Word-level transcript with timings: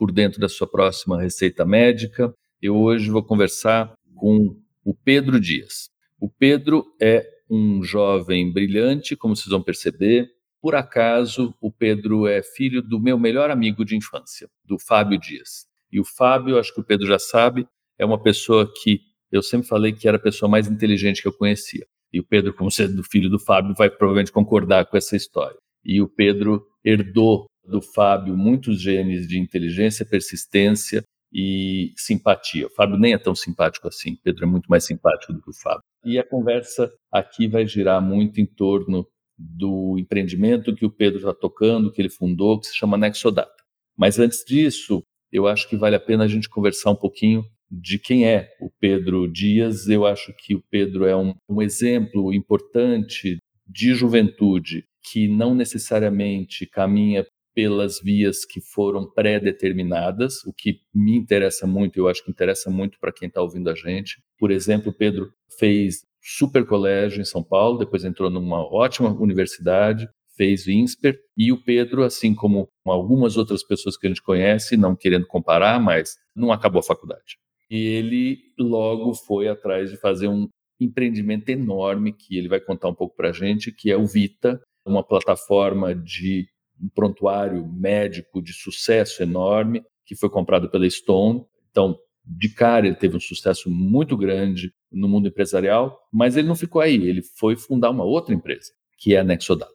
por 0.00 0.10
dentro 0.10 0.40
da 0.40 0.48
sua 0.48 0.66
próxima 0.66 1.20
receita 1.20 1.62
médica. 1.62 2.32
Eu 2.62 2.74
hoje 2.74 3.10
vou 3.10 3.22
conversar 3.22 3.92
com 4.16 4.56
o 4.82 4.94
Pedro 4.94 5.38
Dias. 5.38 5.90
O 6.18 6.26
Pedro 6.26 6.86
é 6.98 7.22
um 7.50 7.82
jovem 7.82 8.50
brilhante, 8.50 9.14
como 9.14 9.36
vocês 9.36 9.50
vão 9.50 9.62
perceber. 9.62 10.30
Por 10.58 10.74
acaso, 10.74 11.54
o 11.60 11.70
Pedro 11.70 12.26
é 12.26 12.42
filho 12.42 12.80
do 12.80 12.98
meu 12.98 13.18
melhor 13.18 13.50
amigo 13.50 13.84
de 13.84 13.94
infância, 13.94 14.48
do 14.64 14.78
Fábio 14.78 15.20
Dias. 15.20 15.66
E 15.92 16.00
o 16.00 16.04
Fábio, 16.04 16.58
acho 16.58 16.72
que 16.72 16.80
o 16.80 16.84
Pedro 16.84 17.06
já 17.06 17.18
sabe, 17.18 17.68
é 17.98 18.06
uma 18.06 18.22
pessoa 18.22 18.72
que 18.82 19.02
eu 19.30 19.42
sempre 19.42 19.68
falei 19.68 19.92
que 19.92 20.08
era 20.08 20.16
a 20.16 20.20
pessoa 20.20 20.48
mais 20.48 20.66
inteligente 20.66 21.20
que 21.20 21.28
eu 21.28 21.32
conhecia. 21.36 21.86
E 22.10 22.18
o 22.20 22.24
Pedro, 22.24 22.54
como 22.54 22.70
sendo 22.70 23.04
filho 23.04 23.28
do 23.28 23.38
Fábio, 23.38 23.74
vai 23.76 23.90
provavelmente 23.90 24.32
concordar 24.32 24.86
com 24.86 24.96
essa 24.96 25.14
história. 25.14 25.58
E 25.84 26.00
o 26.00 26.08
Pedro 26.08 26.66
herdou 26.82 27.49
do 27.70 27.80
Fábio 27.80 28.36
muitos 28.36 28.80
genes 28.80 29.26
de 29.26 29.38
inteligência, 29.38 30.04
persistência 30.04 31.02
e 31.32 31.92
simpatia. 31.96 32.66
O 32.66 32.70
Fábio 32.70 32.98
nem 32.98 33.14
é 33.14 33.18
tão 33.18 33.34
simpático 33.34 33.86
assim, 33.88 34.16
Pedro 34.22 34.44
é 34.44 34.46
muito 34.46 34.66
mais 34.68 34.84
simpático 34.84 35.32
do 35.32 35.40
que 35.40 35.50
o 35.50 35.54
Fábio. 35.54 35.82
E 36.04 36.18
a 36.18 36.26
conversa 36.26 36.90
aqui 37.12 37.46
vai 37.46 37.66
girar 37.66 38.02
muito 38.02 38.40
em 38.40 38.46
torno 38.46 39.06
do 39.38 39.96
empreendimento 39.98 40.74
que 40.74 40.84
o 40.84 40.90
Pedro 40.90 41.20
está 41.20 41.32
tocando, 41.32 41.90
que 41.90 42.02
ele 42.02 42.10
fundou, 42.10 42.58
que 42.58 42.66
se 42.66 42.76
chama 42.76 42.98
Nexodata. 42.98 43.54
Mas 43.96 44.18
antes 44.18 44.44
disso, 44.46 45.02
eu 45.32 45.46
acho 45.46 45.68
que 45.68 45.76
vale 45.76 45.96
a 45.96 46.00
pena 46.00 46.24
a 46.24 46.28
gente 46.28 46.48
conversar 46.48 46.90
um 46.90 46.96
pouquinho 46.96 47.44
de 47.70 47.98
quem 47.98 48.26
é 48.26 48.50
o 48.60 48.70
Pedro 48.80 49.30
Dias. 49.30 49.88
Eu 49.88 50.04
acho 50.04 50.34
que 50.36 50.54
o 50.54 50.62
Pedro 50.70 51.06
é 51.06 51.16
um, 51.16 51.34
um 51.48 51.62
exemplo 51.62 52.34
importante 52.34 53.38
de 53.66 53.94
juventude 53.94 54.84
que 55.10 55.28
não 55.28 55.54
necessariamente 55.54 56.66
caminha 56.66 57.24
pelas 57.60 58.00
vias 58.00 58.46
que 58.46 58.58
foram 58.58 59.04
pré-determinadas, 59.04 60.42
o 60.46 60.52
que 60.52 60.80
me 60.94 61.14
interessa 61.14 61.66
muito, 61.66 61.98
eu 61.98 62.08
acho 62.08 62.24
que 62.24 62.30
interessa 62.30 62.70
muito 62.70 62.98
para 62.98 63.12
quem 63.12 63.28
está 63.28 63.42
ouvindo 63.42 63.68
a 63.68 63.74
gente. 63.74 64.16
Por 64.38 64.50
exemplo, 64.50 64.90
o 64.90 64.94
Pedro 64.94 65.30
fez 65.58 66.06
super 66.22 66.64
colégio 66.64 67.20
em 67.20 67.24
São 67.24 67.44
Paulo, 67.44 67.76
depois 67.76 68.02
entrou 68.02 68.30
numa 68.30 68.64
ótima 68.66 69.12
universidade, 69.12 70.08
fez 70.38 70.66
INSPER, 70.66 71.18
e 71.36 71.52
o 71.52 71.62
Pedro, 71.62 72.02
assim 72.02 72.34
como 72.34 72.66
algumas 72.86 73.36
outras 73.36 73.62
pessoas 73.62 73.94
que 73.94 74.06
a 74.06 74.08
gente 74.08 74.22
conhece, 74.22 74.74
não 74.74 74.96
querendo 74.96 75.26
comparar, 75.26 75.78
mas 75.78 76.16
não 76.34 76.50
acabou 76.50 76.80
a 76.80 76.82
faculdade. 76.82 77.36
E 77.70 77.76
ele 77.76 78.38
logo 78.58 79.12
foi 79.12 79.48
atrás 79.48 79.90
de 79.90 79.98
fazer 79.98 80.28
um 80.28 80.48
empreendimento 80.80 81.50
enorme 81.50 82.14
que 82.14 82.38
ele 82.38 82.48
vai 82.48 82.58
contar 82.58 82.88
um 82.88 82.94
pouco 82.94 83.14
para 83.14 83.28
a 83.28 83.32
gente, 83.32 83.70
que 83.70 83.90
é 83.90 83.98
o 83.98 84.06
Vita, 84.06 84.58
uma 84.86 85.06
plataforma 85.06 85.94
de 85.94 86.46
um 86.80 86.88
prontuário 86.88 87.66
médico 87.66 88.42
de 88.42 88.52
sucesso 88.52 89.22
enorme, 89.22 89.82
que 90.06 90.14
foi 90.16 90.30
comprado 90.30 90.70
pela 90.70 90.88
Stone. 90.88 91.44
Então, 91.70 91.98
de 92.24 92.48
cara, 92.48 92.86
ele 92.86 92.96
teve 92.96 93.16
um 93.16 93.20
sucesso 93.20 93.70
muito 93.70 94.16
grande 94.16 94.72
no 94.90 95.08
mundo 95.08 95.28
empresarial, 95.28 95.98
mas 96.12 96.36
ele 96.36 96.48
não 96.48 96.56
ficou 96.56 96.80
aí, 96.80 96.94
ele 96.94 97.22
foi 97.22 97.56
fundar 97.56 97.90
uma 97.90 98.04
outra 98.04 98.34
empresa, 98.34 98.72
que 98.98 99.14
é 99.14 99.20
a 99.20 99.24
Nexodata. 99.24 99.72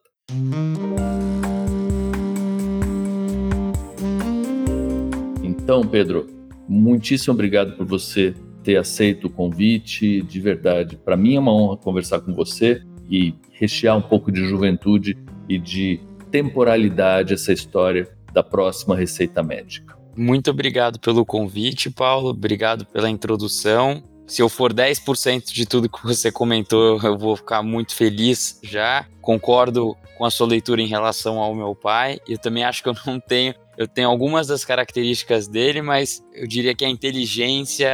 Então, 5.43 5.81
Pedro, 5.87 6.27
muitíssimo 6.67 7.33
obrigado 7.33 7.75
por 7.75 7.85
você 7.85 8.33
ter 8.63 8.77
aceito 8.77 9.27
o 9.27 9.29
convite, 9.29 10.21
de 10.21 10.39
verdade. 10.39 10.97
Para 10.97 11.15
mim 11.15 11.35
é 11.35 11.39
uma 11.39 11.53
honra 11.53 11.77
conversar 11.77 12.19
com 12.21 12.33
você 12.33 12.81
e 13.09 13.33
rechear 13.51 13.97
um 13.97 14.01
pouco 14.01 14.31
de 14.31 14.43
juventude 14.45 15.17
e 15.47 15.57
de 15.57 15.99
temporalidade 16.31 17.33
essa 17.33 17.53
história 17.53 18.09
da 18.33 18.43
próxima 18.43 18.95
receita 18.95 19.41
médica. 19.41 19.97
Muito 20.15 20.49
obrigado 20.49 20.99
pelo 20.99 21.25
convite, 21.25 21.89
Paulo. 21.89 22.29
Obrigado 22.29 22.85
pela 22.85 23.09
introdução. 23.09 24.03
Se 24.27 24.41
eu 24.41 24.49
for 24.49 24.73
10% 24.73 25.51
de 25.53 25.65
tudo 25.65 25.89
que 25.89 26.03
você 26.03 26.31
comentou, 26.31 26.99
eu 27.03 27.17
vou 27.17 27.35
ficar 27.35 27.61
muito 27.61 27.93
feliz 27.93 28.59
já. 28.63 29.05
Concordo 29.21 29.95
com 30.17 30.25
a 30.25 30.31
sua 30.31 30.47
leitura 30.47 30.81
em 30.81 30.87
relação 30.87 31.39
ao 31.39 31.53
meu 31.53 31.75
pai. 31.75 32.19
Eu 32.27 32.37
também 32.37 32.63
acho 32.63 32.81
que 32.81 32.89
eu 32.89 32.95
não 33.05 33.19
tenho. 33.19 33.53
Eu 33.77 33.87
tenho 33.87 34.07
algumas 34.07 34.47
das 34.47 34.63
características 34.63 35.49
dele, 35.49 35.81
mas 35.81 36.23
eu 36.33 36.47
diria 36.47 36.73
que 36.73 36.85
a 36.85 36.89
inteligência, 36.89 37.89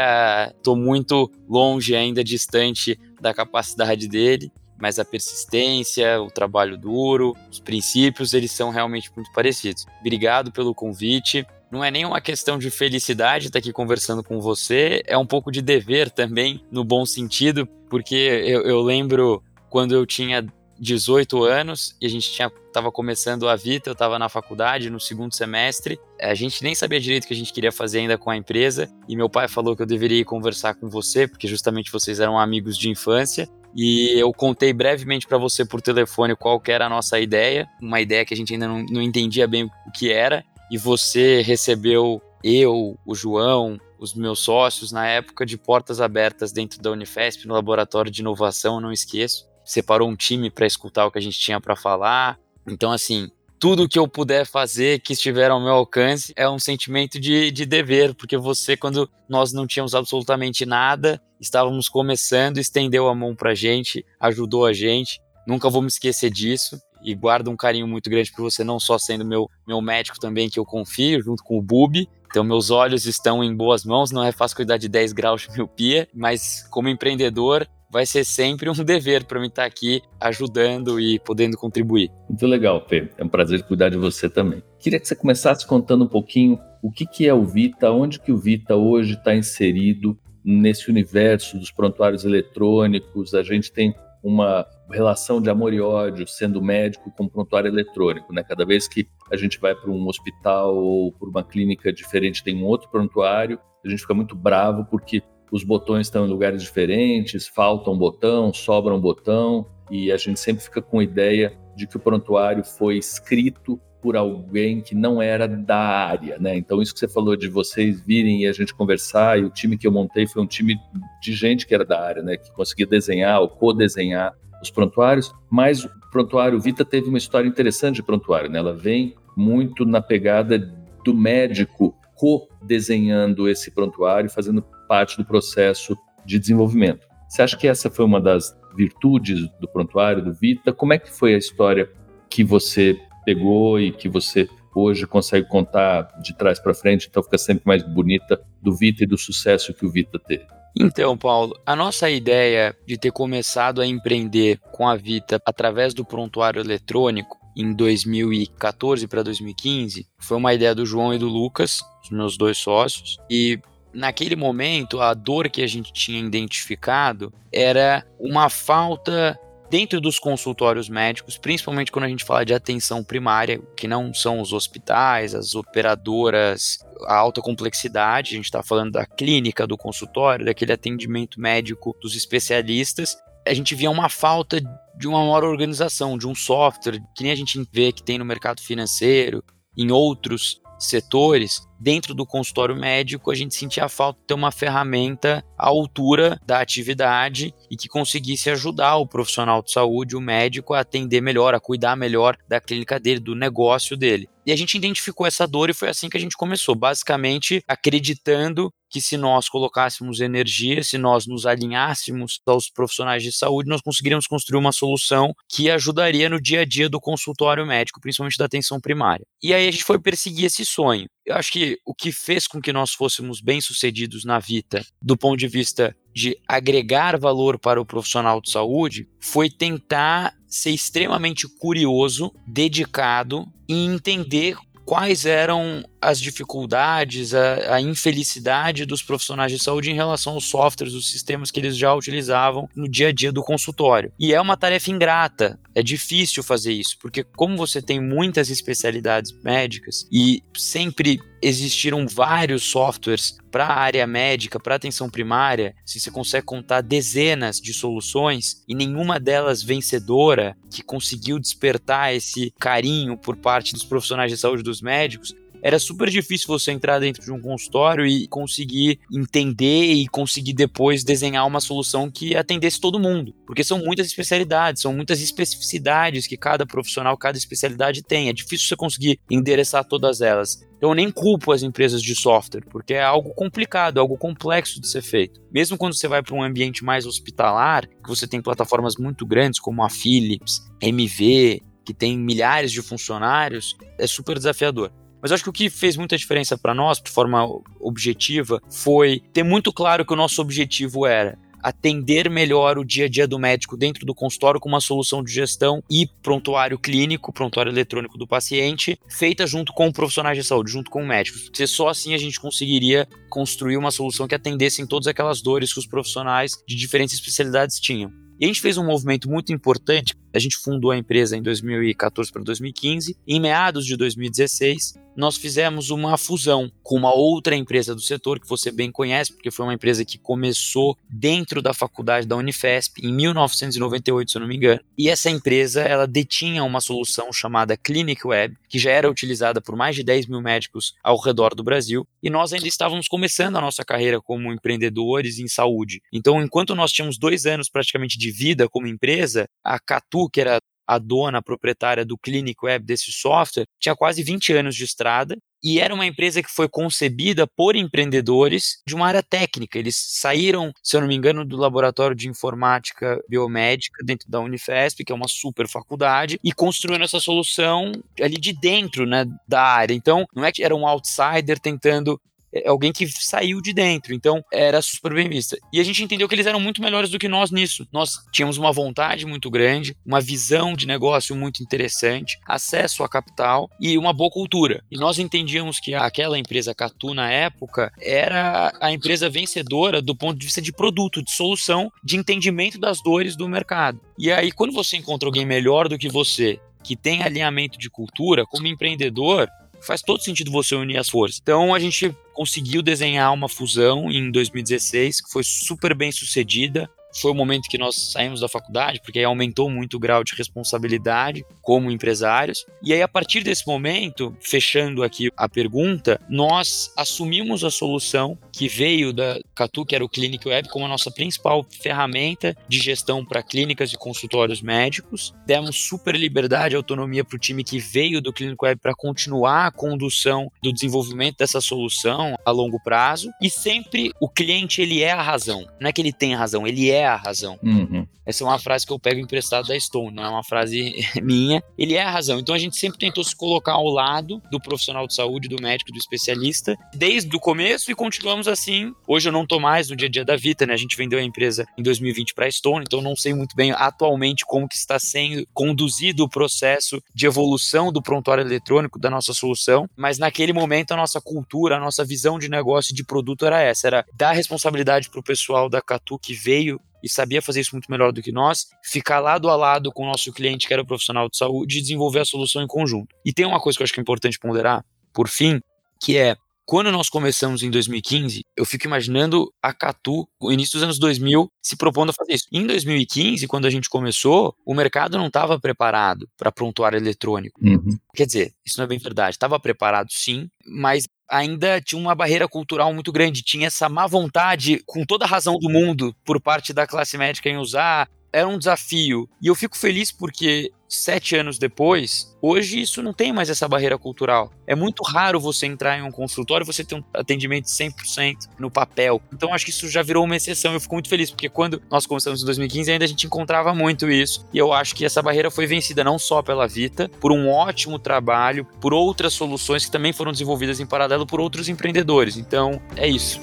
estou 0.55 0.75
muito 0.75 1.29
longe 1.49 1.95
ainda, 1.95 2.23
distante 2.23 2.99
da 3.19 3.33
capacidade 3.33 4.07
dele 4.07 4.51
mas 4.81 4.97
a 4.97 5.05
persistência, 5.05 6.21
o 6.21 6.31
trabalho 6.31 6.77
duro, 6.77 7.35
os 7.49 7.59
princípios, 7.59 8.33
eles 8.33 8.51
são 8.51 8.71
realmente 8.71 9.11
muito 9.15 9.31
parecidos. 9.31 9.85
Obrigado 9.99 10.51
pelo 10.51 10.73
convite. 10.73 11.45
Não 11.71 11.83
é 11.83 11.91
nem 11.91 12.03
uma 12.03 12.19
questão 12.19 12.57
de 12.57 12.69
felicidade 12.69 13.47
estar 13.47 13.59
aqui 13.59 13.71
conversando 13.71 14.23
com 14.23 14.41
você, 14.41 15.01
é 15.05 15.17
um 15.17 15.25
pouco 15.25 15.51
de 15.51 15.61
dever 15.61 16.09
também, 16.09 16.65
no 16.69 16.83
bom 16.83 17.05
sentido, 17.05 17.65
porque 17.89 18.15
eu, 18.15 18.63
eu 18.63 18.81
lembro 18.81 19.41
quando 19.69 19.93
eu 19.93 20.05
tinha 20.05 20.45
18 20.81 21.43
anos 21.43 21.95
e 22.01 22.07
a 22.07 22.09
gente 22.09 22.27
estava 22.27 22.91
começando 22.91 23.47
a 23.47 23.55
Vita, 23.55 23.91
eu 23.91 23.93
estava 23.93 24.17
na 24.17 24.27
faculdade 24.27 24.89
no 24.89 24.99
segundo 24.99 25.33
semestre. 25.35 25.99
A 26.19 26.33
gente 26.33 26.63
nem 26.63 26.73
sabia 26.73 26.99
direito 26.99 27.25
o 27.25 27.27
que 27.27 27.33
a 27.35 27.37
gente 27.37 27.53
queria 27.53 27.71
fazer 27.71 27.99
ainda 27.99 28.17
com 28.17 28.31
a 28.31 28.35
empresa 28.35 28.89
e 29.07 29.15
meu 29.15 29.29
pai 29.29 29.47
falou 29.47 29.75
que 29.75 29.83
eu 29.83 29.85
deveria 29.85 30.19
ir 30.19 30.25
conversar 30.25 30.73
com 30.73 30.89
você, 30.89 31.27
porque 31.27 31.47
justamente 31.47 31.91
vocês 31.91 32.19
eram 32.19 32.39
amigos 32.39 32.75
de 32.75 32.89
infância. 32.89 33.47
E 33.75 34.19
eu 34.19 34.31
contei 34.33 34.73
brevemente 34.73 35.27
para 35.27 35.37
você 35.37 35.63
por 35.63 35.81
telefone 35.81 36.35
qual 36.35 36.61
era 36.67 36.85
a 36.85 36.89
nossa 36.89 37.19
ideia, 37.19 37.67
uma 37.81 38.01
ideia 38.01 38.25
que 38.25 38.33
a 38.33 38.37
gente 38.37 38.53
ainda 38.53 38.67
não, 38.67 38.83
não 38.83 39.01
entendia 39.01 39.47
bem 39.47 39.63
o 39.63 39.91
que 39.93 40.11
era, 40.11 40.43
e 40.69 40.77
você 40.77 41.41
recebeu 41.41 42.21
eu, 42.43 42.97
o 43.05 43.15
João, 43.15 43.79
os 43.99 44.15
meus 44.15 44.39
sócios 44.39 44.91
na 44.91 45.07
época 45.07 45.45
de 45.45 45.57
portas 45.57 46.01
abertas 46.01 46.51
dentro 46.51 46.81
da 46.81 46.91
Unifesp, 46.91 47.47
no 47.47 47.53
laboratório 47.53 48.11
de 48.11 48.21
inovação, 48.21 48.81
não 48.81 48.91
esqueço. 48.91 49.47
Separou 49.63 50.09
um 50.09 50.15
time 50.15 50.49
para 50.49 50.65
escutar 50.65 51.05
o 51.05 51.11
que 51.11 51.19
a 51.19 51.21
gente 51.21 51.39
tinha 51.39 51.61
para 51.61 51.75
falar. 51.75 52.39
Então, 52.65 52.91
assim, 52.91 53.29
tudo 53.61 53.87
que 53.87 53.99
eu 53.99 54.07
puder 54.07 54.43
fazer 54.43 55.01
que 55.01 55.13
estiver 55.13 55.51
ao 55.51 55.61
meu 55.61 55.73
alcance 55.73 56.33
é 56.35 56.49
um 56.49 56.57
sentimento 56.57 57.19
de, 57.19 57.51
de 57.51 57.63
dever, 57.63 58.15
porque 58.15 58.35
você, 58.35 58.75
quando 58.75 59.07
nós 59.29 59.53
não 59.53 59.67
tínhamos 59.67 59.93
absolutamente 59.93 60.65
nada, 60.65 61.21
estávamos 61.39 61.87
começando, 61.87 62.57
estendeu 62.57 63.07
a 63.07 63.13
mão 63.13 63.35
pra 63.35 63.53
gente, 63.53 64.03
ajudou 64.19 64.65
a 64.65 64.73
gente. 64.73 65.21
Nunca 65.45 65.69
vou 65.69 65.83
me 65.83 65.89
esquecer 65.89 66.31
disso 66.31 66.81
e 67.03 67.13
guardo 67.13 67.49
um 67.49 67.55
carinho 67.55 67.87
muito 67.87 68.09
grande 68.09 68.31
por 68.31 68.41
você, 68.41 68.63
não 68.63 68.79
só 68.79 68.97
sendo 68.97 69.23
meu, 69.23 69.47
meu 69.67 69.79
médico 69.79 70.19
também, 70.19 70.49
que 70.49 70.59
eu 70.59 70.65
confio, 70.65 71.21
junto 71.21 71.43
com 71.43 71.59
o 71.59 71.61
Bubi. 71.61 72.09
Então, 72.31 72.43
meus 72.43 72.71
olhos 72.71 73.05
estão 73.05 73.43
em 73.43 73.55
boas 73.55 73.85
mãos, 73.85 74.09
não 74.09 74.23
é 74.23 74.31
fácil 74.31 74.55
cuidar 74.55 74.77
de 74.77 74.89
10 74.89 75.13
graus 75.13 75.43
de 75.43 75.51
miopia, 75.51 76.09
mas 76.15 76.67
como 76.71 76.89
empreendedor, 76.89 77.67
vai 77.91 78.05
ser 78.05 78.23
sempre 78.23 78.69
um 78.69 78.73
dever 78.83 79.25
para 79.25 79.39
mim 79.39 79.47
estar 79.47 79.65
aqui 79.65 80.01
ajudando 80.19 80.99
e 80.99 81.19
podendo 81.19 81.57
contribuir. 81.57 82.09
Muito 82.29 82.47
legal, 82.47 82.81
Pedro. 82.81 83.11
É 83.17 83.23
um 83.23 83.29
prazer 83.29 83.61
cuidar 83.63 83.89
de 83.89 83.97
você 83.97 84.29
também. 84.29 84.63
Queria 84.79 84.99
que 84.99 85.07
você 85.07 85.15
começasse 85.15 85.67
contando 85.67 86.05
um 86.05 86.07
pouquinho 86.07 86.57
o 86.81 86.91
que, 86.91 87.05
que 87.05 87.27
é 87.27 87.33
o 87.33 87.45
Vita, 87.45 87.91
onde 87.91 88.19
que 88.19 88.31
o 88.31 88.37
Vita 88.37 88.75
hoje 88.75 89.13
está 89.13 89.35
inserido 89.35 90.17
nesse 90.43 90.89
universo 90.89 91.57
dos 91.59 91.71
prontuários 91.71 92.23
eletrônicos. 92.23 93.33
A 93.33 93.43
gente 93.43 93.71
tem 93.71 93.93
uma 94.23 94.65
relação 94.89 95.41
de 95.41 95.49
amor 95.49 95.73
e 95.73 95.81
ódio 95.81 96.27
sendo 96.27 96.61
médico 96.61 97.11
com 97.11 97.27
prontuário 97.27 97.69
eletrônico, 97.69 98.33
né? 98.33 98.43
Cada 98.43 98.65
vez 98.65 98.87
que 98.87 99.07
a 99.31 99.35
gente 99.35 99.59
vai 99.59 99.73
para 99.73 99.89
um 99.89 100.07
hospital 100.07 100.75
ou 100.75 101.11
para 101.11 101.29
uma 101.29 101.43
clínica 101.43 101.91
diferente 101.91 102.43
tem 102.43 102.55
um 102.55 102.65
outro 102.65 102.89
prontuário, 102.89 103.59
a 103.83 103.89
gente 103.89 104.01
fica 104.01 104.13
muito 104.13 104.35
bravo 104.35 104.85
porque 104.85 105.23
os 105.51 105.63
botões 105.63 106.07
estão 106.07 106.25
em 106.25 106.29
lugares 106.29 106.63
diferentes, 106.63 107.47
falta 107.47 107.91
um 107.91 107.97
botão, 107.97 108.53
sobra 108.53 108.95
um 108.95 109.01
botão, 109.01 109.67
e 109.91 110.11
a 110.11 110.17
gente 110.17 110.39
sempre 110.39 110.63
fica 110.63 110.81
com 110.81 110.99
a 110.99 111.03
ideia 111.03 111.53
de 111.75 111.85
que 111.85 111.97
o 111.97 111.99
prontuário 111.99 112.63
foi 112.63 112.97
escrito 112.97 113.79
por 114.01 114.15
alguém 114.15 114.81
que 114.81 114.95
não 114.95 115.21
era 115.21 115.47
da 115.47 115.77
área, 115.77 116.39
né? 116.39 116.55
Então 116.55 116.81
isso 116.81 116.93
que 116.93 116.99
você 116.99 117.07
falou 117.07 117.35
de 117.35 117.47
vocês 117.47 118.01
virem 118.01 118.43
e 118.43 118.47
a 118.47 118.53
gente 118.53 118.73
conversar, 118.73 119.37
e 119.37 119.43
o 119.43 119.49
time 119.49 119.77
que 119.77 119.85
eu 119.85 119.91
montei 119.91 120.25
foi 120.25 120.41
um 120.41 120.47
time 120.47 120.75
de 121.21 121.33
gente 121.33 121.67
que 121.67 121.75
era 121.75 121.85
da 121.85 122.01
área, 122.01 122.23
né? 122.23 122.37
Que 122.37 122.51
conseguia 122.53 122.87
desenhar 122.87 123.41
ou 123.41 123.49
co-desenhar 123.49 124.33
os 124.61 124.71
prontuários, 124.71 125.33
mas 125.49 125.83
o 125.83 125.89
prontuário 126.11 126.59
Vita 126.59 126.85
teve 126.85 127.09
uma 127.09 127.17
história 127.17 127.47
interessante 127.47 127.95
de 127.95 128.03
prontuário, 128.03 128.49
né? 128.49 128.57
Ela 128.57 128.73
vem 128.73 129.15
muito 129.35 129.85
na 129.85 130.01
pegada 130.01 130.57
do 131.03 131.13
médico 131.13 131.95
co-desenhando 132.15 133.49
esse 133.49 133.71
prontuário, 133.71 134.29
fazendo 134.29 134.63
parte 134.91 135.15
do 135.15 135.23
processo 135.23 135.97
de 136.25 136.37
desenvolvimento. 136.37 137.07
Você 137.29 137.41
acha 137.41 137.55
que 137.55 137.65
essa 137.65 137.89
foi 137.89 138.03
uma 138.03 138.19
das 138.19 138.53
virtudes 138.75 139.47
do 139.57 139.65
prontuário, 139.65 140.21
do 140.21 140.33
Vita? 140.33 140.73
Como 140.73 140.91
é 140.91 140.99
que 140.99 141.09
foi 141.09 141.33
a 141.33 141.37
história 141.37 141.89
que 142.29 142.43
você 142.43 142.99
pegou 143.23 143.79
e 143.79 143.93
que 143.93 144.09
você 144.09 144.49
hoje 144.75 145.07
consegue 145.07 145.47
contar 145.47 146.19
de 146.21 146.37
trás 146.37 146.59
para 146.59 146.73
frente, 146.73 147.07
então 147.09 147.23
fica 147.23 147.37
sempre 147.37 147.63
mais 147.65 147.83
bonita 147.83 148.41
do 148.61 148.75
Vita 148.75 149.05
e 149.05 149.07
do 149.07 149.17
sucesso 149.17 149.73
que 149.73 149.85
o 149.85 149.89
Vita 149.89 150.19
teve? 150.19 150.45
Então, 150.77 151.17
Paulo, 151.17 151.57
a 151.65 151.73
nossa 151.73 152.09
ideia 152.09 152.75
de 152.85 152.97
ter 152.97 153.13
começado 153.13 153.79
a 153.79 153.87
empreender 153.87 154.59
com 154.73 154.89
a 154.89 154.97
Vita 154.97 155.41
através 155.45 155.93
do 155.93 156.03
prontuário 156.03 156.59
eletrônico 156.59 157.39
em 157.55 157.73
2014 157.73 159.07
para 159.07 159.23
2015 159.23 160.05
foi 160.19 160.35
uma 160.35 160.53
ideia 160.53 160.75
do 160.75 160.85
João 160.85 161.13
e 161.13 161.17
do 161.17 161.29
Lucas, 161.29 161.79
os 162.03 162.09
meus 162.09 162.37
dois 162.37 162.57
sócios, 162.57 163.17
e 163.29 163.57
naquele 163.93 164.35
momento 164.35 165.01
a 165.01 165.13
dor 165.13 165.49
que 165.49 165.61
a 165.61 165.67
gente 165.67 165.91
tinha 165.91 166.19
identificado 166.19 167.33
era 167.51 168.05
uma 168.19 168.49
falta 168.49 169.39
dentro 169.69 170.01
dos 170.01 170.19
consultórios 170.19 170.89
médicos, 170.89 171.37
principalmente 171.37 171.93
quando 171.93 172.03
a 172.03 172.09
gente 172.09 172.25
fala 172.25 172.45
de 172.45 172.53
atenção 172.53 173.01
primária, 173.01 173.61
que 173.75 173.87
não 173.87 174.13
são 174.13 174.41
os 174.41 174.51
hospitais, 174.51 175.33
as 175.33 175.55
operadoras, 175.55 176.79
a 177.05 177.15
alta 177.15 177.41
complexidade, 177.41 178.33
a 178.33 178.35
gente 178.35 178.45
está 178.45 178.61
falando 178.61 178.91
da 178.91 179.05
clínica, 179.05 179.65
do 179.65 179.77
consultório, 179.77 180.45
daquele 180.45 180.73
atendimento 180.73 181.39
médico 181.39 181.95
dos 182.01 182.17
especialistas, 182.17 183.17
a 183.47 183.53
gente 183.53 183.73
via 183.73 183.89
uma 183.89 184.09
falta 184.09 184.61
de 184.97 185.07
uma 185.07 185.19
maior 185.19 185.45
organização, 185.45 186.17
de 186.17 186.27
um 186.27 186.35
software, 186.35 187.01
que 187.15 187.23
nem 187.23 187.31
a 187.31 187.35
gente 187.35 187.65
vê 187.71 187.93
que 187.93 188.03
tem 188.03 188.17
no 188.17 188.25
mercado 188.25 188.61
financeiro, 188.61 189.41
em 189.77 189.89
outros 189.89 190.61
setores, 190.77 191.65
dentro 191.81 192.13
do 192.13 192.27
consultório 192.27 192.75
médico, 192.75 193.31
a 193.31 193.35
gente 193.35 193.55
sentia 193.55 193.89
falta 193.89 194.19
de 194.19 194.27
ter 194.27 194.33
uma 194.35 194.51
ferramenta 194.51 195.43
à 195.57 195.67
altura 195.67 196.39
da 196.45 196.61
atividade 196.61 197.53
e 197.71 197.75
que 197.75 197.87
conseguisse 197.89 198.51
ajudar 198.51 198.97
o 198.97 199.07
profissional 199.07 199.63
de 199.63 199.71
saúde, 199.71 200.15
o 200.15 200.21
médico, 200.21 200.75
a 200.75 200.81
atender 200.81 201.21
melhor, 201.21 201.55
a 201.55 201.59
cuidar 201.59 201.95
melhor 201.95 202.37
da 202.47 202.61
clínica 202.61 202.99
dele, 202.99 203.19
do 203.19 203.33
negócio 203.33 203.97
dele. 203.97 204.29
E 204.45 204.51
a 204.51 204.55
gente 204.55 204.75
identificou 204.75 205.25
essa 205.25 205.47
dor 205.47 205.69
e 205.69 205.73
foi 205.73 205.89
assim 205.89 206.09
que 206.09 206.17
a 206.17 206.19
gente 206.19 206.35
começou, 206.35 206.75
basicamente 206.75 207.63
acreditando 207.67 208.71
que 208.89 208.99
se 208.99 209.15
nós 209.15 209.47
colocássemos 209.47 210.19
energia, 210.19 210.83
se 210.83 210.97
nós 210.97 211.25
nos 211.25 211.45
alinhássemos 211.45 212.41
aos 212.45 212.69
profissionais 212.69 213.23
de 213.23 213.31
saúde, 213.31 213.69
nós 213.69 213.81
conseguiríamos 213.81 214.27
construir 214.27 214.59
uma 214.59 214.73
solução 214.73 215.33
que 215.47 215.71
ajudaria 215.71 216.27
no 216.27 216.41
dia 216.41 216.61
a 216.61 216.65
dia 216.65 216.89
do 216.89 216.99
consultório 216.99 217.65
médico, 217.65 218.01
principalmente 218.01 218.37
da 218.37 218.45
atenção 218.45 218.81
primária. 218.81 219.25
E 219.41 219.53
aí 219.53 219.67
a 219.67 219.71
gente 219.71 219.85
foi 219.85 219.97
perseguir 219.97 220.45
esse 220.45 220.65
sonho. 220.65 221.07
Eu 221.25 221.35
acho 221.35 221.51
que 221.51 221.70
o 221.85 221.93
que 221.93 222.11
fez 222.11 222.47
com 222.47 222.61
que 222.61 222.73
nós 222.73 222.91
fôssemos 222.91 223.41
bem-sucedidos 223.41 224.25
na 224.25 224.39
Vita, 224.39 224.85
do 225.01 225.17
ponto 225.17 225.37
de 225.37 225.47
vista 225.47 225.95
de 226.13 226.37
agregar 226.47 227.17
valor 227.17 227.57
para 227.59 227.81
o 227.81 227.85
profissional 227.85 228.41
de 228.41 228.51
saúde, 228.51 229.07
foi 229.19 229.49
tentar 229.49 230.33
ser 230.47 230.71
extremamente 230.71 231.47
curioso, 231.59 232.33
dedicado 232.45 233.45
e 233.67 233.85
entender 233.85 234.57
quais 234.91 235.25
eram 235.25 235.85
as 236.01 236.19
dificuldades, 236.19 237.33
a, 237.33 237.75
a, 237.75 237.81
infelicidade 237.81 238.85
dos 238.85 239.01
profissionais 239.01 239.49
de 239.49 239.57
saúde 239.57 239.89
em 239.89 239.95
relação 239.95 240.33
aos 240.33 240.49
softwares, 240.49 240.93
os 240.93 241.09
sistemas 241.09 241.49
que 241.49 241.61
eles 241.61 241.77
já 241.77 241.93
utilizavam 241.93 242.67
no 242.75 242.89
dia 242.89 243.07
a 243.07 243.11
dia 243.13 243.31
do 243.31 243.41
consultório. 243.41 244.11
E 244.19 244.33
é 244.33 244.41
uma 244.41 244.57
tarefa 244.57 244.91
ingrata, 244.91 245.57
é 245.73 245.81
difícil 245.81 246.43
fazer 246.43 246.73
isso, 246.73 246.97
porque 246.99 247.23
como 247.23 247.55
você 247.55 247.81
tem 247.81 248.01
muitas 248.01 248.49
especialidades 248.49 249.31
médicas 249.41 250.05
e 250.11 250.43
sempre 250.57 251.21
existiram 251.41 252.05
vários 252.05 252.63
softwares 252.63 253.37
para 253.51 253.65
a 253.65 253.79
área 253.79 254.07
médica, 254.07 254.59
para 254.59 254.75
atenção 254.75 255.09
primária, 255.09 255.75
se 255.85 255.99
você 255.99 256.09
consegue 256.09 256.45
contar 256.45 256.81
dezenas 256.81 257.59
de 257.59 257.73
soluções 257.73 258.63
e 258.67 258.73
nenhuma 258.73 259.19
delas 259.19 259.61
vencedora 259.61 260.55
que 260.69 260.81
conseguiu 260.81 261.37
despertar 261.37 262.15
esse 262.15 262.53
carinho 262.57 263.17
por 263.17 263.35
parte 263.35 263.73
dos 263.73 263.83
profissionais 263.83 264.31
de 264.31 264.37
saúde 264.37 264.63
dos 264.63 264.81
médicos, 264.81 265.35
era 265.61 265.77
super 265.79 266.09
difícil 266.09 266.47
você 266.47 266.71
entrar 266.71 266.99
dentro 266.99 267.23
de 267.23 267.31
um 267.31 267.39
consultório 267.39 268.05
e 268.05 268.27
conseguir 268.27 268.99
entender 269.13 269.93
e 269.93 270.07
conseguir 270.07 270.53
depois 270.53 271.03
desenhar 271.03 271.45
uma 271.45 271.59
solução 271.59 272.09
que 272.09 272.35
atendesse 272.35 272.79
todo 272.79 272.99
mundo. 272.99 273.33
Porque 273.45 273.63
são 273.63 273.79
muitas 273.79 274.07
especialidades, 274.07 274.81
são 274.81 274.93
muitas 274.93 275.21
especificidades 275.21 276.25
que 276.25 276.37
cada 276.37 276.65
profissional, 276.65 277.17
cada 277.17 277.37
especialidade 277.37 278.01
tem. 278.01 278.29
É 278.29 278.33
difícil 278.33 278.67
você 278.67 278.75
conseguir 278.75 279.19
endereçar 279.29 279.85
todas 279.85 280.21
elas. 280.21 280.59
Então 280.77 280.89
eu 280.89 280.95
nem 280.95 281.11
culpo 281.11 281.51
as 281.51 281.61
empresas 281.61 282.01
de 282.01 282.15
software, 282.15 282.65
porque 282.67 282.95
é 282.95 283.03
algo 283.03 283.35
complicado, 283.35 283.99
algo 283.99 284.17
complexo 284.17 284.81
de 284.81 284.87
ser 284.87 285.03
feito. 285.03 285.39
Mesmo 285.51 285.77
quando 285.77 285.93
você 285.93 286.07
vai 286.07 286.23
para 286.23 286.33
um 286.33 286.41
ambiente 286.41 286.83
mais 286.83 287.05
hospitalar, 287.05 287.87
que 287.87 288.09
você 288.09 288.25
tem 288.25 288.41
plataformas 288.41 288.95
muito 288.97 289.23
grandes 289.23 289.59
como 289.59 289.83
a 289.83 289.89
Philips, 289.89 290.59
MV, 290.81 291.61
que 291.85 291.93
tem 291.93 292.17
milhares 292.17 292.71
de 292.71 292.81
funcionários, 292.81 293.77
é 293.99 294.07
super 294.07 294.35
desafiador. 294.35 294.91
Mas 295.21 295.31
acho 295.31 295.43
que 295.43 295.49
o 295.49 295.53
que 295.53 295.69
fez 295.69 295.95
muita 295.95 296.17
diferença 296.17 296.57
para 296.57 296.73
nós, 296.73 296.99
de 296.99 297.11
forma 297.11 297.45
objetiva, 297.79 298.61
foi 298.69 299.21
ter 299.31 299.43
muito 299.43 299.71
claro 299.71 300.05
que 300.05 300.13
o 300.13 300.15
nosso 300.15 300.41
objetivo 300.41 301.05
era 301.05 301.37
atender 301.61 302.29
melhor 302.29 302.77
o 302.77 302.83
dia 302.83 303.05
a 303.05 303.09
dia 303.09 303.27
do 303.27 303.37
médico 303.37 303.77
dentro 303.77 304.05
do 304.05 304.15
consultório 304.15 304.59
com 304.59 304.67
uma 304.67 304.81
solução 304.81 305.23
de 305.23 305.31
gestão 305.31 305.83
e 305.89 306.07
prontuário 306.21 306.79
clínico, 306.79 307.31
prontuário 307.31 307.71
eletrônico 307.71 308.17
do 308.17 308.27
paciente, 308.27 308.99
feita 309.07 309.45
junto 309.45 309.71
com 309.73 309.91
profissionais 309.91 310.37
de 310.37 310.43
saúde, 310.43 310.71
junto 310.71 310.89
com 310.89 311.05
médicos. 311.05 311.43
Porque 311.43 311.67
só 311.67 311.89
assim 311.89 312.13
a 312.13 312.17
gente 312.17 312.39
conseguiria 312.39 313.07
construir 313.29 313.77
uma 313.77 313.91
solução 313.91 314.27
que 314.27 314.35
atendesse 314.35 314.81
em 314.81 314.87
todas 314.87 315.07
aquelas 315.07 315.41
dores 315.41 315.73
que 315.73 315.79
os 315.79 315.87
profissionais 315.87 316.53
de 316.67 316.75
diferentes 316.75 317.15
especialidades 317.15 317.79
tinham. 317.79 318.11
E 318.39 318.45
a 318.45 318.47
gente 318.47 318.59
fez 318.59 318.75
um 318.75 318.83
movimento 318.83 319.29
muito 319.29 319.53
importante. 319.53 320.15
A 320.33 320.39
gente 320.39 320.57
fundou 320.57 320.89
a 320.89 320.97
empresa 320.97 321.37
em 321.37 321.43
2014 321.43 322.31
para 322.31 322.41
2015. 322.41 323.15
Em 323.27 323.39
meados 323.39 323.85
de 323.85 323.95
2016, 323.95 324.95
nós 325.15 325.35
fizemos 325.35 325.89
uma 325.89 326.17
fusão 326.17 326.71
com 326.83 326.95
uma 326.95 327.13
outra 327.13 327.55
empresa 327.55 327.93
do 327.93 328.01
setor 328.01 328.39
que 328.39 328.47
você 328.47 328.71
bem 328.71 328.91
conhece, 328.91 329.33
porque 329.33 329.51
foi 329.51 329.65
uma 329.65 329.73
empresa 329.73 330.05
que 330.05 330.17
começou 330.17 330.97
dentro 331.09 331.61
da 331.61 331.73
faculdade 331.73 332.27
da 332.27 332.35
Unifesp 332.35 333.01
em 333.05 333.13
1998, 333.13 334.31
se 334.31 334.37
eu 334.37 334.41
não 334.41 334.47
me 334.47 334.55
engano. 334.55 334.81
E 334.97 335.09
essa 335.09 335.29
empresa, 335.29 335.81
ela 335.81 336.07
detinha 336.07 336.63
uma 336.63 336.81
solução 336.81 337.31
chamada 337.31 337.77
Clinic 337.77 338.25
Web, 338.25 338.57
que 338.69 338.79
já 338.79 338.91
era 338.91 339.09
utilizada 339.09 339.61
por 339.61 339.75
mais 339.75 339.95
de 339.95 340.03
10 340.03 340.27
mil 340.27 340.41
médicos 340.41 340.95
ao 341.03 341.17
redor 341.19 341.55
do 341.55 341.63
Brasil, 341.63 342.07
e 342.23 342.29
nós 342.29 342.53
ainda 342.53 342.67
estávamos 342.67 343.07
começando 343.07 343.57
a 343.57 343.61
nossa 343.61 343.83
carreira 343.83 344.21
como 344.21 344.51
empreendedores 344.51 345.39
em 345.39 345.47
saúde. 345.47 346.01
Então, 346.11 346.41
enquanto 346.41 346.75
nós 346.75 346.91
tínhamos 346.91 347.17
dois 347.17 347.45
anos 347.45 347.69
praticamente 347.69 348.17
de 348.17 348.31
vida 348.31 348.69
como 348.69 348.87
empresa, 348.87 349.47
a 349.63 349.79
Catu, 349.79 350.29
que 350.29 350.41
era 350.41 350.59
a 350.91 350.99
dona, 350.99 351.37
a 351.37 351.41
proprietária 351.41 352.03
do 352.03 352.17
Clinic 352.17 352.65
Web 352.65 352.85
desse 352.85 353.13
software, 353.13 353.65
tinha 353.79 353.95
quase 353.95 354.21
20 354.21 354.51
anos 354.51 354.75
de 354.75 354.83
estrada 354.83 355.37
e 355.63 355.79
era 355.79 355.93
uma 355.93 356.05
empresa 356.05 356.41
que 356.41 356.49
foi 356.49 356.67
concebida 356.67 357.47
por 357.47 357.75
empreendedores 357.75 358.81
de 358.85 358.95
uma 358.95 359.07
área 359.07 359.23
técnica. 359.23 359.77
Eles 359.77 359.95
saíram, 359.95 360.73
se 360.83 360.97
eu 360.97 361.01
não 361.01 361.07
me 361.07 361.15
engano, 361.15 361.45
do 361.45 361.55
laboratório 361.55 362.15
de 362.15 362.27
informática 362.27 363.23
biomédica 363.29 364.03
dentro 364.03 364.29
da 364.29 364.39
Unifesp, 364.39 365.05
que 365.05 365.11
é 365.11 365.15
uma 365.15 365.27
super 365.27 365.67
faculdade, 365.67 366.39
e 366.43 366.51
construíram 366.51 367.05
essa 367.05 367.19
solução 367.19 367.91
ali 368.19 368.37
de 368.37 368.53
dentro, 368.59 369.05
né, 369.05 369.25
da 369.47 369.61
área. 369.61 369.93
Então, 369.93 370.25
não 370.35 370.43
é 370.43 370.51
que 370.51 370.63
era 370.63 370.75
um 370.75 370.87
outsider 370.87 371.59
tentando 371.59 372.19
é 372.53 372.67
alguém 372.67 372.91
que 372.91 373.07
saiu 373.07 373.61
de 373.61 373.73
dentro, 373.73 374.13
então 374.13 374.43
era 374.51 374.81
super 374.81 375.13
bem 375.13 375.29
vista. 375.29 375.57
E 375.71 375.79
a 375.79 375.83
gente 375.83 376.03
entendeu 376.03 376.27
que 376.27 376.35
eles 376.35 376.45
eram 376.45 376.59
muito 376.59 376.81
melhores 376.81 377.09
do 377.09 377.19
que 377.19 377.27
nós 377.27 377.51
nisso. 377.51 377.87
Nós 377.91 378.25
tínhamos 378.31 378.57
uma 378.57 378.71
vontade 378.71 379.25
muito 379.25 379.49
grande, 379.49 379.95
uma 380.05 380.19
visão 380.19 380.73
de 380.73 380.85
negócio 380.85 381.35
muito 381.35 381.63
interessante, 381.63 382.37
acesso 382.47 383.03
a 383.03 383.09
capital 383.09 383.69
e 383.79 383.97
uma 383.97 384.13
boa 384.13 384.29
cultura. 384.29 384.83
E 384.91 384.97
nós 384.97 385.19
entendíamos 385.19 385.79
que 385.79 385.93
aquela 385.93 386.37
empresa 386.37 386.75
Catu 386.75 387.13
na 387.13 387.31
época 387.31 387.91
era 387.99 388.73
a 388.81 388.91
empresa 388.91 389.29
vencedora 389.29 390.01
do 390.01 390.15
ponto 390.15 390.37
de 390.37 390.45
vista 390.45 390.61
de 390.61 390.73
produto, 390.73 391.23
de 391.23 391.31
solução, 391.31 391.91
de 392.03 392.17
entendimento 392.17 392.79
das 392.79 393.01
dores 393.01 393.35
do 393.35 393.47
mercado. 393.47 393.99
E 394.17 394.31
aí 394.31 394.51
quando 394.51 394.73
você 394.73 394.97
encontra 394.97 395.27
alguém 395.27 395.45
melhor 395.45 395.87
do 395.87 395.97
que 395.97 396.09
você, 396.09 396.59
que 396.83 396.95
tem 396.95 397.21
alinhamento 397.23 397.77
de 397.77 397.89
cultura, 397.89 398.45
como 398.45 398.67
empreendedor, 398.67 399.47
faz 399.81 400.01
todo 400.01 400.23
sentido 400.23 400.51
você 400.51 400.75
unir 400.75 400.97
as 400.97 401.09
forças. 401.09 401.39
Então 401.41 401.73
a 401.73 401.79
gente 401.79 402.15
conseguiu 402.33 402.81
desenhar 402.81 403.33
uma 403.33 403.49
fusão 403.49 404.11
em 404.11 404.31
2016 404.31 405.21
que 405.21 405.31
foi 405.31 405.43
super 405.43 405.93
bem 405.95 406.11
sucedida. 406.11 406.89
Foi 407.19 407.31
o 407.31 407.35
momento 407.35 407.69
que 407.69 407.77
nós 407.77 408.11
saímos 408.11 408.39
da 408.39 408.47
faculdade, 408.47 409.01
porque 409.01 409.19
aí 409.19 409.25
aumentou 409.25 409.69
muito 409.69 409.97
o 409.97 409.99
grau 409.99 410.23
de 410.23 410.35
responsabilidade 410.35 411.45
como 411.61 411.91
empresários. 411.91 412.65
E 412.81 412.93
aí, 412.93 413.01
a 413.01 413.07
partir 413.07 413.43
desse 413.43 413.65
momento, 413.67 414.35
fechando 414.41 415.03
aqui 415.03 415.29
a 415.35 415.47
pergunta, 415.47 416.19
nós 416.29 416.91
assumimos 416.97 417.63
a 417.63 417.71
solução 417.71 418.37
que 418.51 418.67
veio 418.67 419.13
da 419.13 419.39
Catu, 419.55 419.85
que 419.85 419.95
era 419.95 420.03
o 420.03 420.09
Clinic 420.09 420.47
Web, 420.47 420.69
como 420.69 420.85
a 420.85 420.87
nossa 420.87 421.11
principal 421.11 421.65
ferramenta 421.81 422.55
de 422.67 422.79
gestão 422.79 423.25
para 423.25 423.43
clínicas 423.43 423.91
e 423.91 423.97
consultórios 423.97 424.61
médicos. 424.61 425.33
Demos 425.45 425.77
super 425.77 426.15
liberdade 426.15 426.75
e 426.75 426.77
autonomia 426.77 427.23
para 427.23 427.35
o 427.35 427.39
time 427.39 427.63
que 427.63 427.79
veio 427.79 428.21
do 428.21 428.33
Clinic 428.33 428.63
Web 428.63 428.81
para 428.81 428.93
continuar 428.95 429.67
a 429.67 429.71
condução 429.71 430.51
do 430.63 430.73
desenvolvimento 430.73 431.37
dessa 431.37 431.61
solução 431.61 432.35
a 432.45 432.51
longo 432.51 432.81
prazo. 432.83 433.29
E 433.41 433.49
sempre 433.49 434.11
o 434.19 434.29
cliente 434.29 434.81
ele 434.81 435.01
é 435.01 435.11
a 435.11 435.21
razão. 435.21 435.65
Não 435.79 435.89
é 435.89 435.93
que 435.93 436.01
ele 436.01 436.13
tem 436.13 436.35
razão, 436.35 436.67
ele 436.67 436.89
é 436.89 437.00
a 437.05 437.15
razão. 437.15 437.59
Uhum. 437.63 438.05
Essa 438.25 438.43
é 438.43 438.47
uma 438.47 438.59
frase 438.59 438.85
que 438.85 438.93
eu 438.93 438.99
pego 438.99 439.19
emprestado 439.19 439.67
da 439.67 439.79
Stone, 439.79 440.15
não 440.15 440.23
é 440.23 440.29
uma 440.29 440.43
frase 440.43 440.93
minha. 441.21 441.61
Ele 441.77 441.95
é 441.95 442.01
a 442.01 442.09
razão. 442.09 442.39
Então 442.39 442.53
a 442.53 442.57
gente 442.57 442.77
sempre 442.77 442.99
tentou 442.99 443.23
se 443.23 443.35
colocar 443.35 443.73
ao 443.73 443.87
lado 443.87 444.41
do 444.51 444.59
profissional 444.59 445.07
de 445.07 445.15
saúde, 445.15 445.47
do 445.47 445.61
médico, 445.61 445.91
do 445.91 445.97
especialista, 445.97 446.77
desde 446.93 447.35
o 447.35 447.39
começo 447.39 447.91
e 447.91 447.95
continuamos 447.95 448.47
assim. 448.47 448.93
Hoje 449.07 449.29
eu 449.29 449.33
não 449.33 449.45
tô 449.45 449.59
mais 449.59 449.89
no 449.89 449.95
dia 449.95 450.07
a 450.07 450.11
dia 450.11 450.25
da 450.25 450.35
Vita, 450.35 450.65
né? 450.65 450.73
A 450.73 450.77
gente 450.77 450.95
vendeu 450.95 451.19
a 451.19 451.23
empresa 451.23 451.65
em 451.77 451.83
2020 451.83 452.33
para 452.33 452.45
a 452.45 452.51
Stone, 452.51 452.85
então 452.85 453.01
não 453.01 453.15
sei 453.15 453.33
muito 453.33 453.55
bem 453.55 453.71
atualmente 453.71 454.45
como 454.45 454.67
que 454.67 454.75
está 454.75 454.99
sendo 454.99 455.45
conduzido 455.53 456.23
o 456.23 456.29
processo 456.29 457.01
de 457.13 457.25
evolução 457.25 457.91
do 457.91 458.01
prontuário 458.01 458.43
eletrônico 458.43 458.99
da 458.99 459.09
nossa 459.09 459.33
solução, 459.33 459.89
mas 459.95 460.17
naquele 460.17 460.53
momento 460.53 460.91
a 460.91 460.97
nossa 460.97 461.19
cultura, 461.19 461.77
a 461.77 461.79
nossa 461.79 462.05
visão 462.05 462.37
de 462.37 462.49
negócio 462.49 462.91
e 462.91 462.95
de 462.95 463.03
produto 463.03 463.45
era 463.45 463.61
essa, 463.61 463.87
era 463.87 464.05
dar 464.13 464.31
responsabilidade 464.31 465.09
para 465.09 465.19
o 465.19 465.23
pessoal 465.23 465.69
da 465.69 465.81
Catu 465.81 466.17
que 466.19 466.33
veio 466.33 466.79
e 467.03 467.09
sabia 467.09 467.41
fazer 467.41 467.61
isso 467.61 467.73
muito 467.73 467.89
melhor 467.89 468.11
do 468.11 468.21
que 468.21 468.31
nós, 468.31 468.67
ficar 468.83 469.19
lado 469.19 469.49
a 469.49 469.55
lado 469.55 469.91
com 469.91 470.03
o 470.03 470.07
nosso 470.07 470.31
cliente, 470.31 470.67
que 470.67 470.73
era 470.73 470.81
o 470.81 470.85
profissional 470.85 471.29
de 471.29 471.37
saúde, 471.37 471.77
e 471.77 471.81
desenvolver 471.81 472.19
a 472.19 472.25
solução 472.25 472.61
em 472.61 472.67
conjunto. 472.67 473.15
E 473.25 473.33
tem 473.33 473.45
uma 473.45 473.59
coisa 473.59 473.77
que 473.77 473.83
eu 473.83 473.85
acho 473.85 473.93
que 473.93 473.99
é 473.99 474.03
importante 474.03 474.39
ponderar, 474.39 474.83
por 475.13 475.27
fim, 475.27 475.59
que 475.99 476.17
é 476.17 476.35
quando 476.71 476.89
nós 476.89 477.09
começamos 477.09 477.63
em 477.63 477.69
2015, 477.69 478.45
eu 478.55 478.63
fico 478.63 478.87
imaginando 478.87 479.51
a 479.61 479.73
Catu, 479.73 480.25
no 480.41 480.53
início 480.53 480.73
dos 480.77 480.83
anos 480.83 480.99
2000, 480.99 481.51
se 481.61 481.75
propondo 481.75 482.11
a 482.11 482.13
fazer 482.13 482.33
isso. 482.33 482.47
Em 482.49 482.65
2015, 482.65 483.45
quando 483.45 483.65
a 483.65 483.69
gente 483.69 483.89
começou, 483.89 484.55
o 484.65 484.73
mercado 484.73 485.17
não 485.17 485.27
estava 485.27 485.59
preparado 485.59 486.29
para 486.37 486.49
prontuário 486.49 486.97
eletrônico. 486.97 487.59
Uhum. 487.61 487.97
Quer 488.15 488.25
dizer, 488.25 488.53
isso 488.65 488.77
não 488.77 488.85
é 488.85 488.87
bem 488.87 488.99
verdade. 488.99 489.35
Estava 489.35 489.59
preparado 489.59 490.07
sim, 490.11 490.49
mas 490.65 491.09
ainda 491.31 491.79
tinha 491.79 491.99
uma 491.99 492.13
barreira 492.13 492.47
cultural 492.47 492.93
muito 492.93 493.11
grande. 493.11 493.41
Tinha 493.41 493.67
essa 493.67 493.87
má 493.87 494.05
vontade, 494.05 494.83
com 494.85 495.05
toda 495.05 495.25
a 495.25 495.27
razão 495.27 495.57
do 495.57 495.69
mundo, 495.69 496.13
por 496.25 496.39
parte 496.41 496.73
da 496.73 496.85
classe 496.85 497.17
médica 497.17 497.49
em 497.49 497.57
usar. 497.57 498.09
Era 498.33 498.47
um 498.47 498.57
desafio. 498.57 499.29
E 499.41 499.47
eu 499.47 499.55
fico 499.55 499.77
feliz 499.77 500.11
porque 500.11 500.71
sete 500.87 501.35
anos 501.35 501.57
depois, 501.57 502.35
hoje 502.41 502.81
isso 502.81 503.01
não 503.01 503.13
tem 503.13 503.31
mais 503.31 503.49
essa 503.49 503.67
barreira 503.67 503.97
cultural. 503.97 504.51
É 504.67 504.75
muito 504.75 505.03
raro 505.03 505.39
você 505.39 505.65
entrar 505.65 505.97
em 505.97 506.01
um 506.01 506.11
consultório 506.11 506.65
e 506.65 506.67
você 506.67 506.83
ter 506.83 506.95
um 506.95 507.03
atendimento 507.13 507.65
100% 507.65 508.49
no 508.59 508.69
papel. 508.69 509.21
Então 509.33 509.53
acho 509.53 509.65
que 509.65 509.71
isso 509.71 509.87
já 509.89 510.01
virou 510.01 510.25
uma 510.25 510.35
exceção. 510.35 510.73
Eu 510.73 510.81
fico 510.81 510.95
muito 510.95 511.09
feliz, 511.09 511.31
porque 511.31 511.49
quando 511.49 511.81
nós 511.89 512.05
começamos 512.05 512.41
em 512.41 512.45
2015 512.45 512.91
ainda 512.91 513.05
a 513.05 513.07
gente 513.07 513.25
encontrava 513.25 513.73
muito 513.73 514.09
isso. 514.09 514.45
E 514.53 514.57
eu 514.57 514.73
acho 514.73 514.93
que 514.95 515.05
essa 515.05 515.21
barreira 515.21 515.49
foi 515.49 515.65
vencida 515.65 516.03
não 516.03 516.19
só 516.19 516.41
pela 516.41 516.67
Vita, 516.67 517.09
por 517.19 517.31
um 517.31 517.49
ótimo 517.49 517.97
trabalho, 517.97 518.65
por 518.79 518.93
outras 518.93 519.33
soluções 519.33 519.85
que 519.85 519.91
também 519.91 520.13
foram 520.13 520.31
desenvolvidas 520.31 520.79
em 520.79 520.85
paralelo 520.85 521.25
por 521.25 521.39
outros 521.39 521.69
empreendedores. 521.69 522.37
Então 522.37 522.81
é 522.95 523.07
isso. 523.07 523.39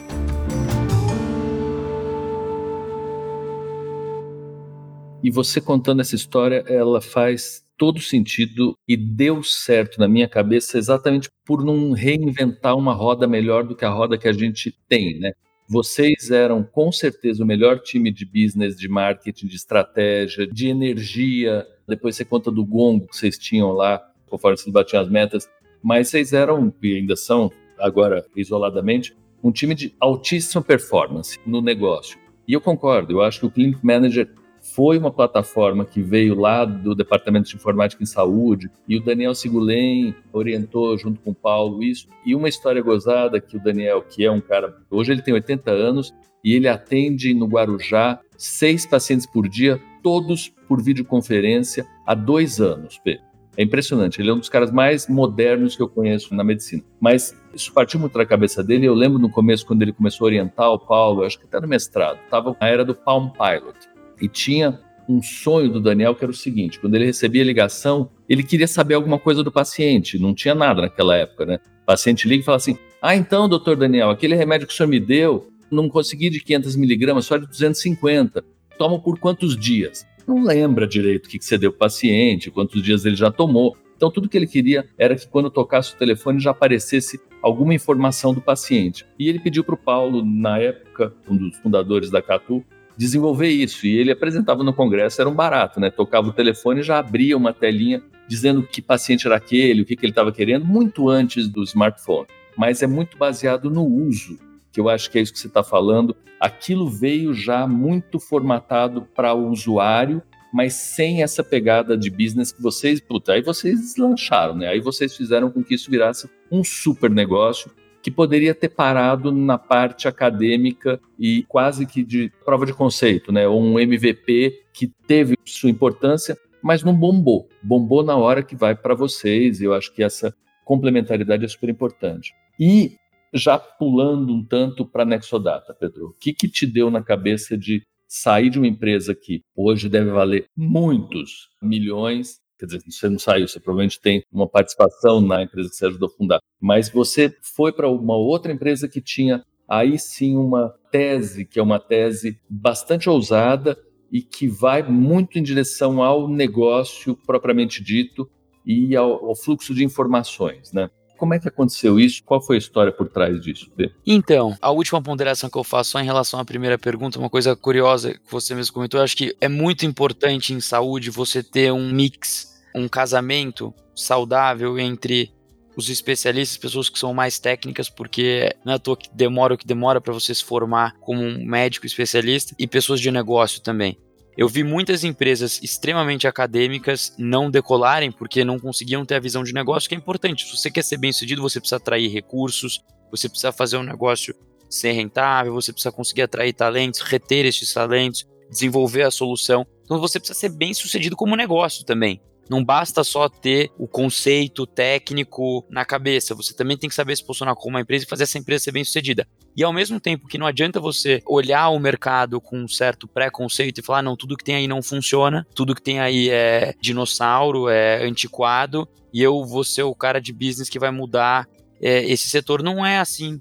E 5.29 5.31
você 5.31 5.61
contando 5.61 6.01
essa 6.01 6.15
história, 6.15 6.65
ela 6.67 7.03
faz 7.03 7.63
todo 7.77 8.01
sentido 8.01 8.75
e 8.89 8.97
deu 8.97 9.43
certo 9.43 10.01
na 10.01 10.09
minha 10.09 10.27
cabeça 10.27 10.79
exatamente 10.79 11.29
por 11.45 11.63
não 11.63 11.93
reinventar 11.93 12.75
uma 12.75 12.95
roda 12.95 13.27
melhor 13.27 13.63
do 13.63 13.77
que 13.77 13.85
a 13.85 13.91
roda 13.91 14.17
que 14.17 14.27
a 14.27 14.33
gente 14.33 14.75
tem, 14.89 15.21
né? 15.21 15.33
Vocês 15.69 16.31
eram 16.31 16.65
com 16.65 16.91
certeza 16.91 17.45
o 17.45 17.47
melhor 17.47 17.79
time 17.79 18.11
de 18.11 18.25
business, 18.25 18.75
de 18.75 18.89
marketing, 18.89 19.49
de 19.49 19.57
estratégia, 19.57 20.47
de 20.47 20.69
energia. 20.69 21.67
Depois 21.87 22.17
você 22.17 22.25
conta 22.25 22.51
do 22.51 22.65
gongo 22.65 23.07
que 23.07 23.15
vocês 23.19 23.37
tinham 23.37 23.73
lá, 23.73 24.01
conforme 24.31 24.57
vocês 24.57 24.73
batiam 24.73 25.03
as 25.03 25.11
metas. 25.11 25.47
Mas 25.83 26.09
vocês 26.09 26.33
eram, 26.33 26.73
e 26.83 26.97
ainda 26.97 27.17
são, 27.17 27.53
agora 27.79 28.25
isoladamente, 28.35 29.15
um 29.45 29.53
time 29.53 29.75
de 29.75 29.95
altíssima 30.01 30.63
performance 30.63 31.39
no 31.45 31.61
negócio. 31.61 32.19
E 32.49 32.55
eu 32.55 32.63
concordo, 32.63 33.13
eu 33.13 33.21
acho 33.21 33.41
que 33.41 33.47
o 33.47 33.51
Clinic 33.51 33.85
Manager 33.85 34.38
foi 34.79 34.97
uma 34.97 35.11
plataforma 35.11 35.85
que 35.85 36.01
veio 36.01 36.39
lá 36.39 36.65
do 36.65 36.95
Departamento 36.95 37.49
de 37.49 37.57
Informática 37.57 38.01
em 38.01 38.07
Saúde 38.07 38.71
e 38.87 38.97
o 38.97 39.03
Daniel 39.03 39.35
Sigulem 39.35 40.15
orientou 40.33 40.97
junto 40.97 41.21
com 41.21 41.33
o 41.33 41.35
Paulo 41.35 41.83
isso. 41.83 42.07
E 42.25 42.33
uma 42.33 42.49
história 42.49 42.81
gozada 42.81 43.41
que 43.41 43.57
o 43.57 43.61
Daniel, 43.61 44.03
que 44.03 44.25
é 44.25 44.31
um 44.31 44.41
cara, 44.41 44.77
hoje 44.89 45.11
ele 45.11 45.21
tem 45.21 45.35
80 45.35 45.69
anos 45.73 46.15
e 46.45 46.55
ele 46.55 46.69
atende 46.69 47.35
no 47.35 47.47
Guarujá 47.47 48.21
seis 48.37 48.87
pacientes 48.87 49.27
por 49.27 49.49
dia, 49.49 49.81
todos 50.01 50.55
por 50.69 50.81
videoconferência 50.81 51.85
há 52.07 52.15
dois 52.15 52.61
anos, 52.61 53.01
Pedro. 53.03 53.25
É 53.57 53.65
impressionante, 53.65 54.23
ele 54.23 54.31
é 54.31 54.33
um 54.33 54.39
dos 54.39 54.49
caras 54.49 54.71
mais 54.71 55.09
modernos 55.09 55.75
que 55.75 55.83
eu 55.83 55.89
conheço 55.89 56.33
na 56.37 56.45
medicina. 56.45 56.85
Mas 57.01 57.37
isso 57.53 57.73
partiu 57.73 57.99
muito 57.99 58.17
da 58.17 58.25
cabeça 58.25 58.63
dele. 58.63 58.87
Eu 58.87 58.95
lembro 58.95 59.19
no 59.19 59.29
começo, 59.29 59.67
quando 59.67 59.83
ele 59.83 59.93
começou 59.93 60.27
a 60.27 60.29
orientar 60.29 60.71
o 60.71 60.79
Paulo, 60.79 61.25
acho 61.25 61.37
que 61.37 61.47
até 61.47 61.61
no 61.61 61.67
mestrado, 61.67 62.21
estava 62.23 62.57
na 62.61 62.69
era 62.69 62.85
do 62.85 62.95
Palm 62.95 63.31
Pilot. 63.31 63.98
E 64.21 64.29
tinha 64.29 64.81
um 65.09 65.23
sonho 65.23 65.71
do 65.71 65.81
Daniel 65.81 66.15
que 66.15 66.25
era 66.25 66.31
o 66.31 66.35
seguinte: 66.35 66.79
quando 66.79 66.95
ele 66.95 67.07
recebia 67.07 67.43
ligação, 67.43 68.11
ele 68.29 68.43
queria 68.43 68.69
saber 68.69 68.95
alguma 68.95 69.19
coisa 69.19 69.43
do 69.43 69.51
paciente. 69.51 70.19
Não 70.19 70.35
tinha 70.35 70.55
nada 70.55 70.83
naquela 70.83 71.17
época, 71.17 71.47
né? 71.47 71.59
O 71.83 71.87
paciente 71.87 72.29
liga 72.29 72.43
e 72.43 72.45
fala 72.45 72.57
assim: 72.57 72.77
Ah, 73.01 73.17
então, 73.17 73.49
doutor 73.49 73.77
Daniel, 73.77 74.11
aquele 74.11 74.35
remédio 74.35 74.67
que 74.67 74.73
o 74.73 74.77
senhor 74.77 74.89
me 74.89 75.01
deu, 75.01 75.49
não 75.71 75.89
consegui 75.89 76.29
de 76.31 76.41
500 76.41 76.77
miligramas, 76.77 77.25
só 77.25 77.37
de 77.37 77.47
250. 77.47 78.45
Toma 78.79 79.01
por 79.01 79.19
quantos 79.19 79.57
dias? 79.57 80.07
Não 80.27 80.45
lembra 80.45 80.87
direito 80.87 81.27
o 81.27 81.29
que 81.29 81.43
você 81.43 81.57
deu 81.57 81.73
para 81.73 81.77
o 81.77 81.81
paciente, 81.81 82.51
quantos 82.51 82.83
dias 82.83 83.05
ele 83.05 83.17
já 83.17 83.31
tomou. 83.31 83.77
Então, 83.97 84.11
tudo 84.13 84.29
que 84.29 84.37
ele 84.37 84.47
queria 84.47 84.87
era 84.97 85.17
que 85.17 85.27
quando 85.27 85.51
tocasse 85.51 85.95
o 85.95 85.97
telefone 85.97 86.39
já 86.39 86.53
aparecesse 86.53 87.19
alguma 87.43 87.75
informação 87.75 88.33
do 88.33 88.41
paciente. 88.41 89.05
E 89.19 89.29
ele 89.29 89.41
pediu 89.41 89.65
para 89.65 89.75
o 89.75 89.79
Paulo, 89.79 90.25
na 90.25 90.59
época, 90.59 91.13
um 91.29 91.37
dos 91.37 91.57
fundadores 91.59 92.11
da 92.11 92.23
Catu, 92.23 92.65
desenvolver 92.99 93.49
isso. 93.49 93.87
E 93.87 93.97
ele 93.97 94.11
apresentava 94.11 94.64
no 94.64 94.75
congresso, 94.75 95.21
era 95.21 95.31
um 95.31 95.35
barato, 95.35 95.78
né? 95.78 95.88
Tocava 95.88 96.28
o 96.28 96.33
telefone 96.33 96.81
e 96.81 96.83
já 96.83 96.99
abria 96.99 97.37
uma 97.37 97.52
telinha 97.52 98.02
dizendo 98.26 98.64
que 98.64 98.83
paciente 98.83 99.26
era 99.26 99.37
aquele, 99.37 99.83
o 99.83 99.85
que, 99.87 99.97
que 99.97 100.05
ele 100.05 100.11
estava 100.11 100.33
querendo, 100.33 100.67
muito 100.67 101.09
antes 101.09 101.49
do 101.49 101.62
smartphone. 101.62 102.26
Mas 102.57 102.83
é 102.83 102.88
muito 102.88 103.17
baseado 103.17 103.71
no 103.71 103.87
uso, 103.87 104.37
que 104.73 104.81
eu 104.81 104.88
acho 104.88 105.11
que 105.11 105.19
é 105.19 105.23
isso 105.23 105.33
que 105.33 105.38
você 105.38 105.47
está 105.47 105.62
falando. 105.62 106.14
Aquilo 106.40 106.90
veio 106.90 107.33
já 107.33 107.67
muito 107.69 108.19
formatado 108.19 109.02
para 109.14 109.33
o 109.33 109.49
usuário, 109.49 110.21
mas 110.52 110.75
sem 110.75 111.23
essa 111.23 111.45
pegada 111.45 111.97
de 111.97 112.11
business 112.11 112.50
que 112.50 112.61
vocês, 112.61 113.00
puta, 113.00 113.35
aí 113.35 113.43
vocês 113.43 113.81
deslancharam, 113.81 114.57
né? 114.57 114.69
Aí 114.69 114.81
vocês 114.81 115.17
fizeram 115.17 115.50
com 115.50 115.62
que 115.62 115.75
isso 115.75 115.90
virasse 115.90 116.28
um 116.50 116.64
super 116.64 117.11
negócio 117.11 117.71
que 118.09 118.11
poderia 118.11 118.55
ter 118.55 118.71
parado 118.71 119.31
na 119.31 119.59
parte 119.59 120.09
acadêmica 120.09 120.99
e 121.19 121.43
quase 121.43 121.85
que 121.85 122.03
de 122.03 122.33
prova 122.43 122.65
de 122.65 122.73
conceito, 122.73 123.31
né? 123.31 123.47
Ou 123.47 123.62
um 123.62 123.79
MVP 123.79 124.62
que 124.73 124.91
teve 125.07 125.37
sua 125.45 125.69
importância, 125.69 126.35
mas 126.62 126.83
não 126.83 126.95
bombou. 126.95 127.50
Bombou 127.62 128.03
na 128.03 128.17
hora 128.17 128.43
que 128.43 128.57
vai 128.57 128.75
para 128.75 128.95
vocês. 128.95 129.61
Eu 129.61 129.75
acho 129.75 129.93
que 129.93 130.03
essa 130.03 130.35
complementaridade 130.65 131.45
é 131.45 131.49
super 131.49 131.69
importante. 131.69 132.33
E 132.59 132.97
já 133.35 133.59
pulando 133.59 134.33
um 134.33 134.43
tanto 134.43 134.87
para 134.87 135.05
Nexodata, 135.05 135.75
Pedro, 135.75 136.07
o 136.07 136.15
que, 136.15 136.33
que 136.33 136.49
te 136.49 136.67
deu 136.67 136.91
na 136.91 137.03
cabeça 137.03 137.59
de 137.59 137.83
sair 138.09 138.49
de 138.49 138.59
uma 138.59 138.67
empresa 138.67 139.15
que 139.15 139.43
hoje 139.55 139.87
deve 139.87 140.11
valer 140.11 140.47
muitos 140.57 141.50
milhões 141.61 142.38
Quer 142.59 142.67
dizer, 142.67 142.83
você 142.88 143.09
não 143.09 143.19
saiu, 143.19 143.47
você 143.47 143.61
provavelmente 143.61 144.00
tem 144.00 144.25
uma 144.33 144.49
participação 144.49 145.21
na 145.21 145.43
empresa 145.43 145.69
que 145.69 145.77
você 145.77 145.87
ajudou 145.87 146.09
a 146.09 146.17
fundar. 146.17 146.41
Mas 146.61 146.88
você 146.88 147.33
foi 147.41 147.73
para 147.73 147.88
uma 147.88 148.17
outra 148.17 148.53
empresa 148.53 148.88
que 148.88 149.00
tinha 149.00 149.45
aí 149.69 149.99
sim 149.99 150.37
uma 150.37 150.75
tese, 150.91 151.45
que 151.45 151.61
é 151.61 151.62
uma 151.62 151.79
tese 151.79 152.41
bastante 152.49 153.09
ousada 153.09 153.79
e 154.11 154.23
que 154.23 154.49
vai 154.49 154.83
muito 154.83 155.38
em 155.38 155.43
direção 155.43 156.03
ao 156.03 156.29
negócio 156.29 157.17
propriamente 157.27 157.83
dito 157.83 158.29
e 158.65 158.97
ao, 158.97 159.27
ao 159.27 159.37
fluxo 159.37 159.75
de 159.75 159.85
informações, 159.85 160.73
né? 160.73 160.91
Como 161.19 161.35
é 161.35 161.39
que 161.39 161.49
aconteceu 161.49 161.99
isso? 161.99 162.23
Qual 162.25 162.41
foi 162.41 162.57
a 162.57 162.59
história 162.59 162.93
por 162.93 163.09
trás 163.09 163.41
disso? 163.41 163.71
Então, 164.07 164.57
a 164.63 164.71
última 164.71 165.03
ponderação 165.03 165.51
que 165.51 165.59
eu 165.59 165.65
faço 165.65 165.91
só 165.91 166.01
em 166.01 166.05
relação 166.05 166.41
à 166.41 166.45
primeira 166.45 166.79
pergunta, 166.79 167.19
uma 167.19 167.29
coisa 167.29 167.55
curiosa 167.55 168.15
que 168.15 168.31
você 168.31 168.55
mesmo 168.55 168.73
comentou, 168.73 169.01
eu 169.01 169.05
acho 169.05 169.17
que 169.17 169.37
é 169.41 169.49
muito 169.49 169.85
importante 169.85 170.55
em 170.55 170.61
saúde 170.61 171.11
você 171.11 171.43
ter 171.43 171.73
um 171.73 171.91
mix 171.91 172.57
um 172.75 172.89
casamento 172.89 173.75
saudável 173.95 174.79
entre 174.79 175.33
os 175.77 175.89
especialistas, 175.89 176.59
pessoas 176.59 176.89
que 176.89 176.99
são 176.99 177.15
mais 177.15 177.39
técnicas, 177.39 177.89
porque 177.89 178.53
não 178.65 178.73
é 178.73 178.77
à 178.77 178.79
toa 178.79 178.97
que 178.97 179.09
demora 179.15 179.55
o 179.55 179.59
que 179.59 179.67
demora 179.67 180.01
para 180.01 180.13
você 180.13 180.35
se 180.35 180.45
formar 180.45 180.95
como 181.01 181.23
um 181.23 181.45
médico 181.45 181.87
especialista, 181.87 182.55
e 182.59 182.67
pessoas 182.67 183.01
de 183.01 183.11
negócio 183.11 183.61
também. 183.61 183.97
Eu 184.38 184.49
vi 184.49 184.62
muitas 184.62 185.02
empresas 185.02 185.61
extremamente 185.64 186.28
acadêmicas 186.28 187.12
não 187.18 187.50
decolarem 187.50 188.12
porque 188.12 188.45
não 188.45 188.57
conseguiam 188.57 189.04
ter 189.04 189.16
a 189.16 189.21
visão 189.21 189.42
de 189.42 189.52
negócio, 189.52 189.88
que 189.88 189.97
é 189.97 189.99
importante. 189.99 190.47
Se 190.47 190.57
você 190.57 190.71
quer 190.71 190.85
ser 190.85 190.97
bem 190.97 191.11
sucedido, 191.11 191.42
você 191.42 191.59
precisa 191.59 191.75
atrair 191.75 192.09
recursos, 192.09 192.80
você 193.11 193.28
precisa 193.28 193.50
fazer 193.50 193.78
um 193.78 193.83
negócio 193.83 194.33
ser 194.71 194.92
rentável, 194.92 195.52
você 195.52 195.73
precisa 195.73 195.90
conseguir 195.90 196.23
atrair 196.23 196.52
talentos, 196.52 197.00
reter 197.00 197.47
esses 197.47 197.75
talentos, 197.75 198.28
desenvolver 198.49 199.02
a 199.02 199.11
solução. 199.11 199.66
Então 199.83 199.99
você 199.99 200.21
precisa 200.21 200.38
ser 200.38 200.50
bem 200.50 200.73
sucedido 200.73 201.16
como 201.16 201.35
negócio 201.35 201.85
também. 201.85 202.23
Não 202.49 202.64
basta 202.64 203.05
só 203.05 203.28
ter 203.28 203.71
o 203.78 203.87
conceito 203.87 204.67
técnico 204.67 205.64
na 205.69 205.85
cabeça, 205.85 206.35
você 206.35 206.55
também 206.55 206.76
tem 206.76 206.88
que 206.88 206.95
saber 206.95 207.17
se 207.17 207.25
posicionar 207.25 207.55
como 207.55 207.71
uma 207.71 207.81
empresa 207.81 208.05
e 208.05 208.09
fazer 208.09 208.25
essa 208.25 208.38
empresa 208.38 208.64
ser 208.64 208.73
bem 208.73 208.85
sucedida. 208.85 209.26
E 209.57 209.62
ao 209.62 209.73
mesmo 209.73 209.99
tempo 210.00 210.28
que 210.28 210.38
não 210.38 210.47
adianta 210.47 210.81
você 210.81 211.21
olhar 211.26 211.69
o 211.71 211.78
mercado 211.78 212.40
com 212.40 212.59
um 212.59 212.69
certo 212.69 213.07
preconceito 213.09 213.78
e 213.78 213.83
falar, 213.83 214.02
não, 214.02 214.17
tudo 214.17 214.37
que 214.37 214.45
tem 214.45 214.55
aí 214.55 214.69
não 214.69 214.83
funciona, 214.83 215.47
tudo 215.55 215.75
que 215.75 215.83
tem 215.83 216.00
aí 216.00 216.31
é 216.31 216.75
dinossauro, 216.81 217.69
é 217.69 218.05
antiquado, 218.05 218.88
e 219.12 219.23
eu 219.23 219.45
vou 219.45 219.64
ser 219.64 219.83
o 219.83 219.95
cara 219.95 220.21
de 220.21 220.33
business 220.33 220.69
que 220.69 220.78
vai 220.78 220.90
mudar 220.90 221.49
é, 221.81 222.05
esse 222.05 222.28
setor. 222.28 222.62
Não 222.62 222.85
é 222.85 222.99
assim. 222.99 223.40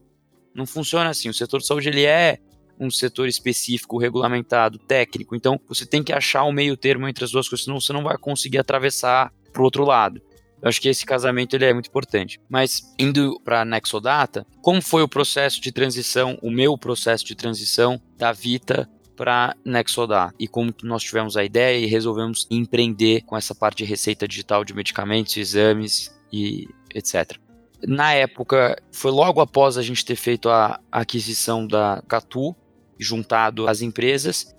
Não 0.54 0.66
funciona 0.66 1.10
assim. 1.10 1.30
O 1.30 1.34
setor 1.34 1.60
de 1.60 1.68
saúde 1.68 1.90
ele 1.90 2.04
é 2.04 2.40
um 2.80 2.90
setor 2.90 3.28
específico, 3.28 3.98
regulamentado, 3.98 4.78
técnico. 4.78 5.36
Então, 5.36 5.60
você 5.68 5.86
tem 5.86 6.04
que 6.04 6.14
achar 6.14 6.44
o 6.44 6.50
um 6.50 6.54
meio 6.54 6.78
termo 6.78 7.08
entre 7.08 7.24
as 7.24 7.32
duas 7.32 7.48
coisas, 7.48 7.66
senão 7.66 7.80
você 7.80 7.94
não 7.94 8.04
vai 8.04 8.18
conseguir 8.18 8.58
atravessar 8.58 9.32
para 9.52 9.62
o 9.62 9.66
outro 9.66 9.84
lado. 9.84 10.22
Eu 10.62 10.70
acho 10.70 10.82
que 10.82 10.90
esse 10.90 11.06
casamento 11.06 11.56
ele 11.56 11.66
é 11.66 11.74
muito 11.74 11.88
importante. 11.88 12.40
Mas 12.50 12.94
indo 12.98 13.40
para 13.44 13.62
a 13.62 13.66
Nexodata, 13.66 14.46
como 14.62 14.82
foi 14.82 15.04
o 15.04 15.08
processo 15.08 15.62
de 15.62 15.72
transição, 15.72 16.38
o 16.42 16.50
meu 16.50 16.78
processo 16.78 17.26
de 17.26 17.36
transição 17.36 18.02
da 18.18 18.32
Vita 18.32 18.90
para 19.16 19.56
Nexodata 19.66 20.34
e 20.40 20.48
como 20.48 20.74
nós 20.84 21.04
tivemos 21.04 21.36
a 21.36 21.44
ideia 21.44 21.80
e 21.80 21.88
resolvemos 21.88 22.48
empreender 22.50 23.22
com 23.22 23.36
essa 23.36 23.56
parte 23.56 23.80
de 23.80 23.86
receita 23.86 24.28
digital 24.28 24.64
de 24.64 24.74
medicamentos, 24.74 25.36
exames 25.38 26.16
e 26.32 26.68
etc. 26.94 27.38
Na 27.86 28.14
época, 28.14 28.76
foi 28.92 29.12
logo 29.12 29.40
após 29.40 29.78
a 29.78 29.84
gente 29.84 30.04
ter 30.04 30.16
feito 30.16 30.50
a 30.50 30.80
aquisição 30.92 31.68
da 31.68 32.04
Catu, 32.08 32.56
juntado 33.00 33.68
às 33.68 33.82
empresas. 33.82 34.56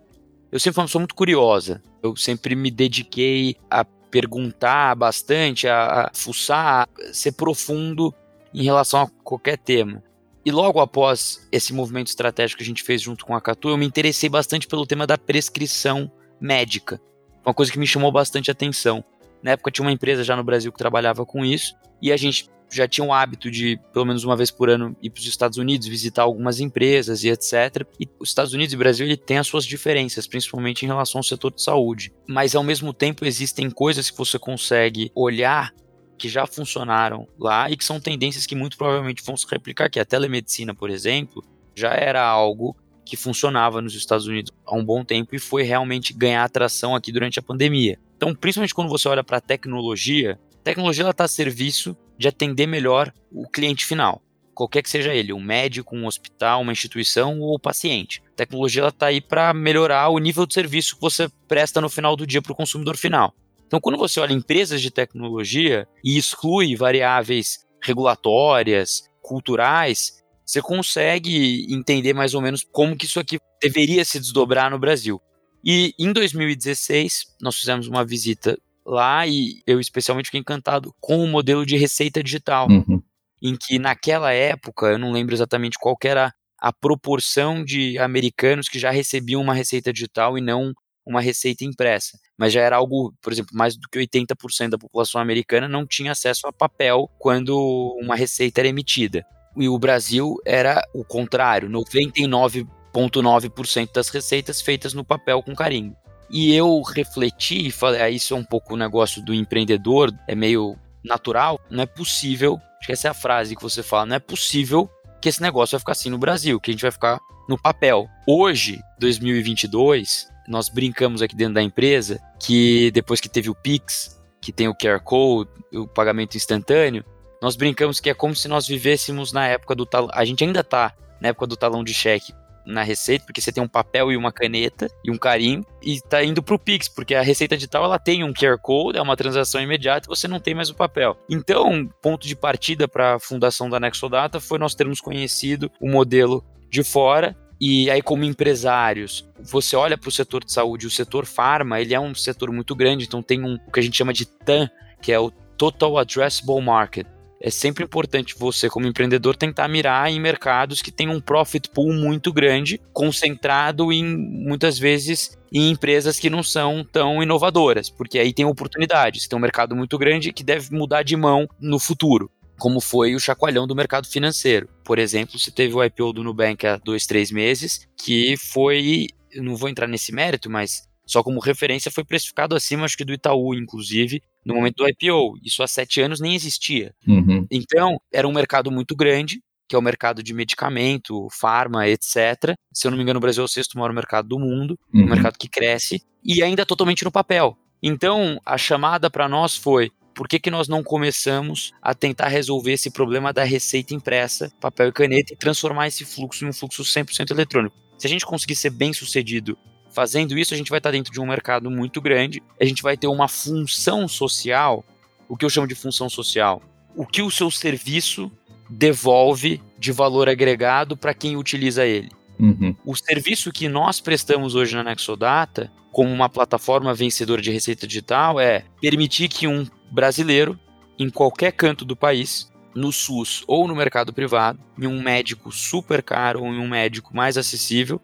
Eu 0.50 0.58
sempre 0.58 0.74
fui 0.74 0.82
uma 0.82 0.86
pessoa 0.86 1.00
muito 1.00 1.14
curiosa. 1.14 1.82
Eu 2.02 2.16
sempre 2.16 2.54
me 2.54 2.70
dediquei 2.70 3.56
a 3.70 3.84
perguntar 3.84 4.94
bastante, 4.94 5.68
a, 5.68 6.06
a 6.06 6.10
fuçar, 6.14 6.88
a 7.08 7.12
ser 7.12 7.32
profundo 7.32 8.14
em 8.54 8.62
relação 8.62 9.02
a 9.02 9.08
qualquer 9.22 9.58
tema. 9.58 10.02
E 10.44 10.50
logo 10.50 10.80
após 10.80 11.46
esse 11.52 11.74
movimento 11.74 12.06
estratégico 12.06 12.58
que 12.58 12.64
a 12.64 12.66
gente 12.66 12.82
fez 12.82 13.02
junto 13.02 13.26
com 13.26 13.34
a 13.34 13.40
Catu, 13.40 13.68
eu 13.68 13.76
me 13.76 13.84
interessei 13.84 14.30
bastante 14.30 14.66
pelo 14.66 14.86
tema 14.86 15.06
da 15.06 15.18
prescrição 15.18 16.10
médica. 16.40 17.00
Uma 17.44 17.52
coisa 17.52 17.70
que 17.70 17.78
me 17.78 17.86
chamou 17.86 18.10
bastante 18.10 18.50
atenção. 18.50 19.04
Na 19.42 19.52
época 19.52 19.70
tinha 19.70 19.84
uma 19.84 19.92
empresa 19.92 20.24
já 20.24 20.34
no 20.34 20.44
Brasil 20.44 20.72
que 20.72 20.78
trabalhava 20.78 21.26
com 21.26 21.44
isso, 21.44 21.74
e 22.00 22.10
a 22.10 22.16
gente 22.16 22.48
já 22.70 22.86
tinha 22.86 23.06
o 23.06 23.12
hábito 23.12 23.50
de, 23.50 23.78
pelo 23.92 24.04
menos 24.04 24.24
uma 24.24 24.36
vez 24.36 24.50
por 24.50 24.68
ano, 24.68 24.96
ir 25.02 25.10
para 25.10 25.20
os 25.20 25.26
Estados 25.26 25.58
Unidos, 25.58 25.86
visitar 25.86 26.22
algumas 26.22 26.60
empresas 26.60 27.24
e 27.24 27.28
etc. 27.28 27.86
E 27.98 28.08
os 28.18 28.28
Estados 28.28 28.52
Unidos 28.52 28.72
e 28.74 28.76
Brasil 28.76 29.06
ele 29.06 29.16
tem 29.16 29.38
as 29.38 29.46
suas 29.46 29.64
diferenças, 29.64 30.26
principalmente 30.26 30.84
em 30.84 30.88
relação 30.88 31.20
ao 31.20 31.22
setor 31.22 31.52
de 31.52 31.62
saúde. 31.62 32.12
Mas 32.26 32.54
ao 32.54 32.62
mesmo 32.62 32.92
tempo 32.92 33.24
existem 33.24 33.70
coisas 33.70 34.10
que 34.10 34.18
você 34.18 34.38
consegue 34.38 35.10
olhar 35.14 35.72
que 36.18 36.28
já 36.28 36.46
funcionaram 36.46 37.28
lá 37.38 37.70
e 37.70 37.76
que 37.76 37.84
são 37.84 38.00
tendências 38.00 38.44
que 38.44 38.56
muito 38.56 38.76
provavelmente 38.76 39.22
vão 39.24 39.36
se 39.36 39.46
replicar 39.48 39.86
aqui. 39.86 40.00
A 40.00 40.04
telemedicina, 40.04 40.74
por 40.74 40.90
exemplo, 40.90 41.44
já 41.74 41.94
era 41.94 42.22
algo 42.22 42.76
que 43.04 43.16
funcionava 43.16 43.80
nos 43.80 43.94
Estados 43.94 44.26
Unidos 44.26 44.52
há 44.66 44.76
um 44.76 44.84
bom 44.84 45.02
tempo 45.02 45.34
e 45.34 45.38
foi 45.38 45.62
realmente 45.62 46.12
ganhar 46.12 46.44
atração 46.44 46.94
aqui 46.94 47.10
durante 47.10 47.38
a 47.38 47.42
pandemia. 47.42 47.98
Então, 48.16 48.34
principalmente 48.34 48.74
quando 48.74 48.90
você 48.90 49.08
olha 49.08 49.24
para 49.24 49.38
a 49.38 49.40
tecnologia, 49.40 50.38
tecnologia 50.62 51.08
está 51.08 51.24
a 51.24 51.28
serviço 51.28 51.96
de 52.18 52.28
atender 52.28 52.66
melhor 52.66 53.12
o 53.30 53.48
cliente 53.48 53.86
final, 53.86 54.20
qualquer 54.54 54.82
que 54.82 54.90
seja 54.90 55.14
ele, 55.14 55.32
um 55.32 55.40
médico, 55.40 55.96
um 55.96 56.06
hospital, 56.06 56.62
uma 56.62 56.72
instituição 56.72 57.40
ou 57.40 57.54
o 57.54 57.60
paciente. 57.60 58.22
A 58.32 58.36
tecnologia 58.36 58.88
está 58.88 59.06
aí 59.06 59.20
para 59.20 59.54
melhorar 59.54 60.08
o 60.08 60.18
nível 60.18 60.44
de 60.46 60.54
serviço 60.54 60.96
que 60.96 61.00
você 61.00 61.28
presta 61.46 61.80
no 61.80 61.88
final 61.88 62.16
do 62.16 62.26
dia 62.26 62.42
para 62.42 62.52
o 62.52 62.56
consumidor 62.56 62.96
final. 62.96 63.32
Então, 63.66 63.80
quando 63.80 63.98
você 63.98 64.18
olha 64.18 64.32
empresas 64.32 64.82
de 64.82 64.90
tecnologia 64.90 65.86
e 66.02 66.16
exclui 66.18 66.74
variáveis 66.74 67.66
regulatórias, 67.82 69.04
culturais, 69.22 70.22
você 70.44 70.62
consegue 70.62 71.66
entender 71.72 72.14
mais 72.14 72.32
ou 72.32 72.40
menos 72.40 72.64
como 72.72 72.96
que 72.96 73.04
isso 73.04 73.20
aqui 73.20 73.38
deveria 73.60 74.04
se 74.04 74.18
desdobrar 74.18 74.70
no 74.70 74.78
Brasil. 74.78 75.20
E 75.62 75.92
em 75.98 76.12
2016, 76.12 77.36
nós 77.40 77.56
fizemos 77.56 77.86
uma 77.86 78.04
visita 78.04 78.58
lá 78.88 79.26
e 79.26 79.62
eu 79.66 79.78
especialmente 79.78 80.26
fiquei 80.26 80.40
encantado 80.40 80.94
com 80.98 81.22
o 81.22 81.28
modelo 81.28 81.66
de 81.66 81.76
receita 81.76 82.22
digital, 82.22 82.68
uhum. 82.68 83.02
em 83.42 83.54
que 83.54 83.78
naquela 83.78 84.32
época, 84.32 84.86
eu 84.86 84.98
não 84.98 85.12
lembro 85.12 85.34
exatamente 85.34 85.78
qual 85.78 85.96
era 86.02 86.32
a 86.58 86.72
proporção 86.72 87.64
de 87.64 87.98
americanos 87.98 88.68
que 88.68 88.78
já 88.78 88.90
recebiam 88.90 89.40
uma 89.40 89.54
receita 89.54 89.92
digital 89.92 90.36
e 90.36 90.40
não 90.40 90.72
uma 91.06 91.20
receita 91.20 91.64
impressa. 91.64 92.18
Mas 92.36 92.52
já 92.52 92.60
era 92.60 92.76
algo, 92.76 93.14
por 93.22 93.32
exemplo, 93.32 93.56
mais 93.56 93.76
do 93.76 93.88
que 93.88 93.98
80% 93.98 94.70
da 94.70 94.78
população 94.78 95.20
americana 95.20 95.68
não 95.68 95.86
tinha 95.86 96.12
acesso 96.12 96.46
a 96.46 96.52
papel 96.52 97.08
quando 97.18 97.96
uma 98.00 98.16
receita 98.16 98.60
era 98.60 98.68
emitida. 98.68 99.24
E 99.56 99.68
o 99.68 99.78
Brasil 99.78 100.36
era 100.44 100.82
o 100.94 101.04
contrário, 101.04 101.68
99,9% 101.68 103.92
das 103.92 104.08
receitas 104.08 104.60
feitas 104.60 104.92
no 104.92 105.04
papel 105.04 105.42
com 105.42 105.54
carinho. 105.54 105.96
E 106.30 106.54
eu 106.54 106.82
refleti 106.82 107.66
e 107.66 107.70
falei, 107.70 108.00
ah, 108.00 108.10
isso 108.10 108.34
é 108.34 108.36
um 108.36 108.44
pouco 108.44 108.74
o 108.74 108.76
negócio 108.76 109.22
do 109.22 109.32
empreendedor, 109.32 110.12
é 110.26 110.34
meio 110.34 110.76
natural, 111.02 111.60
não 111.70 111.82
é 111.82 111.86
possível, 111.86 112.60
acho 112.78 112.86
que 112.86 112.92
essa 112.92 113.08
é 113.08 113.10
a 113.10 113.14
frase 113.14 113.56
que 113.56 113.62
você 113.62 113.82
fala, 113.82 114.06
não 114.06 114.16
é 114.16 114.18
possível 114.18 114.90
que 115.20 115.28
esse 115.28 115.40
negócio 115.40 115.72
vai 115.72 115.80
ficar 115.80 115.92
assim 115.92 116.10
no 116.10 116.18
Brasil, 116.18 116.60
que 116.60 116.70
a 116.70 116.72
gente 116.72 116.82
vai 116.82 116.90
ficar 116.90 117.18
no 117.48 117.58
papel. 117.58 118.08
Hoje, 118.26 118.80
2022, 119.00 120.28
nós 120.46 120.68
brincamos 120.68 121.22
aqui 121.22 121.34
dentro 121.34 121.54
da 121.54 121.62
empresa 121.62 122.20
que 122.38 122.90
depois 122.92 123.20
que 123.20 123.28
teve 123.28 123.48
o 123.48 123.54
Pix, 123.54 124.20
que 124.40 124.52
tem 124.52 124.68
o 124.68 124.74
QR 124.74 125.00
Code, 125.00 125.50
o 125.72 125.86
pagamento 125.86 126.36
instantâneo, 126.36 127.04
nós 127.40 127.56
brincamos 127.56 128.00
que 128.00 128.10
é 128.10 128.14
como 128.14 128.34
se 128.34 128.48
nós 128.48 128.66
vivêssemos 128.66 129.32
na 129.32 129.46
época 129.46 129.74
do 129.74 129.86
talão. 129.86 130.10
A 130.12 130.24
gente 130.24 130.44
ainda 130.44 130.62
tá 130.62 130.94
na 131.20 131.28
época 131.28 131.46
do 131.46 131.56
talão 131.56 131.82
de 131.82 131.94
cheque 131.94 132.32
na 132.68 132.82
receita, 132.82 133.24
porque 133.24 133.40
você 133.40 133.50
tem 133.50 133.62
um 133.62 133.68
papel 133.68 134.12
e 134.12 134.16
uma 134.16 134.30
caneta 134.30 134.88
e 135.04 135.10
um 135.10 135.16
carimbo, 135.16 135.66
e 135.82 136.00
tá 136.00 136.22
indo 136.22 136.42
pro 136.42 136.58
Pix, 136.58 136.88
porque 136.88 137.14
a 137.14 137.22
receita 137.22 137.56
digital 137.56 137.84
ela 137.84 137.98
tem 137.98 138.22
um 138.22 138.32
QR 138.32 138.58
Code, 138.60 138.98
é 138.98 139.02
uma 139.02 139.16
transação 139.16 139.60
imediata 139.60 140.06
e 140.06 140.14
você 140.14 140.28
não 140.28 140.38
tem 140.38 140.54
mais 140.54 140.70
o 140.70 140.74
papel. 140.74 141.16
Então, 141.28 141.88
ponto 142.02 142.26
de 142.26 142.36
partida 142.36 142.86
para 142.86 143.14
a 143.14 143.20
fundação 143.20 143.70
da 143.70 143.80
Nexodata 143.80 144.38
foi 144.38 144.58
nós 144.58 144.74
termos 144.74 145.00
conhecido 145.00 145.70
o 145.80 145.88
modelo 145.88 146.44
de 146.70 146.84
fora 146.84 147.36
e 147.60 147.90
aí, 147.90 148.00
como 148.00 148.22
empresários, 148.22 149.28
você 149.40 149.74
olha 149.74 149.98
para 149.98 150.08
o 150.08 150.12
setor 150.12 150.44
de 150.44 150.52
saúde, 150.52 150.86
o 150.86 150.90
setor 150.90 151.26
farma, 151.26 151.80
ele 151.80 151.92
é 151.92 151.98
um 151.98 152.14
setor 152.14 152.52
muito 152.52 152.74
grande, 152.76 153.04
então 153.04 153.20
tem 153.20 153.42
um, 153.42 153.58
o 153.66 153.72
que 153.72 153.80
a 153.80 153.82
gente 153.82 153.96
chama 153.96 154.12
de 154.12 154.26
TAM, 154.26 154.70
que 155.02 155.10
é 155.10 155.18
o 155.18 155.30
Total 155.30 155.98
Addressable 155.98 156.62
Market 156.62 157.06
é 157.40 157.50
sempre 157.50 157.84
importante 157.84 158.34
você, 158.36 158.68
como 158.68 158.86
empreendedor, 158.86 159.36
tentar 159.36 159.68
mirar 159.68 160.10
em 160.10 160.20
mercados 160.20 160.82
que 160.82 160.90
têm 160.90 161.08
um 161.08 161.20
profit 161.20 161.68
pool 161.70 161.92
muito 161.92 162.32
grande, 162.32 162.80
concentrado 162.92 163.92
em 163.92 164.04
muitas 164.04 164.78
vezes 164.78 165.38
em 165.52 165.70
empresas 165.70 166.18
que 166.18 166.28
não 166.28 166.42
são 166.42 166.84
tão 166.84 167.22
inovadoras, 167.22 167.88
porque 167.88 168.18
aí 168.18 168.32
tem 168.32 168.44
oportunidades. 168.44 169.26
Tem 169.26 169.38
um 169.38 169.42
mercado 169.42 169.74
muito 169.74 169.96
grande 169.96 170.32
que 170.32 170.42
deve 170.42 170.74
mudar 170.74 171.02
de 171.02 171.16
mão 171.16 171.48
no 171.60 171.78
futuro 171.78 172.30
como 172.58 172.80
foi 172.80 173.14
o 173.14 173.20
chacoalhão 173.20 173.68
do 173.68 173.76
mercado 173.76 174.08
financeiro. 174.08 174.68
Por 174.84 174.98
exemplo, 174.98 175.38
você 175.38 175.48
teve 175.50 175.74
o 175.74 175.84
IPO 175.84 176.12
do 176.12 176.24
Nubank 176.24 176.66
há 176.66 176.76
dois, 176.76 177.06
três 177.06 177.30
meses, 177.30 177.88
que 177.96 178.36
foi, 178.36 179.06
não 179.36 179.54
vou 179.54 179.68
entrar 179.68 179.86
nesse 179.86 180.12
mérito, 180.12 180.50
mas 180.50 180.87
só 181.08 181.22
como 181.22 181.40
referência 181.40 181.90
foi 181.90 182.04
precificado 182.04 182.54
acima, 182.54 182.84
acho 182.84 182.96
que 182.96 183.04
do 183.04 183.14
Itaú, 183.14 183.54
inclusive, 183.54 184.22
no 184.44 184.54
momento 184.54 184.76
do 184.76 184.88
IPO. 184.88 185.38
Isso 185.42 185.62
há 185.62 185.66
sete 185.66 186.02
anos 186.02 186.20
nem 186.20 186.34
existia. 186.34 186.94
Uhum. 187.06 187.46
Então, 187.50 187.98
era 188.12 188.28
um 188.28 188.32
mercado 188.32 188.70
muito 188.70 188.94
grande, 188.94 189.40
que 189.66 189.74
é 189.74 189.78
o 189.78 189.82
mercado 189.82 190.22
de 190.22 190.34
medicamento, 190.34 191.26
farma, 191.32 191.88
etc. 191.88 192.54
Se 192.70 192.86
eu 192.86 192.90
não 192.90 192.98
me 192.98 193.02
engano, 193.02 193.16
o 193.16 193.22
Brasil 193.22 193.42
é 193.42 193.46
o 193.46 193.48
sexto 193.48 193.78
maior 193.78 193.92
mercado 193.94 194.28
do 194.28 194.38
mundo, 194.38 194.78
uhum. 194.92 195.04
um 195.04 195.06
mercado 195.06 195.38
que 195.38 195.48
cresce, 195.48 196.02
e 196.22 196.42
ainda 196.42 196.66
totalmente 196.66 197.02
no 197.04 197.10
papel. 197.10 197.56
Então, 197.82 198.38
a 198.44 198.58
chamada 198.58 199.08
para 199.08 199.26
nós 199.30 199.56
foi: 199.56 199.90
por 200.14 200.28
que, 200.28 200.38
que 200.38 200.50
nós 200.50 200.68
não 200.68 200.84
começamos 200.84 201.72
a 201.80 201.94
tentar 201.94 202.28
resolver 202.28 202.72
esse 202.72 202.90
problema 202.90 203.32
da 203.32 203.44
receita 203.44 203.94
impressa, 203.94 204.52
papel 204.60 204.88
e 204.88 204.92
caneta, 204.92 205.32
e 205.32 205.36
transformar 205.36 205.86
esse 205.86 206.04
fluxo 206.04 206.44
em 206.44 206.48
um 206.48 206.52
fluxo 206.52 206.82
100% 206.82 207.30
eletrônico? 207.30 207.74
Se 207.96 208.06
a 208.06 208.10
gente 208.10 208.26
conseguir 208.26 208.56
ser 208.56 208.70
bem 208.70 208.92
sucedido 208.92 209.58
Fazendo 209.90 210.38
isso, 210.38 210.54
a 210.54 210.56
gente 210.56 210.70
vai 210.70 210.78
estar 210.78 210.90
dentro 210.90 211.12
de 211.12 211.20
um 211.20 211.26
mercado 211.26 211.70
muito 211.70 212.00
grande, 212.00 212.42
a 212.60 212.64
gente 212.64 212.82
vai 212.82 212.96
ter 212.96 213.06
uma 213.06 213.28
função 213.28 214.06
social, 214.06 214.84
o 215.28 215.36
que 215.36 215.44
eu 215.44 215.50
chamo 215.50 215.66
de 215.66 215.74
função 215.74 216.08
social. 216.08 216.62
o 216.98 217.06
que 217.06 217.22
o 217.22 217.30
seu 217.30 217.48
serviço 217.48 218.30
devolve 218.68 219.62
de 219.78 219.92
valor 219.92 220.28
agregado 220.28 220.96
para 220.96 221.14
quem 221.14 221.36
utiliza 221.36 221.86
ele. 221.86 222.10
Uhum. 222.40 222.74
O 222.84 222.96
serviço 222.96 223.52
que 223.52 223.68
nós 223.68 224.00
prestamos 224.00 224.56
hoje 224.56 224.74
na 224.74 224.82
Nexodata, 224.82 225.70
como 225.92 226.12
uma 226.12 226.28
plataforma 226.28 226.92
vencedora 226.92 227.40
de 227.40 227.52
receita 227.52 227.86
digital, 227.86 228.40
é 228.40 228.64
permitir 228.80 229.28
que 229.28 229.46
um 229.46 229.64
brasileiro, 229.92 230.58
em 230.98 231.08
qualquer 231.08 231.52
canto 231.52 231.84
do 231.84 231.94
país, 231.94 232.50
no 232.74 232.92
SUS 232.92 233.44
ou 233.46 233.68
no 233.68 233.76
mercado 233.76 234.12
privado, 234.12 234.58
em 234.76 234.86
um 234.88 235.00
médico 235.00 235.52
super 235.52 236.02
caro 236.02 236.42
ou 236.42 236.52
em 236.52 236.58
um 236.58 236.68
médico 236.68 237.14
mais 237.16 237.38
acessível, 237.38 238.00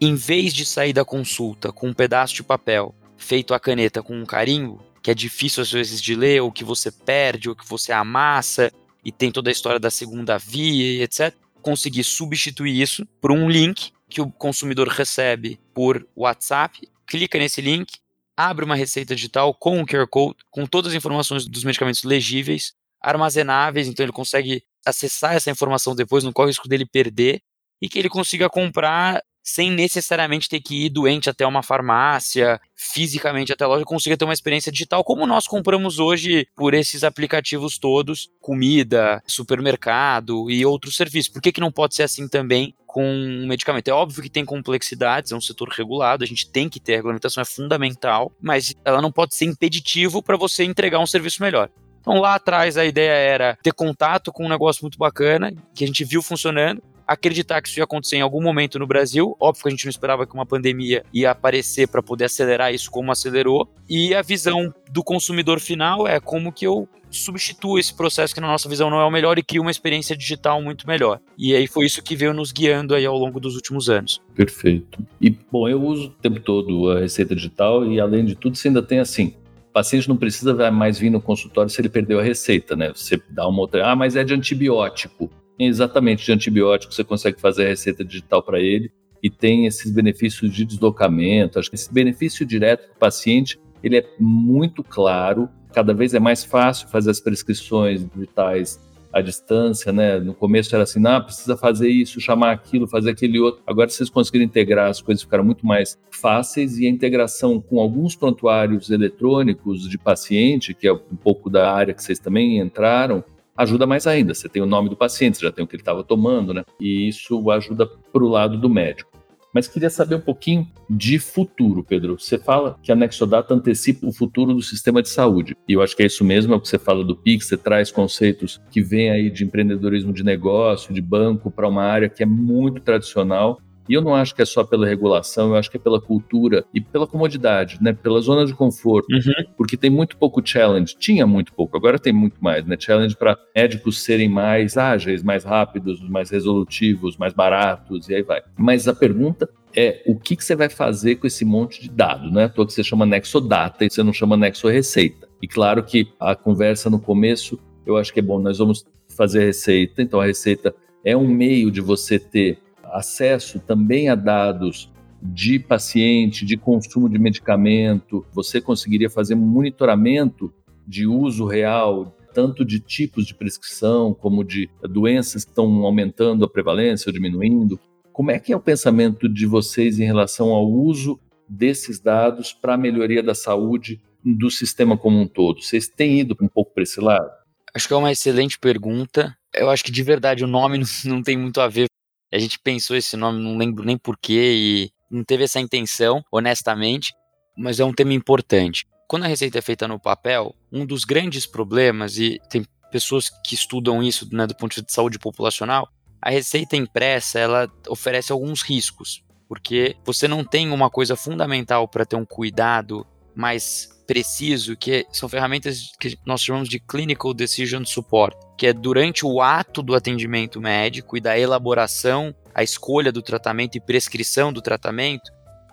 em 0.00 0.14
vez 0.14 0.52
de 0.54 0.64
sair 0.64 0.92
da 0.92 1.04
consulta 1.04 1.72
com 1.72 1.88
um 1.88 1.94
pedaço 1.94 2.34
de 2.34 2.42
papel 2.42 2.94
feito 3.16 3.52
à 3.52 3.60
caneta 3.60 4.02
com 4.02 4.16
um 4.16 4.24
carimbo, 4.24 4.80
que 5.02 5.10
é 5.10 5.14
difícil 5.14 5.62
às 5.62 5.70
vezes 5.70 6.00
de 6.00 6.14
ler, 6.14 6.40
ou 6.40 6.52
que 6.52 6.64
você 6.64 6.90
perde, 6.90 7.48
ou 7.48 7.56
que 7.56 7.68
você 7.68 7.92
amassa, 7.92 8.72
e 9.04 9.10
tem 9.10 9.30
toda 9.30 9.50
a 9.50 9.52
história 9.52 9.80
da 9.80 9.90
segunda 9.90 10.38
via, 10.38 11.02
etc. 11.02 11.34
Conseguir 11.60 12.04
substituir 12.04 12.80
isso 12.80 13.06
por 13.20 13.32
um 13.32 13.48
link 13.48 13.92
que 14.08 14.20
o 14.20 14.30
consumidor 14.30 14.88
recebe 14.88 15.58
por 15.74 16.06
WhatsApp, 16.16 16.88
clica 17.06 17.38
nesse 17.38 17.60
link, 17.60 17.94
abre 18.36 18.64
uma 18.64 18.76
receita 18.76 19.14
digital 19.14 19.52
com 19.52 19.78
um 19.78 19.84
QR 19.84 20.06
Code, 20.06 20.36
com 20.50 20.64
todas 20.64 20.92
as 20.92 20.96
informações 20.96 21.46
dos 21.46 21.64
medicamentos 21.64 22.04
legíveis, 22.04 22.72
armazenáveis, 23.00 23.88
então 23.88 24.04
ele 24.04 24.12
consegue 24.12 24.62
acessar 24.86 25.34
essa 25.34 25.50
informação 25.50 25.94
depois, 25.94 26.24
não 26.24 26.32
corre 26.32 26.46
o 26.46 26.50
risco 26.50 26.68
dele 26.68 26.86
perder, 26.86 27.40
e 27.80 27.88
que 27.88 27.98
ele 27.98 28.08
consiga 28.08 28.48
comprar 28.48 29.22
sem 29.48 29.70
necessariamente 29.70 30.48
ter 30.48 30.60
que 30.60 30.86
ir 30.86 30.90
doente 30.90 31.30
até 31.30 31.46
uma 31.46 31.62
farmácia, 31.62 32.60
fisicamente 32.76 33.50
até 33.50 33.64
a 33.64 33.68
loja, 33.68 33.84
consiga 33.84 34.16
ter 34.16 34.24
uma 34.24 34.34
experiência 34.34 34.70
digital, 34.70 35.02
como 35.02 35.26
nós 35.26 35.46
compramos 35.46 35.98
hoje 35.98 36.46
por 36.54 36.74
esses 36.74 37.02
aplicativos 37.02 37.78
todos, 37.78 38.28
comida, 38.40 39.22
supermercado 39.26 40.50
e 40.50 40.66
outros 40.66 40.96
serviços. 40.96 41.32
Por 41.32 41.40
que, 41.40 41.50
que 41.50 41.62
não 41.62 41.72
pode 41.72 41.94
ser 41.94 42.02
assim 42.02 42.28
também 42.28 42.74
com 42.86 43.04
um 43.04 43.46
medicamento? 43.46 43.88
É 43.88 43.92
óbvio 43.92 44.22
que 44.22 44.30
tem 44.30 44.44
complexidades, 44.44 45.32
é 45.32 45.36
um 45.36 45.40
setor 45.40 45.70
regulado, 45.70 46.22
a 46.22 46.26
gente 46.26 46.50
tem 46.50 46.68
que 46.68 46.78
ter, 46.78 46.92
a 46.92 46.96
regulamentação 46.96 47.40
é 47.40 47.46
fundamental, 47.46 48.30
mas 48.40 48.74
ela 48.84 49.00
não 49.00 49.10
pode 49.10 49.34
ser 49.34 49.46
impeditivo 49.46 50.22
para 50.22 50.36
você 50.36 50.62
entregar 50.62 50.98
um 50.98 51.06
serviço 51.06 51.42
melhor. 51.42 51.70
Então 52.08 52.22
lá 52.22 52.36
atrás 52.36 52.78
a 52.78 52.86
ideia 52.86 53.12
era 53.12 53.58
ter 53.62 53.74
contato 53.74 54.32
com 54.32 54.46
um 54.46 54.48
negócio 54.48 54.82
muito 54.82 54.96
bacana, 54.96 55.52
que 55.74 55.84
a 55.84 55.86
gente 55.86 56.06
viu 56.06 56.22
funcionando, 56.22 56.82
acreditar 57.06 57.60
que 57.60 57.68
isso 57.68 57.78
ia 57.78 57.84
acontecer 57.84 58.16
em 58.16 58.22
algum 58.22 58.42
momento 58.42 58.78
no 58.78 58.86
Brasil. 58.86 59.36
Óbvio 59.38 59.64
que 59.64 59.68
a 59.68 59.72
gente 59.72 59.84
não 59.84 59.90
esperava 59.90 60.26
que 60.26 60.32
uma 60.32 60.46
pandemia 60.46 61.04
ia 61.12 61.30
aparecer 61.30 61.86
para 61.86 62.02
poder 62.02 62.24
acelerar 62.24 62.72
isso 62.72 62.90
como 62.90 63.12
acelerou. 63.12 63.68
E 63.86 64.14
a 64.14 64.22
visão 64.22 64.72
do 64.90 65.04
consumidor 65.04 65.60
final 65.60 66.08
é 66.08 66.18
como 66.18 66.50
que 66.50 66.66
eu 66.66 66.88
substituo 67.10 67.78
esse 67.78 67.94
processo 67.94 68.34
que 68.34 68.40
na 68.40 68.46
nossa 68.46 68.70
visão 68.70 68.88
não 68.88 69.00
é 69.00 69.04
o 69.04 69.10
melhor 69.10 69.38
e 69.38 69.42
crio 69.42 69.60
uma 69.60 69.70
experiência 69.70 70.16
digital 70.16 70.62
muito 70.62 70.86
melhor. 70.86 71.20
E 71.36 71.54
aí 71.54 71.66
foi 71.66 71.84
isso 71.84 72.02
que 72.02 72.16
veio 72.16 72.32
nos 72.32 72.52
guiando 72.52 72.94
aí 72.94 73.04
ao 73.04 73.18
longo 73.18 73.38
dos 73.38 73.54
últimos 73.54 73.90
anos. 73.90 74.22
Perfeito. 74.34 74.98
E 75.20 75.28
bom, 75.28 75.68
eu 75.68 75.82
uso 75.82 76.06
o 76.06 76.10
tempo 76.10 76.40
todo 76.40 76.90
a 76.90 77.00
receita 77.00 77.34
digital 77.34 77.84
e 77.84 78.00
além 78.00 78.24
de 78.24 78.34
tudo 78.34 78.56
você 78.56 78.68
ainda 78.68 78.82
tem 78.82 78.98
assim, 78.98 79.34
paciente 79.78 80.08
não 80.08 80.16
precisa 80.16 80.70
mais 80.70 80.98
vir 80.98 81.10
no 81.10 81.20
consultório 81.20 81.70
se 81.70 81.80
ele 81.80 81.88
perdeu 81.88 82.18
a 82.18 82.22
receita, 82.22 82.74
né? 82.74 82.92
Você 82.94 83.20
dá 83.30 83.46
uma 83.46 83.60
outra, 83.60 83.90
ah, 83.90 83.96
mas 83.96 84.16
é 84.16 84.24
de 84.24 84.34
antibiótico 84.34 85.30
exatamente 85.58 86.24
de 86.24 86.32
antibiótico, 86.32 86.94
você 86.94 87.02
consegue 87.02 87.40
fazer 87.40 87.66
a 87.66 87.68
receita 87.68 88.04
digital 88.04 88.42
para 88.42 88.60
ele 88.60 88.90
e 89.22 89.28
tem 89.28 89.66
esses 89.66 89.90
benefícios 89.90 90.52
de 90.52 90.64
deslocamento. 90.64 91.58
Acho 91.58 91.68
que 91.68 91.74
esse 91.74 91.92
benefício 91.92 92.46
direto 92.46 92.86
para 92.86 92.94
o 92.94 92.98
paciente 92.98 93.58
ele 93.82 93.96
é 93.96 94.06
muito 94.18 94.84
claro. 94.84 95.48
Cada 95.72 95.92
vez 95.92 96.14
é 96.14 96.20
mais 96.20 96.44
fácil 96.44 96.88
fazer 96.88 97.10
as 97.10 97.20
prescrições 97.20 98.06
digitais 98.14 98.80
à 99.18 99.22
distância, 99.22 99.92
né? 99.92 100.18
No 100.18 100.34
começo 100.34 100.74
era 100.74 100.84
assim, 100.84 101.00
ah, 101.06 101.20
precisa 101.20 101.56
fazer 101.56 101.88
isso, 101.88 102.20
chamar 102.20 102.52
aquilo, 102.52 102.86
fazer 102.86 103.10
aquele 103.10 103.38
outro. 103.38 103.62
Agora 103.66 103.88
vocês 103.88 104.10
conseguiram 104.10 104.44
integrar, 104.44 104.90
as 104.90 105.00
coisas 105.00 105.22
ficaram 105.22 105.44
muito 105.44 105.66
mais 105.66 105.98
fáceis 106.10 106.78
e 106.78 106.86
a 106.86 106.90
integração 106.90 107.60
com 107.60 107.80
alguns 107.80 108.16
prontuários 108.16 108.90
eletrônicos 108.90 109.88
de 109.88 109.98
paciente, 109.98 110.74
que 110.74 110.86
é 110.86 110.92
um 110.92 111.16
pouco 111.22 111.50
da 111.50 111.72
área 111.72 111.94
que 111.94 112.02
vocês 112.02 112.18
também 112.18 112.58
entraram, 112.58 113.22
ajuda 113.56 113.86
mais 113.86 114.06
ainda. 114.06 114.34
Você 114.34 114.48
tem 114.48 114.62
o 114.62 114.66
nome 114.66 114.88
do 114.88 114.96
paciente, 114.96 115.38
você 115.38 115.46
já 115.46 115.52
tem 115.52 115.64
o 115.64 115.68
que 115.68 115.74
ele 115.74 115.82
estava 115.82 116.04
tomando, 116.04 116.54
né? 116.54 116.62
E 116.80 117.08
isso 117.08 117.50
ajuda 117.50 117.86
para 117.86 118.24
o 118.24 118.28
lado 118.28 118.56
do 118.56 118.68
médico. 118.68 119.07
Mas 119.54 119.66
queria 119.66 119.90
saber 119.90 120.16
um 120.16 120.20
pouquinho 120.20 120.66
de 120.88 121.18
futuro, 121.18 121.82
Pedro. 121.82 122.18
Você 122.18 122.38
fala 122.38 122.78
que 122.82 122.92
a 122.92 122.96
Nexodata 122.96 123.54
antecipa 123.54 124.06
o 124.06 124.12
futuro 124.12 124.54
do 124.54 124.62
sistema 124.62 125.02
de 125.02 125.08
saúde. 125.08 125.56
E 125.68 125.72
eu 125.72 125.82
acho 125.82 125.96
que 125.96 126.02
é 126.02 126.06
isso 126.06 126.24
mesmo, 126.24 126.52
é 126.52 126.56
o 126.56 126.60
que 126.60 126.68
você 126.68 126.78
fala 126.78 127.04
do 127.04 127.16
Pix, 127.16 127.46
você 127.46 127.56
traz 127.56 127.90
conceitos 127.90 128.60
que 128.70 128.82
vêm 128.82 129.10
aí 129.10 129.30
de 129.30 129.44
empreendedorismo 129.44 130.12
de 130.12 130.22
negócio, 130.22 130.92
de 130.92 131.00
banco, 131.00 131.50
para 131.50 131.68
uma 131.68 131.84
área 131.84 132.08
que 132.08 132.22
é 132.22 132.26
muito 132.26 132.80
tradicional 132.80 133.60
e 133.88 133.94
eu 133.94 134.02
não 134.02 134.14
acho 134.14 134.34
que 134.34 134.42
é 134.42 134.44
só 134.44 134.62
pela 134.64 134.86
regulação, 134.86 135.50
eu 135.50 135.56
acho 135.56 135.70
que 135.70 135.76
é 135.76 135.80
pela 135.80 136.00
cultura 136.00 136.64
e 136.74 136.80
pela 136.80 137.06
comodidade, 137.06 137.78
né? 137.80 137.92
Pela 137.92 138.20
zona 138.20 138.44
de 138.44 138.54
conforto. 138.54 139.06
Uhum. 139.10 139.44
Porque 139.56 139.76
tem 139.76 139.90
muito 139.90 140.16
pouco 140.16 140.42
challenge. 140.44 140.96
Tinha 140.98 141.26
muito 141.26 141.52
pouco, 141.52 141.76
agora 141.76 141.98
tem 141.98 142.12
muito 142.12 142.36
mais, 142.42 142.64
né? 142.66 142.76
Challenge 142.78 143.16
para 143.16 143.38
médicos 143.54 144.02
serem 144.02 144.28
mais 144.28 144.76
ágeis, 144.76 145.22
mais 145.22 145.44
rápidos, 145.44 146.00
mais 146.08 146.30
resolutivos, 146.30 147.16
mais 147.16 147.32
baratos 147.32 148.08
e 148.08 148.14
aí 148.14 148.22
vai. 148.22 148.42
Mas 148.56 148.86
a 148.86 148.94
pergunta 148.94 149.48
é 149.74 150.02
o 150.06 150.18
que, 150.18 150.36
que 150.36 150.44
você 150.44 150.56
vai 150.56 150.68
fazer 150.68 151.16
com 151.16 151.26
esse 151.26 151.44
monte 151.44 151.82
de 151.82 151.90
dado, 151.90 152.30
né? 152.30 152.44
À 152.44 152.48
toa 152.48 152.66
que 152.66 152.72
você 152.72 152.84
chama 152.84 153.06
Nexodata 153.06 153.84
e 153.84 153.90
você 153.90 154.02
não 154.02 154.12
chama 154.12 154.36
Nexo 154.36 154.68
Receita. 154.68 155.28
E 155.40 155.46
claro 155.46 155.82
que 155.82 156.08
a 156.18 156.34
conversa 156.34 156.90
no 156.90 157.00
começo, 157.00 157.58
eu 157.86 157.96
acho 157.96 158.12
que 158.12 158.20
é 158.20 158.22
bom, 158.22 158.38
nós 158.38 158.58
vamos 158.58 158.84
fazer 159.16 159.42
a 159.42 159.46
receita, 159.46 160.02
então 160.02 160.20
a 160.20 160.26
receita 160.26 160.74
é 161.04 161.16
um 161.16 161.28
meio 161.28 161.70
de 161.70 161.80
você 161.80 162.18
ter 162.18 162.58
acesso 162.92 163.58
também 163.60 164.08
a 164.08 164.14
dados 164.14 164.90
de 165.20 165.58
paciente, 165.58 166.46
de 166.46 166.56
consumo 166.56 167.08
de 167.08 167.18
medicamento, 167.18 168.24
você 168.32 168.60
conseguiria 168.60 169.10
fazer 169.10 169.34
monitoramento 169.34 170.52
de 170.86 171.06
uso 171.06 171.44
real, 171.44 172.16
tanto 172.32 172.64
de 172.64 172.78
tipos 172.78 173.26
de 173.26 173.34
prescrição, 173.34 174.14
como 174.14 174.44
de 174.44 174.70
doenças 174.82 175.44
que 175.44 175.50
estão 175.50 175.84
aumentando 175.84 176.44
a 176.44 176.48
prevalência 176.48 177.08
ou 177.08 177.12
diminuindo. 177.12 177.78
Como 178.12 178.30
é 178.30 178.38
que 178.38 178.52
é 178.52 178.56
o 178.56 178.60
pensamento 178.60 179.28
de 179.28 179.46
vocês 179.46 179.98
em 179.98 180.04
relação 180.04 180.50
ao 180.50 180.68
uso 180.68 181.18
desses 181.48 181.98
dados 181.98 182.52
para 182.52 182.74
a 182.74 182.78
melhoria 182.78 183.22
da 183.22 183.34
saúde 183.34 184.00
do 184.24 184.50
sistema 184.50 184.96
como 184.96 185.20
um 185.20 185.26
todo? 185.26 185.62
Vocês 185.62 185.88
têm 185.88 186.20
ido 186.20 186.36
um 186.40 186.48
pouco 186.48 186.72
para 186.72 186.82
esse 186.82 187.00
lado? 187.00 187.30
Acho 187.74 187.88
que 187.88 187.94
é 187.94 187.96
uma 187.96 188.12
excelente 188.12 188.58
pergunta. 188.58 189.36
Eu 189.54 189.68
acho 189.70 189.84
que 189.84 189.92
de 189.92 190.02
verdade 190.02 190.44
o 190.44 190.48
nome 190.48 190.80
não 191.04 191.22
tem 191.22 191.36
muito 191.36 191.60
a 191.60 191.68
ver 191.68 191.88
a 192.32 192.38
gente 192.38 192.58
pensou 192.58 192.96
esse 192.96 193.16
nome, 193.16 193.42
não 193.42 193.56
lembro 193.56 193.84
nem 193.84 193.96
porquê, 193.96 194.52
e 194.54 194.92
não 195.10 195.24
teve 195.24 195.44
essa 195.44 195.60
intenção, 195.60 196.24
honestamente, 196.30 197.14
mas 197.56 197.80
é 197.80 197.84
um 197.84 197.92
tema 197.92 198.12
importante. 198.12 198.86
Quando 199.06 199.24
a 199.24 199.28
receita 199.28 199.58
é 199.58 199.62
feita 199.62 199.88
no 199.88 199.98
papel, 199.98 200.54
um 200.70 200.84
dos 200.84 201.04
grandes 201.04 201.46
problemas, 201.46 202.18
e 202.18 202.38
tem 202.50 202.64
pessoas 202.90 203.30
que 203.44 203.54
estudam 203.54 204.02
isso 204.02 204.28
né, 204.32 204.46
do 204.46 204.54
ponto 204.54 204.70
de 204.70 204.76
vista 204.76 204.86
de 204.86 204.92
saúde 204.92 205.18
populacional, 205.18 205.88
a 206.20 206.30
receita 206.30 206.76
impressa 206.76 207.38
ela 207.38 207.70
oferece 207.88 208.32
alguns 208.32 208.62
riscos, 208.62 209.24
porque 209.48 209.96
você 210.04 210.28
não 210.28 210.44
tem 210.44 210.70
uma 210.70 210.90
coisa 210.90 211.16
fundamental 211.16 211.88
para 211.88 212.04
ter 212.04 212.16
um 212.16 212.24
cuidado 212.24 213.06
mais 213.34 213.88
preciso, 214.08 214.74
que 214.74 215.06
são 215.12 215.28
ferramentas 215.28 215.92
que 216.00 216.18
nós 216.24 216.40
chamamos 216.40 216.66
de 216.66 216.80
Clinical 216.80 217.34
Decision 217.34 217.84
Support, 217.84 218.34
que 218.56 218.66
é 218.66 218.72
durante 218.72 219.26
o 219.26 219.42
ato 219.42 219.82
do 219.82 219.94
atendimento 219.94 220.62
médico 220.62 221.18
e 221.18 221.20
da 221.20 221.38
elaboração, 221.38 222.34
a 222.54 222.62
escolha 222.62 223.12
do 223.12 223.20
tratamento 223.20 223.76
e 223.76 223.80
prescrição 223.80 224.50
do 224.50 224.62
tratamento, 224.62 225.30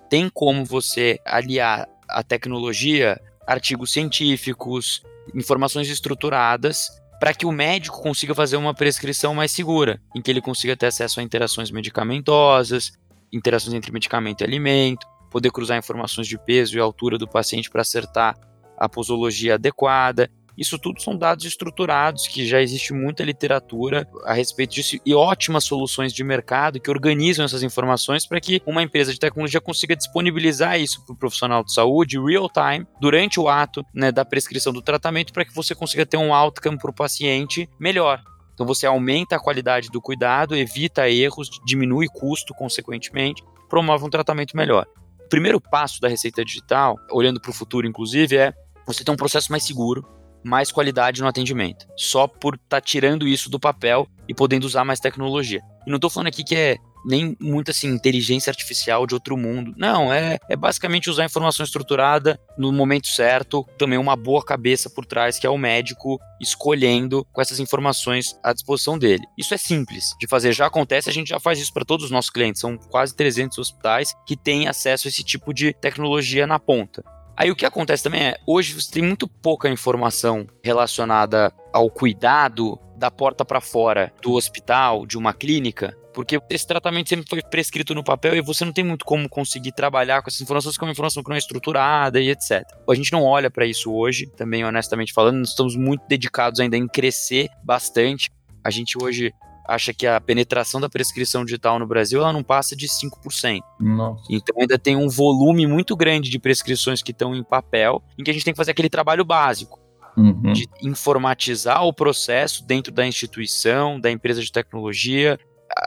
tem 0.10 0.30
como 0.30 0.66
você 0.66 1.18
aliar 1.26 1.88
a 2.10 2.22
tecnologia, 2.22 3.20
artigos 3.48 3.94
científicos, 3.94 5.02
informações 5.34 5.90
estruturadas 5.90 6.90
para 7.22 7.34
que 7.34 7.46
o 7.46 7.52
médico 7.54 8.02
consiga 8.02 8.36
fazer 8.36 8.58
uma 8.58 8.74
prescrição 8.74 9.34
mais 9.34 9.54
segura, 9.54 10.02
em 10.14 10.22
que 10.22 10.30
ele 10.30 10.42
consiga 10.42 10.76
ter 10.76 10.88
acesso 10.88 11.22
a 11.22 11.24
interações 11.24 11.72
medicamentosas, 11.72 12.92
interações 13.32 13.74
entre 13.74 13.94
medicamento 13.94 14.42
e 14.42 14.44
alimento, 14.44 15.08
poder 15.36 15.52
cruzar 15.52 15.78
informações 15.78 16.30
de 16.30 16.38
peso 16.38 16.78
e 16.78 16.80
altura 16.80 17.18
do 17.18 17.28
paciente 17.28 17.70
para 17.70 17.82
acertar 17.82 18.38
a 18.78 18.88
posologia 18.88 19.56
adequada. 19.56 20.32
Isso 20.58 20.80
tudo 20.80 21.02
são 21.02 21.14
dados 21.14 21.44
estruturados, 21.44 22.26
que 22.26 22.48
já 22.48 22.62
existe 22.62 22.94
muita 22.94 23.22
literatura 23.22 24.08
a 24.24 24.32
respeito 24.32 24.76
disso 24.76 24.98
e 25.06 25.14
ótimas 25.14 25.66
soluções 25.66 26.14
de 26.14 26.24
mercado 26.24 26.80
que 26.80 26.90
organizam 26.90 27.44
essas 27.44 27.64
informações 27.64 28.26
para 28.26 28.40
que 28.40 28.62
uma 28.66 28.82
empresa 28.82 29.12
de 29.12 29.20
tecnologia 29.20 29.60
consiga 29.60 29.94
disponibilizar 29.94 30.80
isso 30.80 31.06
para 31.06 31.14
o 31.14 31.18
profissional 31.18 31.66
de 31.66 31.74
saúde 31.74 32.18
real 32.18 32.50
time, 32.50 32.88
durante 33.02 33.38
o 33.38 33.50
ato 33.50 33.86
né, 33.94 34.14
da 34.14 34.24
prescrição 34.24 34.72
do 34.72 34.82
tratamento, 34.82 35.34
para 35.34 35.44
que 35.44 35.54
você 35.54 35.76
consiga 35.76 36.06
ter 36.06 36.16
um 36.16 36.34
outcome 36.34 36.78
para 36.78 36.92
o 36.92 36.96
paciente 36.96 37.70
melhor. 37.78 38.24
Então 38.54 38.66
você 38.66 38.86
aumenta 38.86 39.36
a 39.36 39.40
qualidade 39.40 39.90
do 39.90 40.00
cuidado, 40.00 40.56
evita 40.56 41.10
erros, 41.10 41.50
diminui 41.66 42.08
custo, 42.08 42.54
consequentemente, 42.54 43.44
promove 43.68 44.06
um 44.06 44.10
tratamento 44.10 44.56
melhor. 44.56 44.88
O 45.26 45.30
primeiro 45.30 45.60
passo 45.60 46.00
da 46.00 46.08
receita 46.08 46.46
digital, 46.46 46.98
olhando 47.12 47.42
para 47.42 47.50
o 47.50 47.54
futuro 47.54 47.88
inclusive, 47.88 48.38
é 48.38 48.54
você 48.86 49.04
ter 49.04 49.12
um 49.12 49.16
processo 49.16 49.52
mais 49.52 49.64
seguro, 49.64 50.08
mais 50.44 50.72
qualidade 50.72 51.20
no 51.20 51.28
atendimento, 51.28 51.88
só 51.98 52.28
por 52.28 52.54
estar 52.54 52.80
tá 52.80 52.82
tirando 52.82 53.28
isso 53.28 53.50
do 53.50 53.60
papel 53.60 54.08
e 54.30 54.36
podendo 54.36 54.66
usar 54.66 54.86
mais 54.86 55.00
tecnologia. 55.00 55.62
E 55.86 55.90
não 55.90 55.96
estou 55.96 56.12
falando 56.12 56.28
aqui 56.28 56.44
que 56.44 56.56
é 56.56 56.78
nem 57.06 57.36
muito 57.40 57.72
assim, 57.72 57.88
inteligência 57.88 58.50
artificial 58.50 59.06
de 59.06 59.14
outro 59.14 59.38
mundo. 59.38 59.74
Não, 59.78 60.14
é, 60.14 60.38
é 60.50 60.56
basicamente 60.56 61.10
usar 61.10 61.26
informação 61.26 61.64
estruturada 61.64 62.40
no 62.58 62.72
momento 62.72 63.08
certo, 63.08 63.66
também 63.78 63.98
uma 63.98 64.16
boa 64.16 64.44
cabeça 64.44 64.90
por 64.90 65.06
trás, 65.06 65.38
que 65.38 65.48
é 65.48 65.50
o 65.50 65.58
médico 65.58 66.20
escolhendo 66.42 67.26
com 67.32 67.42
essas 67.42 67.60
informações 67.60 68.38
à 68.44 68.54
disposição 68.54 68.98
dele. 68.98 69.24
Isso 69.38 69.54
é 69.54 69.58
simples 69.58 70.16
de 70.20 70.28
fazer, 70.28 70.54
já 70.54 70.66
acontece, 70.66 71.10
a 71.10 71.14
gente 71.14 71.30
já 71.30 71.40
faz 71.40 71.60
isso 71.60 71.74
para 71.74 71.86
todos 71.86 72.06
os 72.06 72.12
nossos 72.12 72.32
clientes. 72.32 72.62
São 72.62 72.78
quase 72.78 73.16
300 73.16 73.58
hospitais 73.58 74.14
que 74.26 74.36
têm 74.36 74.68
acesso 74.68 75.08
a 75.08 75.10
esse 75.10 75.24
tipo 75.24 75.54
de 75.54 75.74
tecnologia 75.74 76.48
na 76.48 76.60
ponta. 76.60 77.04
Aí 77.38 77.52
o 77.52 77.56
que 77.56 77.66
acontece 77.66 78.04
também 78.04 78.22
é, 78.22 78.38
hoje 78.48 78.74
você 78.74 78.90
tem 78.90 79.04
muito 79.04 79.28
pouca 79.28 79.70
informação 79.70 80.48
relacionada 80.64 81.52
ao 81.74 81.90
cuidado 81.90 82.80
da 82.96 83.12
porta 83.12 83.44
para 83.44 83.60
fora 83.60 84.14
do 84.22 84.34
hospital, 84.34 85.06
de 85.06 85.18
uma 85.18 85.34
clínica, 85.34 85.98
porque 86.16 86.40
esse 86.50 86.66
tratamento 86.66 87.10
sempre 87.10 87.26
foi 87.30 87.42
prescrito 87.42 87.94
no 87.94 88.02
papel 88.02 88.34
e 88.36 88.42
você 88.42 88.64
não 88.64 88.72
tem 88.72 88.86
muito 88.86 89.04
como 89.04 89.28
conseguir 89.28 89.74
trabalhar 89.74 90.22
com 90.22 90.30
essas 90.30 90.40
informações, 90.40 90.78
que 90.78 90.84
é 90.84 90.88
uma 90.88 90.94
informação 90.94 91.22
que 91.22 91.28
não 91.28 91.36
é 91.36 91.40
estruturada 91.40 92.22
e 92.22 92.30
etc. 92.30 92.64
A 92.90 92.96
gente 92.96 93.12
não 93.12 93.22
olha 93.22 93.52
para 93.52 93.66
isso 93.66 93.92
hoje, 93.92 94.26
também 94.28 94.64
honestamente 94.64 95.12
falando, 95.12 95.40
nós 95.40 95.50
estamos 95.50 95.76
muito 95.76 96.08
dedicados 96.08 96.62
ainda 96.62 96.78
em 96.78 96.88
crescer 96.88 97.50
bastante. 97.62 98.32
A 98.64 98.72
gente 98.72 98.98
hoje 98.98 99.34
acha 99.68 99.94
que 99.94 100.08
a 100.08 100.22
penetração 100.22 100.80
da 100.80 100.88
prescrição 100.88 101.44
digital 101.44 101.78
no 101.78 101.86
Brasil 101.86 102.22
ela 102.22 102.32
não 102.32 102.44
passa 102.44 102.78
de 102.78 102.88
5%. 102.88 103.60
Nossa. 103.82 104.24
Então 104.30 104.56
ainda 104.58 104.80
tem 104.80 104.96
um 104.96 105.10
volume 105.10 105.68
muito 105.68 105.98
grande 105.98 106.30
de 106.30 106.40
prescrições 106.40 107.04
que 107.04 107.12
estão 107.12 107.36
em 107.36 107.44
papel, 107.44 108.02
em 108.18 108.24
que 108.24 108.32
a 108.32 108.34
gente 108.34 108.46
tem 108.46 108.54
que 108.54 108.58
fazer 108.58 108.72
aquele 108.72 108.90
trabalho 108.90 109.26
básico. 109.26 109.82
Uhum. 110.16 110.54
De 110.54 110.66
informatizar 110.82 111.84
o 111.84 111.92
processo 111.92 112.66
dentro 112.66 112.94
da 112.94 113.06
instituição, 113.06 114.00
da 114.00 114.10
empresa 114.10 114.42
de 114.42 114.50
tecnologia, 114.50 115.38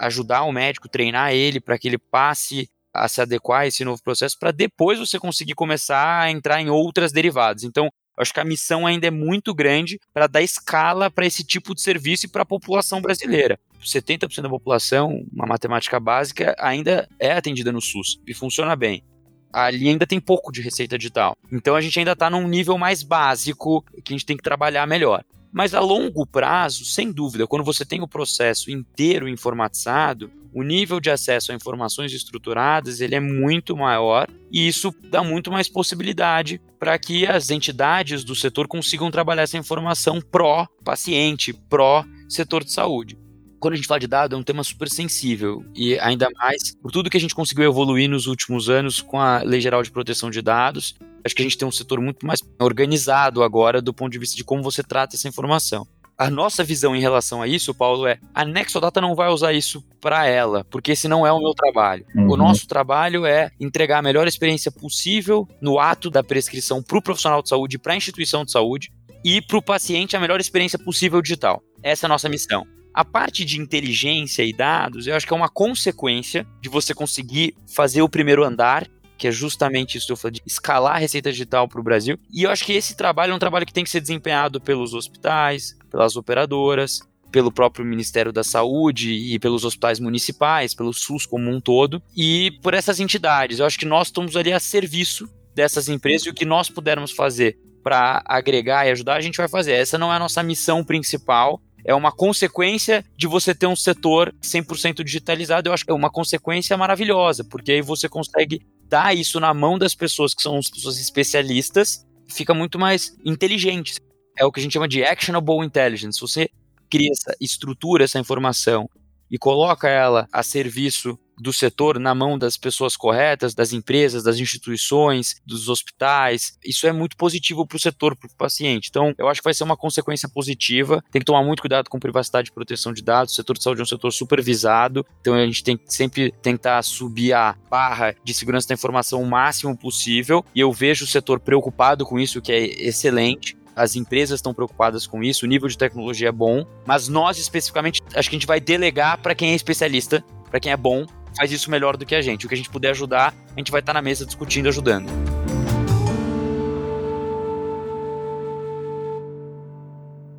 ajudar 0.00 0.42
o 0.42 0.52
médico, 0.52 0.88
treinar 0.88 1.32
ele 1.32 1.60
para 1.60 1.78
que 1.78 1.88
ele 1.88 1.98
passe 1.98 2.68
a 2.92 3.06
se 3.08 3.20
adequar 3.20 3.60
a 3.60 3.66
esse 3.66 3.84
novo 3.84 4.02
processo, 4.02 4.38
para 4.38 4.50
depois 4.50 4.98
você 4.98 5.18
conseguir 5.18 5.54
começar 5.54 6.20
a 6.20 6.30
entrar 6.30 6.60
em 6.60 6.68
outras 6.68 7.12
derivadas. 7.12 7.62
Então, 7.62 7.90
acho 8.16 8.32
que 8.32 8.40
a 8.40 8.44
missão 8.44 8.86
ainda 8.86 9.06
é 9.06 9.10
muito 9.10 9.54
grande 9.54 10.00
para 10.12 10.26
dar 10.26 10.42
escala 10.42 11.10
para 11.10 11.26
esse 11.26 11.44
tipo 11.44 11.74
de 11.74 11.80
serviço 11.80 12.26
e 12.26 12.28
para 12.28 12.42
a 12.42 12.46
população 12.46 13.00
brasileira. 13.00 13.58
70% 13.80 14.42
da 14.42 14.48
população, 14.48 15.24
uma 15.32 15.46
matemática 15.46 16.00
básica, 16.00 16.56
ainda 16.58 17.08
é 17.18 17.32
atendida 17.32 17.70
no 17.70 17.80
SUS 17.80 18.20
e 18.26 18.34
funciona 18.34 18.74
bem. 18.74 19.04
Ali 19.52 19.88
ainda 19.88 20.06
tem 20.06 20.20
pouco 20.20 20.52
de 20.52 20.60
receita 20.60 20.98
digital. 20.98 21.36
Então 21.50 21.76
a 21.76 21.80
gente 21.80 21.98
ainda 21.98 22.12
está 22.12 22.28
num 22.28 22.46
nível 22.48 22.76
mais 22.76 23.02
básico 23.02 23.82
que 24.04 24.12
a 24.12 24.16
gente 24.16 24.26
tem 24.26 24.36
que 24.36 24.42
trabalhar 24.42 24.86
melhor. 24.86 25.24
Mas 25.58 25.74
a 25.74 25.80
longo 25.80 26.24
prazo, 26.24 26.84
sem 26.84 27.10
dúvida, 27.10 27.44
quando 27.44 27.64
você 27.64 27.84
tem 27.84 28.00
o 28.00 28.06
processo 28.06 28.70
inteiro 28.70 29.28
informatizado, 29.28 30.30
o 30.54 30.62
nível 30.62 31.00
de 31.00 31.10
acesso 31.10 31.50
a 31.50 31.54
informações 31.56 32.12
estruturadas 32.12 33.00
ele 33.00 33.16
é 33.16 33.20
muito 33.20 33.76
maior 33.76 34.28
e 34.52 34.68
isso 34.68 34.94
dá 35.10 35.20
muito 35.20 35.50
mais 35.50 35.68
possibilidade 35.68 36.60
para 36.78 36.96
que 36.96 37.26
as 37.26 37.50
entidades 37.50 38.22
do 38.22 38.36
setor 38.36 38.68
consigam 38.68 39.10
trabalhar 39.10 39.42
essa 39.42 39.58
informação 39.58 40.20
pró-paciente, 40.20 41.52
pró-setor 41.52 42.62
de 42.62 42.70
saúde 42.70 43.18
quando 43.58 43.74
a 43.74 43.76
gente 43.76 43.88
fala 43.88 44.00
de 44.00 44.06
dado, 44.06 44.36
é 44.36 44.38
um 44.38 44.42
tema 44.42 44.62
super 44.62 44.88
sensível. 44.88 45.64
E 45.74 45.98
ainda 45.98 46.28
mais 46.36 46.76
por 46.80 46.90
tudo 46.90 47.10
que 47.10 47.16
a 47.16 47.20
gente 47.20 47.34
conseguiu 47.34 47.64
evoluir 47.64 48.08
nos 48.08 48.26
últimos 48.26 48.68
anos 48.68 49.00
com 49.00 49.20
a 49.20 49.42
Lei 49.42 49.60
Geral 49.60 49.82
de 49.82 49.90
Proteção 49.90 50.30
de 50.30 50.40
Dados. 50.40 50.94
Acho 51.24 51.34
que 51.34 51.42
a 51.42 51.44
gente 51.44 51.58
tem 51.58 51.66
um 51.66 51.72
setor 51.72 52.00
muito 52.00 52.26
mais 52.26 52.40
organizado 52.60 53.42
agora 53.42 53.82
do 53.82 53.92
ponto 53.92 54.12
de 54.12 54.18
vista 54.18 54.36
de 54.36 54.44
como 54.44 54.62
você 54.62 54.82
trata 54.82 55.16
essa 55.16 55.28
informação. 55.28 55.86
A 56.16 56.28
nossa 56.28 56.64
visão 56.64 56.96
em 56.96 57.00
relação 57.00 57.40
a 57.40 57.46
isso, 57.46 57.72
Paulo, 57.72 58.04
é 58.04 58.18
a 58.34 58.44
Nexodata 58.44 59.00
não 59.00 59.14
vai 59.14 59.28
usar 59.28 59.52
isso 59.52 59.84
para 60.00 60.26
ela, 60.26 60.64
porque 60.64 60.90
esse 60.90 61.06
não 61.06 61.24
é 61.24 61.30
o 61.30 61.38
meu 61.38 61.54
trabalho. 61.54 62.04
Uhum. 62.12 62.32
O 62.32 62.36
nosso 62.36 62.66
trabalho 62.66 63.24
é 63.24 63.52
entregar 63.60 63.98
a 63.98 64.02
melhor 64.02 64.26
experiência 64.26 64.72
possível 64.72 65.46
no 65.60 65.78
ato 65.78 66.10
da 66.10 66.24
prescrição 66.24 66.82
para 66.82 66.98
o 66.98 67.02
profissional 67.02 67.40
de 67.40 67.48
saúde, 67.48 67.78
para 67.78 67.92
a 67.92 67.96
instituição 67.96 68.44
de 68.44 68.50
saúde 68.50 68.90
e 69.24 69.40
para 69.40 69.58
o 69.58 69.62
paciente 69.62 70.16
a 70.16 70.20
melhor 70.20 70.40
experiência 70.40 70.76
possível 70.76 71.22
digital. 71.22 71.62
Essa 71.84 72.06
é 72.06 72.08
a 72.08 72.10
nossa 72.10 72.28
missão. 72.28 72.66
A 72.92 73.04
parte 73.04 73.44
de 73.44 73.60
inteligência 73.60 74.42
e 74.42 74.52
dados, 74.52 75.06
eu 75.06 75.14
acho 75.14 75.24
que 75.24 75.32
é 75.32 75.36
uma 75.36 75.48
consequência 75.48 76.44
de 76.60 76.68
você 76.68 76.92
conseguir 76.92 77.54
fazer 77.72 78.02
o 78.02 78.08
primeiro 78.08 78.42
andar 78.42 78.88
que 79.18 79.26
é 79.26 79.32
justamente 79.32 79.98
isso 79.98 80.06
que 80.06 80.12
eu 80.12 80.16
falei, 80.16 80.34
de 80.34 80.42
escalar 80.46 80.94
a 80.94 80.98
receita 80.98 81.30
digital 81.30 81.68
para 81.68 81.80
o 81.80 81.82
Brasil. 81.82 82.18
E 82.32 82.44
eu 82.44 82.50
acho 82.50 82.64
que 82.64 82.72
esse 82.72 82.96
trabalho 82.96 83.32
é 83.32 83.34
um 83.34 83.38
trabalho 83.38 83.66
que 83.66 83.72
tem 83.72 83.84
que 83.84 83.90
ser 83.90 84.00
desempenhado 84.00 84.60
pelos 84.60 84.94
hospitais, 84.94 85.76
pelas 85.90 86.16
operadoras, 86.16 87.00
pelo 87.30 87.52
próprio 87.52 87.84
Ministério 87.84 88.32
da 88.32 88.44
Saúde 88.44 89.12
e 89.12 89.38
pelos 89.38 89.64
hospitais 89.64 90.00
municipais, 90.00 90.74
pelo 90.74 90.94
SUS 90.94 91.26
como 91.26 91.50
um 91.50 91.60
todo, 91.60 92.02
e 92.16 92.52
por 92.62 92.72
essas 92.72 93.00
entidades. 93.00 93.58
Eu 93.58 93.66
acho 93.66 93.78
que 93.78 93.84
nós 93.84 94.08
estamos 94.08 94.36
ali 94.36 94.52
a 94.52 94.60
serviço 94.60 95.28
dessas 95.54 95.88
empresas 95.88 96.26
e 96.26 96.30
o 96.30 96.34
que 96.34 96.44
nós 96.44 96.70
pudermos 96.70 97.10
fazer 97.10 97.58
para 97.82 98.22
agregar 98.24 98.86
e 98.86 98.90
ajudar, 98.90 99.16
a 99.16 99.20
gente 99.20 99.36
vai 99.36 99.48
fazer. 99.48 99.72
Essa 99.72 99.98
não 99.98 100.12
é 100.12 100.16
a 100.16 100.18
nossa 100.18 100.42
missão 100.42 100.84
principal, 100.84 101.60
é 101.84 101.94
uma 101.94 102.12
consequência 102.12 103.04
de 103.16 103.26
você 103.26 103.54
ter 103.54 103.66
um 103.66 103.76
setor 103.76 104.34
100% 104.42 105.02
digitalizado. 105.02 105.68
Eu 105.68 105.72
acho 105.72 105.84
que 105.84 105.90
é 105.90 105.94
uma 105.94 106.10
consequência 106.10 106.76
maravilhosa, 106.76 107.44
porque 107.44 107.72
aí 107.72 107.82
você 107.82 108.08
consegue 108.08 108.60
dar 108.88 109.16
isso 109.16 109.38
na 109.38 109.52
mão 109.52 109.78
das 109.78 109.94
pessoas 109.94 110.34
que 110.34 110.42
são 110.42 110.56
as 110.56 110.68
pessoas 110.68 110.98
especialistas, 110.98 112.06
fica 112.28 112.54
muito 112.54 112.78
mais 112.78 113.16
inteligente. 113.24 114.00
É 114.36 114.44
o 114.44 114.52
que 114.52 114.60
a 114.60 114.62
gente 114.62 114.72
chama 114.72 114.88
de 114.88 115.04
actionable 115.04 115.64
intelligence. 115.64 116.20
Você 116.20 116.48
cria 116.90 117.10
essa 117.10 117.36
estrutura, 117.40 118.04
essa 118.04 118.18
informação 118.18 118.88
e 119.30 119.36
coloca 119.36 119.88
ela 119.88 120.26
a 120.32 120.42
serviço 120.42 121.18
do 121.40 121.52
setor 121.52 121.98
na 121.98 122.14
mão 122.14 122.38
das 122.38 122.56
pessoas 122.56 122.96
corretas, 122.96 123.54
das 123.54 123.72
empresas, 123.72 124.22
das 124.22 124.38
instituições, 124.38 125.36
dos 125.46 125.68
hospitais. 125.68 126.58
Isso 126.64 126.86
é 126.86 126.92
muito 126.92 127.16
positivo 127.16 127.66
para 127.66 127.76
o 127.76 127.80
setor, 127.80 128.16
para 128.16 128.28
o 128.28 128.36
paciente. 128.36 128.88
Então, 128.88 129.14
eu 129.18 129.28
acho 129.28 129.40
que 129.40 129.44
vai 129.44 129.54
ser 129.54 129.64
uma 129.64 129.76
consequência 129.76 130.28
positiva. 130.28 131.02
Tem 131.10 131.20
que 131.20 131.26
tomar 131.26 131.42
muito 131.42 131.60
cuidado 131.60 131.88
com 131.88 131.98
privacidade 131.98 132.50
e 132.50 132.52
proteção 132.52 132.92
de 132.92 133.02
dados. 133.02 133.32
O 133.32 133.36
setor 133.36 133.56
de 133.56 133.62
saúde 133.62 133.80
é 133.80 133.84
um 133.84 133.86
setor 133.86 134.12
supervisado, 134.12 135.06
então 135.20 135.34
a 135.34 135.44
gente 135.44 135.62
tem 135.62 135.76
que 135.76 135.92
sempre 135.92 136.32
tentar 136.42 136.82
subir 136.82 137.32
a 137.32 137.56
barra 137.70 138.14
de 138.24 138.34
segurança 138.34 138.68
da 138.68 138.74
informação 138.74 139.22
o 139.22 139.26
máximo 139.26 139.76
possível. 139.76 140.44
E 140.54 140.60
eu 140.60 140.72
vejo 140.72 141.04
o 141.04 141.08
setor 141.08 141.40
preocupado 141.40 142.04
com 142.04 142.18
isso, 142.18 142.40
que 142.42 142.52
é 142.52 142.64
excelente 142.86 143.56
as 143.78 143.94
empresas 143.94 144.38
estão 144.38 144.52
preocupadas 144.52 145.06
com 145.06 145.22
isso, 145.22 145.46
o 145.46 145.48
nível 145.48 145.68
de 145.68 145.78
tecnologia 145.78 146.30
é 146.30 146.32
bom, 146.32 146.66
mas 146.84 147.06
nós 147.06 147.38
especificamente 147.38 148.02
acho 148.12 148.28
que 148.28 148.34
a 148.34 148.38
gente 148.38 148.46
vai 148.46 148.60
delegar 148.60 149.18
para 149.18 149.36
quem 149.36 149.52
é 149.52 149.54
especialista, 149.54 150.24
para 150.50 150.58
quem 150.58 150.72
é 150.72 150.76
bom, 150.76 151.06
faz 151.36 151.52
isso 151.52 151.70
melhor 151.70 151.96
do 151.96 152.06
que 152.06 152.14
a 152.14 152.22
gente. 152.22 152.46
O 152.46 152.48
que 152.48 152.54
a 152.54 152.56
gente 152.56 152.70
puder 152.70 152.90
ajudar, 152.90 153.34
a 153.54 153.58
gente 153.58 153.70
vai 153.70 153.80
estar 153.80 153.92
na 153.92 154.02
mesa 154.02 154.24
discutindo, 154.24 154.68
ajudando. 154.68 155.06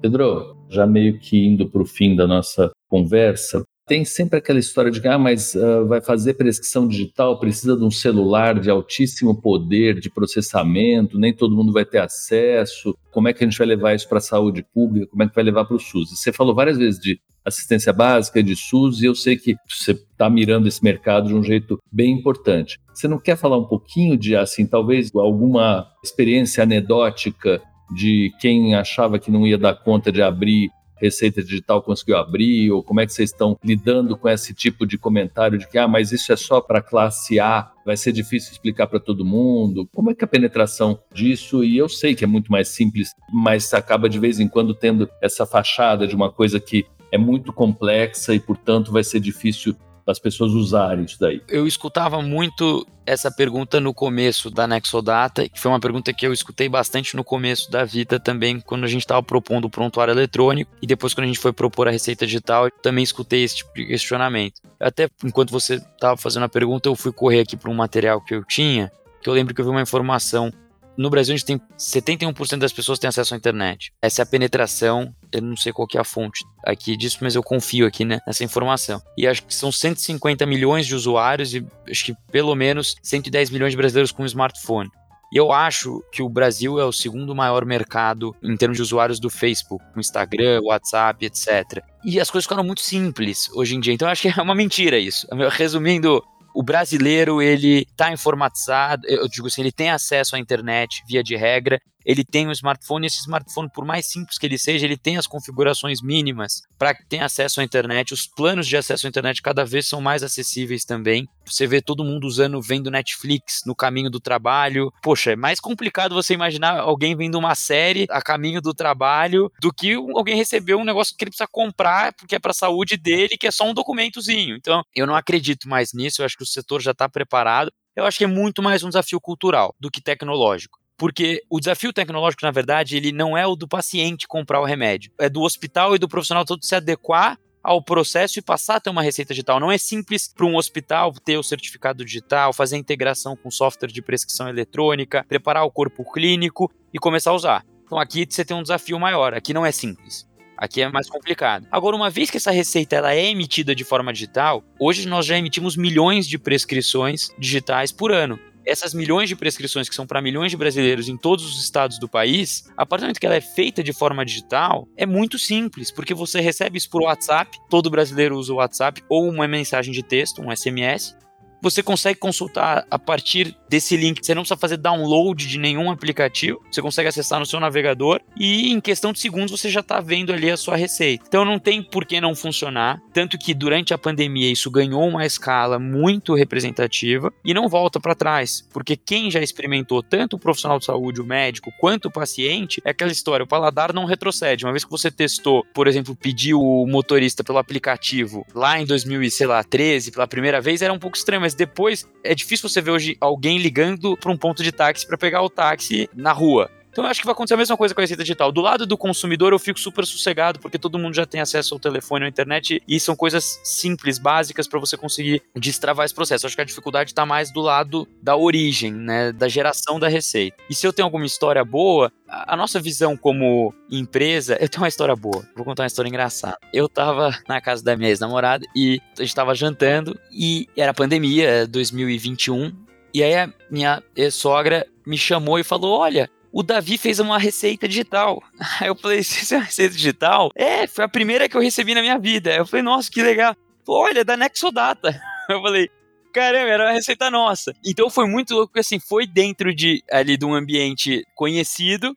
Pedro, 0.02 0.56
já 0.70 0.88
meio 0.88 1.20
que 1.20 1.38
indo 1.46 1.70
para 1.70 1.82
o 1.82 1.86
fim 1.86 2.16
da 2.16 2.26
nossa 2.26 2.72
conversa, 2.88 3.64
tem 3.90 4.06
sempre 4.06 4.38
aquela 4.38 4.60
história 4.60 4.92
de 4.92 5.02
que 5.02 5.08
ah, 5.08 5.18
mas 5.18 5.56
uh, 5.56 5.88
vai 5.88 6.00
fazer 6.00 6.36
prescrição 6.36 6.88
digital, 6.88 7.40
precisa 7.40 7.76
de 7.76 7.84
um 7.84 7.90
celular 7.90 8.60
de 8.60 8.70
altíssimo 8.70 9.42
poder 9.42 10.00
de 10.00 10.12
processamento, 10.12 11.18
nem 11.18 11.34
todo 11.34 11.56
mundo 11.56 11.74
vai 11.74 11.84
ter 11.84 11.98
acesso. 11.98 12.96
Como 13.10 13.28
é 13.28 13.34
que 13.34 13.44
a 13.44 13.48
gente 13.48 13.58
vai 13.58 13.66
levar 13.66 13.96
isso 13.96 14.08
para 14.08 14.20
a 14.20 14.22
saúde 14.22 14.64
pública? 14.72 15.08
Como 15.08 15.24
é 15.24 15.28
que 15.28 15.34
vai 15.34 15.44
levar 15.44 15.66
para 15.66 15.76
o 15.76 15.80
SUS? 15.80 16.12
Você 16.12 16.32
falou 16.32 16.54
várias 16.54 16.78
vezes 16.78 17.00
de 17.00 17.20
assistência 17.46 17.92
básica, 17.94 18.44
de 18.44 18.56
SUS, 18.56 19.02
e 19.02 19.06
eu 19.06 19.16
sei 19.16 19.38
que 19.38 19.56
você 19.68 19.92
está 19.92 20.30
mirando 20.30 20.68
esse 20.68 20.84
mercado 20.84 21.28
de 21.28 21.36
um 21.36 21.44
jeito 21.44 21.80
bem 21.92 22.12
importante. 22.12 22.80
Você 22.94 23.08
não 23.08 23.20
quer 23.20 23.38
falar 23.38 23.58
um 23.58 23.66
pouquinho 23.66 24.18
de, 24.18 24.36
assim, 24.36 24.66
talvez 24.66 25.10
alguma 25.16 25.88
experiência 26.04 26.64
anedótica 26.64 27.62
de 27.96 28.32
quem 28.40 28.76
achava 28.76 29.18
que 29.18 29.32
não 29.32 29.48
ia 29.48 29.58
dar 29.58 29.74
conta 29.74 30.12
de 30.12 30.22
abrir 30.22 30.70
Receita 31.00 31.42
Digital 31.42 31.82
conseguiu 31.82 32.18
abrir, 32.18 32.70
ou 32.72 32.84
como 32.84 33.00
é 33.00 33.06
que 33.06 33.14
vocês 33.14 33.32
estão 33.32 33.58
lidando 33.64 34.18
com 34.18 34.28
esse 34.28 34.54
tipo 34.54 34.86
de 34.86 34.98
comentário 34.98 35.58
de 35.58 35.68
que, 35.68 35.78
ah, 35.78 35.88
mas 35.88 36.12
isso 36.12 36.32
é 36.32 36.36
só 36.36 36.60
para 36.60 36.82
classe 36.82 37.40
A, 37.40 37.72
vai 37.86 37.96
ser 37.96 38.12
difícil 38.12 38.52
explicar 38.52 38.88
para 38.88 39.00
todo 39.00 39.26
mundo? 39.26 39.88
Como 39.94 40.12
é 40.12 40.14
que 40.14 40.24
é 40.24 40.26
a 40.26 40.30
penetração 40.30 41.00
disso? 41.14 41.64
E 41.64 41.78
eu 41.78 41.88
sei 41.88 42.14
que 42.14 42.24
é 42.24 42.28
muito 42.28 42.52
mais 42.52 42.68
simples, 42.68 43.14
mas 43.32 43.74
acaba 43.74 44.10
de 44.10 44.20
vez 44.20 44.40
em 44.40 44.48
quando 44.48 44.76
tendo 44.76 45.10
essa 45.22 45.46
fachada 45.46 46.06
de 46.06 46.16
uma 46.16 46.32
coisa 46.32 46.60
que 46.60 46.86
é 47.12 47.18
muito 47.18 47.52
complexa 47.52 48.34
e, 48.34 48.40
portanto, 48.40 48.92
vai 48.92 49.04
ser 49.04 49.20
difícil 49.20 49.76
as 50.06 50.20
pessoas 50.20 50.52
usarem 50.54 51.06
isso 51.06 51.20
daí? 51.20 51.42
Eu 51.48 51.68
escutava 51.68 52.22
muito 52.22 52.86
essa 53.06 53.32
pergunta 53.32 53.80
no 53.80 53.94
começo 53.94 54.50
da 54.50 54.68
Nexodata, 54.68 55.48
que 55.48 55.60
foi 55.60 55.72
uma 55.72 55.80
pergunta 55.80 56.14
que 56.14 56.26
eu 56.26 56.34
escutei 56.34 56.70
bastante 56.70 57.16
no 57.16 57.24
começo 57.24 57.72
da 57.72 57.84
vida 57.84 58.20
também, 58.20 58.60
quando 58.60 58.84
a 58.84 58.88
gente 58.88 59.02
estava 59.02 59.22
propondo 59.22 59.66
o 59.66 59.70
prontuário 59.70 60.12
eletrônico, 60.12 60.72
e 60.82 60.88
depois 60.88 61.14
quando 61.14 61.26
a 61.26 61.28
gente 61.28 61.40
foi 61.40 61.54
propor 61.54 61.88
a 61.88 61.92
receita 61.92 62.26
digital, 62.26 62.66
eu 62.66 62.72
também 62.72 63.04
escutei 63.04 63.44
esse 63.44 63.58
tipo 63.58 63.74
de 63.74 63.86
questionamento. 63.86 64.62
Até 64.80 65.10
enquanto 65.24 65.52
você 65.52 65.76
estava 65.76 66.18
fazendo 66.18 66.44
a 66.44 66.50
pergunta, 66.50 66.90
eu 66.90 66.96
fui 66.96 67.12
correr 67.12 67.42
aqui 67.42 67.58
para 67.58 67.70
um 67.70 67.76
material 67.76 68.22
que 68.22 68.34
eu 68.34 68.44
tinha, 68.44 68.92
que 69.22 69.30
eu 69.30 69.34
lembro 69.34 69.54
que 69.54 69.62
eu 69.62 69.66
vi 69.66 69.72
uma 69.72 69.82
informação 69.82 70.52
no 71.00 71.10
Brasil 71.10 71.34
a 71.34 71.38
gente 71.38 71.46
tem 71.46 71.62
71% 71.78 72.58
das 72.58 72.74
pessoas 72.74 73.00
têm 73.00 73.08
acesso 73.08 73.34
à 73.34 73.38
internet. 73.38 73.94
Essa 74.02 74.22
é 74.22 74.24
a 74.24 74.26
penetração, 74.26 75.16
eu 75.32 75.42
não 75.42 75.56
sei 75.56 75.72
qual 75.72 75.88
que 75.88 75.98
é 75.98 76.02
a 76.02 76.04
fonte 76.04 76.44
aqui 76.62 76.98
disso, 76.98 77.20
mas 77.22 77.36
eu 77.36 77.42
confio 77.42 77.88
aqui 77.88 78.04
né, 78.04 78.20
nessa 78.28 78.44
informação. 78.44 79.02
E 79.18 79.26
acho 79.26 79.46
que 79.46 79.56
são 79.56 79.72
150 79.72 80.46
milhões 80.46 80.86
de 80.86 80.94
usuários 80.94 81.54
e 81.54 81.66
acho 81.90 82.04
que 82.04 82.14
pelo 82.30 82.54
menos 82.54 82.98
110 83.02 83.50
milhões 83.50 83.72
de 83.72 83.78
brasileiros 83.78 84.12
com 84.12 84.26
smartphone. 84.26 84.90
E 85.32 85.38
eu 85.38 85.54
acho 85.54 86.04
que 86.12 86.22
o 86.22 86.28
Brasil 86.28 86.78
é 86.78 86.84
o 86.84 86.92
segundo 86.92 87.34
maior 87.34 87.64
mercado 87.64 88.36
em 88.44 88.58
termos 88.58 88.78
de 88.78 88.82
usuários 88.82 89.22
do 89.22 89.30
Facebook, 89.30 89.86
com 89.94 90.02
Instagram, 90.02 90.60
WhatsApp, 90.64 91.26
etc. 91.26 91.82
E 92.04 92.20
as 92.20 92.30
coisas 92.30 92.46
ficaram 92.46 92.64
muito 92.64 92.82
simples 92.82 93.50
hoje 93.54 93.74
em 93.74 93.80
dia. 93.80 93.94
Então 93.94 94.08
eu 94.08 94.12
acho 94.12 94.24
que 94.24 94.38
é 94.38 94.42
uma 94.42 94.56
mentira 94.56 95.00
isso. 95.00 95.26
Resumindo, 95.52 96.22
o 96.54 96.64
brasileiro 96.64 97.42
ele 97.42 97.88
está 97.90 98.12
informatizado, 98.12 99.08
eu 99.08 99.28
digo 99.28 99.48
assim, 99.48 99.62
ele 99.62 99.72
tem 99.72 99.90
acesso 99.90 100.36
à 100.36 100.40
internet 100.40 101.04
via 101.08 101.24
de 101.24 101.36
regra, 101.36 101.82
ele 102.10 102.26
tem 102.26 102.48
um 102.48 102.52
smartphone, 102.52 103.06
e 103.06 103.08
esse 103.08 103.20
smartphone, 103.20 103.70
por 103.72 103.86
mais 103.86 104.08
simples 104.08 104.40
que 104.40 104.48
ele 104.48 104.58
seja, 104.58 104.84
ele 104.84 104.98
tem 104.98 105.18
as 105.18 105.28
configurações 105.28 106.02
mínimas 106.02 106.64
para 106.76 106.96
que 106.96 107.06
tenha 107.08 107.24
acesso 107.24 107.62
à 107.62 107.64
internet. 107.64 108.16
Os 108.16 108.26
planos 108.26 108.66
de 108.68 108.76
acesso 108.76 109.06
à 109.06 109.10
internet 109.10 109.44
cada 109.44 109.64
vez 109.64 109.88
são 109.88 110.02
mais 110.02 110.24
acessíveis 110.24 110.84
também. 110.84 111.28
Você 111.46 111.68
vê 111.68 111.84
todo 111.84 112.04
mundo 112.04 112.26
usando, 112.26 112.60
vendo 112.60 112.90
Netflix 112.90 113.62
no 113.64 113.76
caminho 113.76 114.10
do 114.10 114.20
trabalho. 114.20 114.92
Poxa, 115.04 115.34
é 115.34 115.36
mais 115.36 115.60
complicado 115.60 116.16
você 116.16 116.34
imaginar 116.34 116.80
alguém 116.80 117.16
vendo 117.16 117.38
uma 117.38 117.54
série 117.54 118.08
a 118.10 118.24
caminho 118.24 118.60
do 118.60 118.74
trabalho 118.74 119.52
do 119.62 119.72
que 119.72 119.94
alguém 119.94 120.36
receber 120.36 120.74
um 120.74 120.84
negócio 120.84 121.16
que 121.16 121.24
ele 121.24 121.30
precisa 121.30 121.48
comprar 121.52 122.12
porque 122.14 122.34
é 122.34 122.40
para 122.40 122.50
a 122.50 122.56
saúde 122.56 122.98
dele, 122.98 123.38
que 123.38 123.46
é 123.46 123.52
só 123.52 123.70
um 123.70 123.74
documentozinho. 123.74 124.56
Então, 124.56 124.82
eu 124.96 125.06
não 125.06 125.14
acredito 125.14 125.70
mais 125.70 125.94
nisso. 125.94 126.24
Eu 126.24 126.26
acho 126.26 126.36
que 126.36 126.44
o 126.44 126.48
setor 126.48 126.82
já 126.82 126.90
está 126.90 127.08
preparado. 127.08 127.72
Eu 127.96 128.04
acho 128.06 128.18
que 128.18 128.24
é 128.24 128.28
muito 128.28 128.64
mais 128.64 128.82
um 128.82 128.88
desafio 128.88 129.22
cultural 129.22 129.76
do 129.80 129.92
que 129.92 130.02
tecnológico 130.02 130.79
porque 131.00 131.42
o 131.50 131.60
desafio 131.62 131.94
tecnológico, 131.94 132.46
na 132.46 132.52
verdade, 132.52 132.98
ele 132.98 133.14
não 133.14 133.36
é 133.36 133.48
o 133.48 133.56
do 133.56 133.68
paciente 133.68 134.28
comprar 134.28 134.60
o 134.60 134.66
remédio, 134.66 135.10
é 135.18 135.30
do 135.30 135.42
hospital 135.42 135.96
e 135.96 135.98
do 135.98 136.10
profissional 136.10 136.44
todo 136.44 136.64
se 136.64 136.76
adequar 136.76 137.40
ao 137.64 137.82
processo 137.82 138.38
e 138.38 138.42
passar 138.42 138.76
a 138.76 138.80
ter 138.82 138.90
uma 138.90 139.02
receita 139.02 139.34
digital. 139.34 139.62
Não 139.62 139.72
é 139.72 139.78
simples 139.78 140.28
para 140.28 140.46
um 140.46 140.58
hospital 140.58 141.14
ter 141.14 141.38
o 141.38 141.44
certificado 141.44 142.04
digital, 142.04 142.52
fazer 142.52 142.76
a 142.76 142.80
integração 142.80 143.36
com 143.38 143.50
software 143.50 143.88
de 143.88 144.02
prescrição 144.02 144.50
eletrônica, 144.50 145.26
preparar 145.28 145.64
o 145.64 145.72
corpo 145.72 146.04
clínico 146.12 146.70
e 146.94 147.00
começar 147.00 147.32
a 147.32 147.36
usar. 147.36 147.66
Então 147.86 147.98
aqui 147.98 148.28
você 148.30 148.44
tem 148.44 148.56
um 148.56 148.62
desafio 148.62 149.00
maior, 149.00 149.34
aqui 149.34 149.54
não 149.54 149.66
é 149.66 149.72
simples. 149.72 150.28
Aqui 150.58 150.82
é 150.82 150.90
mais 150.90 151.10
complicado. 151.10 151.66
Agora, 151.72 151.96
uma 151.96 152.10
vez 152.10 152.30
que 152.30 152.36
essa 152.36 152.52
receita 152.52 152.98
ela 152.98 153.14
é 153.14 153.30
emitida 153.30 153.74
de 153.74 153.86
forma 153.86 154.12
digital, 154.12 154.62
hoje 154.78 155.08
nós 155.08 155.26
já 155.26 155.38
emitimos 155.38 155.78
milhões 155.78 156.28
de 156.28 156.38
prescrições 156.38 157.30
digitais 157.40 157.94
por 157.94 158.12
ano 158.12 158.38
essas 158.70 158.94
milhões 158.94 159.28
de 159.28 159.36
prescrições 159.36 159.90
que 159.90 159.96
são 159.96 160.06
para 160.06 160.22
milhões 160.22 160.52
de 160.52 160.58
brasileiros 160.58 161.10
em 161.10 161.18
todos 161.18 161.46
os 161.46 161.62
estados 161.62 161.98
do 161.98 162.08
país, 162.08 162.70
a 162.78 162.86
partir 162.86 163.02
do 163.02 163.06
momento 163.06 163.20
que 163.20 163.26
ela 163.26 163.36
é 163.36 163.42
feita 163.42 163.84
de 163.84 163.92
forma 163.94 164.26
digital, 164.26 164.88
é 164.96 165.06
muito 165.06 165.40
simples, 165.40 165.92
porque 165.92 166.14
você 166.14 166.40
recebe 166.40 166.78
isso 166.78 166.90
por 166.90 167.02
WhatsApp, 167.02 167.58
todo 167.70 167.90
brasileiro 167.90 168.38
usa 168.38 168.54
o 168.54 168.58
WhatsApp, 168.58 169.04
ou 169.10 169.28
uma 169.28 169.48
mensagem 169.48 169.92
de 169.92 170.04
texto, 170.04 170.42
um 170.42 170.56
SMS, 170.56 171.16
você 171.62 171.84
consegue 171.84 172.20
consultar 172.20 172.86
a 172.90 172.98
partir 172.98 173.56
desse 173.68 173.96
link. 173.96 174.26
Você 174.26 174.34
não 174.34 174.42
precisa 174.42 174.60
fazer 174.60 174.78
download 174.78 175.48
de 175.48 175.58
nenhum 175.58 175.92
aplicativo. 175.92 176.62
Você 176.72 176.82
consegue 176.82 177.10
acessar 177.10 177.40
no 177.40 177.46
seu 177.46 177.60
navegador 177.60 178.22
e 178.38 178.72
em 178.72 178.80
questão 178.80 179.12
de 179.12 179.20
segundos 179.20 179.52
você 179.52 179.70
já 179.70 179.82
está 179.82 180.00
vendo 180.00 180.34
ali 180.34 180.50
a 180.50 180.58
sua 180.58 180.76
receita. 180.76 181.24
Então 181.28 181.46
não 181.46 181.60
tem 181.60 181.82
por 181.82 182.06
que 182.06 182.20
não 182.22 182.36
funcionar. 182.36 183.02
Tanto 183.14 183.38
que 183.38 183.54
durante 183.54 183.94
a 183.94 183.98
pandemia 183.98 184.52
isso 184.52 184.72
ganhou 184.72 185.08
uma 185.08 185.26
escala 185.26 185.78
muito 185.78 186.34
representativa 186.34 187.32
e 187.44 187.54
não 187.54 187.68
volta 187.68 188.00
para 188.00 188.16
trás. 188.16 188.68
Porque 188.72 188.96
quem 188.96 189.30
já 189.30 189.42
experimentou, 189.42 190.02
tanto 190.02 190.36
o 190.36 190.40
profissional 190.40 190.80
de 190.80 190.86
saúde, 190.86 191.22
o 191.22 191.26
médico, 191.26 191.72
quanto 191.80 192.08
o 192.08 192.12
paciente, 192.12 192.82
é 192.86 192.92
aquela 192.92 193.12
história: 193.12 193.44
o 193.44 193.48
paladar 193.48 193.94
não 193.94 194.06
retrocede. 194.06 194.66
Uma 194.66 194.72
vez 194.72 194.84
que 194.84 194.92
você 194.92 195.12
testou, 195.12 195.66
por 195.74 195.88
exemplo, 195.88 196.16
pediu 196.16 196.62
o 196.62 196.88
motorista 196.88 197.44
pelo 197.44 197.58
aplicativo 197.58 198.46
lá 198.54 198.80
em 198.80 198.86
2013 198.86 200.12
pela 200.12 200.28
primeira 200.28 200.62
vez, 200.62 200.82
era 200.82 200.94
um 200.94 201.00
pouco 201.00 201.18
estranho 201.18 201.42
mas 201.50 201.56
depois 201.56 202.08
é 202.24 202.36
difícil 202.36 202.70
você 202.70 202.80
ver 202.80 202.92
hoje 202.92 203.18
alguém 203.20 203.58
ligando 203.58 204.16
para 204.16 204.32
um 204.32 204.38
ponto 204.38 204.62
de 204.62 204.72
táxi 204.72 205.08
para 205.08 205.18
pegar 205.18 205.42
o 205.42 205.50
táxi 205.50 206.08
na 206.16 206.32
rua. 206.32 206.70
Então 206.92 207.04
eu 207.04 207.10
acho 207.10 207.20
que 207.20 207.26
vai 207.26 207.34
acontecer 207.34 207.54
a 207.54 207.58
mesma 207.58 207.78
coisa 207.78 207.94
com 207.94 208.02
a 208.02 208.04
receita 208.04 208.24
digital. 208.24 208.52
Do 208.52 208.62
lado 208.62 208.86
do 208.86 208.98
consumidor 208.98 209.54
eu 209.54 209.60
fico 209.60 209.80
super 209.80 210.06
sossegado, 210.06 210.60
porque 210.60 210.78
todo 210.78 210.98
mundo 210.98 211.14
já 211.14 211.26
tem 211.26 211.42
acesso 211.42 211.74
ao 211.74 211.80
telefone, 211.80 212.26
à 212.26 212.28
internet, 212.28 212.82
e 212.88 213.00
são 213.00 213.16
coisas 213.16 213.60
simples, 213.64 214.18
básicas 214.18 214.68
para 214.68 214.80
você 214.80 214.98
conseguir 214.98 215.42
destravar 215.56 216.06
esse 216.06 216.14
processo. 216.14 216.46
Eu 216.46 216.48
acho 216.48 216.56
que 216.56 216.62
a 216.62 216.66
dificuldade 216.66 217.12
está 217.12 217.26
mais 217.26 217.52
do 217.52 217.62
lado 217.62 218.08
da 218.22 218.36
origem, 218.36 218.92
né, 218.92 219.32
da 219.32 219.48
geração 219.48 220.00
da 220.00 220.08
receita. 220.08 220.58
E 220.70 220.76
se 220.76 220.86
eu 220.86 220.94
tenho 220.94 221.06
alguma 221.06 221.26
história 221.26 221.64
boa, 221.64 222.12
a 222.28 222.56
nossa 222.56 222.80
visão 222.80 223.18
como 223.18 223.74
empresa, 223.90 224.58
eu 224.60 224.70
tenho 224.70 224.84
uma 224.84 224.88
história 224.88 225.16
boa. 225.16 225.48
Vou 225.56 225.66
contar 225.66 225.84
uma 225.84 225.88
história 225.88 226.10
engraçada. 226.10 226.58
Eu 226.74 226.88
tava 226.88 227.38
na 227.48 227.60
casa 227.62 227.84
da 227.84 227.96
minha 227.96 228.10
ex-namorada 228.10 228.66
e 228.76 229.02
a 229.18 229.22
gente 229.22 229.36
tava 229.36 229.56
jantando 229.56 230.20
e 230.32 230.68
era 230.76 230.94
pandemia, 230.94 231.68
2021. 231.68 232.72
E 233.14 233.24
aí 233.24 233.36
a 233.36 233.52
minha 233.70 234.04
ex-sogra 234.16 234.86
me 235.06 235.18
chamou 235.18 235.58
e 235.58 235.64
falou: 235.64 235.98
Olha, 236.00 236.30
o 236.52 236.64
Davi 236.64 236.98
fez 236.98 237.20
uma 237.20 237.38
receita 237.38 237.88
digital. 237.88 238.42
Aí 238.80 238.88
eu 238.88 238.96
falei, 238.96 239.20
isso 239.22 239.54
é 239.54 239.58
uma 239.58 239.66
receita 239.66 239.96
digital? 239.96 240.52
É, 240.56 240.88
foi 240.88 241.04
a 241.04 241.10
primeira 241.10 241.48
que 241.48 241.56
eu 241.56 241.62
recebi 241.62 241.94
na 241.94 242.02
minha 242.02 242.18
vida. 242.18 242.54
Eu 242.56 242.66
falei, 242.66 242.84
nossa, 242.84 243.10
que 243.10 243.22
legal. 243.22 243.56
Olha, 243.88 244.24
da 244.24 244.38
Nexodata. 244.38 245.20
Eu 245.50 245.64
falei, 245.64 245.90
caramba, 246.32 246.70
era 246.70 246.84
uma 246.86 246.92
receita 246.92 247.32
nossa. 247.32 247.74
Então 247.84 248.08
foi 248.08 248.28
muito 248.28 248.54
louco, 248.54 248.68
porque 248.68 248.82
assim, 248.82 249.00
foi 249.00 249.26
dentro 249.26 249.74
de 249.74 250.04
ali 250.12 250.38
de 250.38 250.46
um 250.46 250.54
ambiente 250.54 251.26
conhecido. 251.34 252.16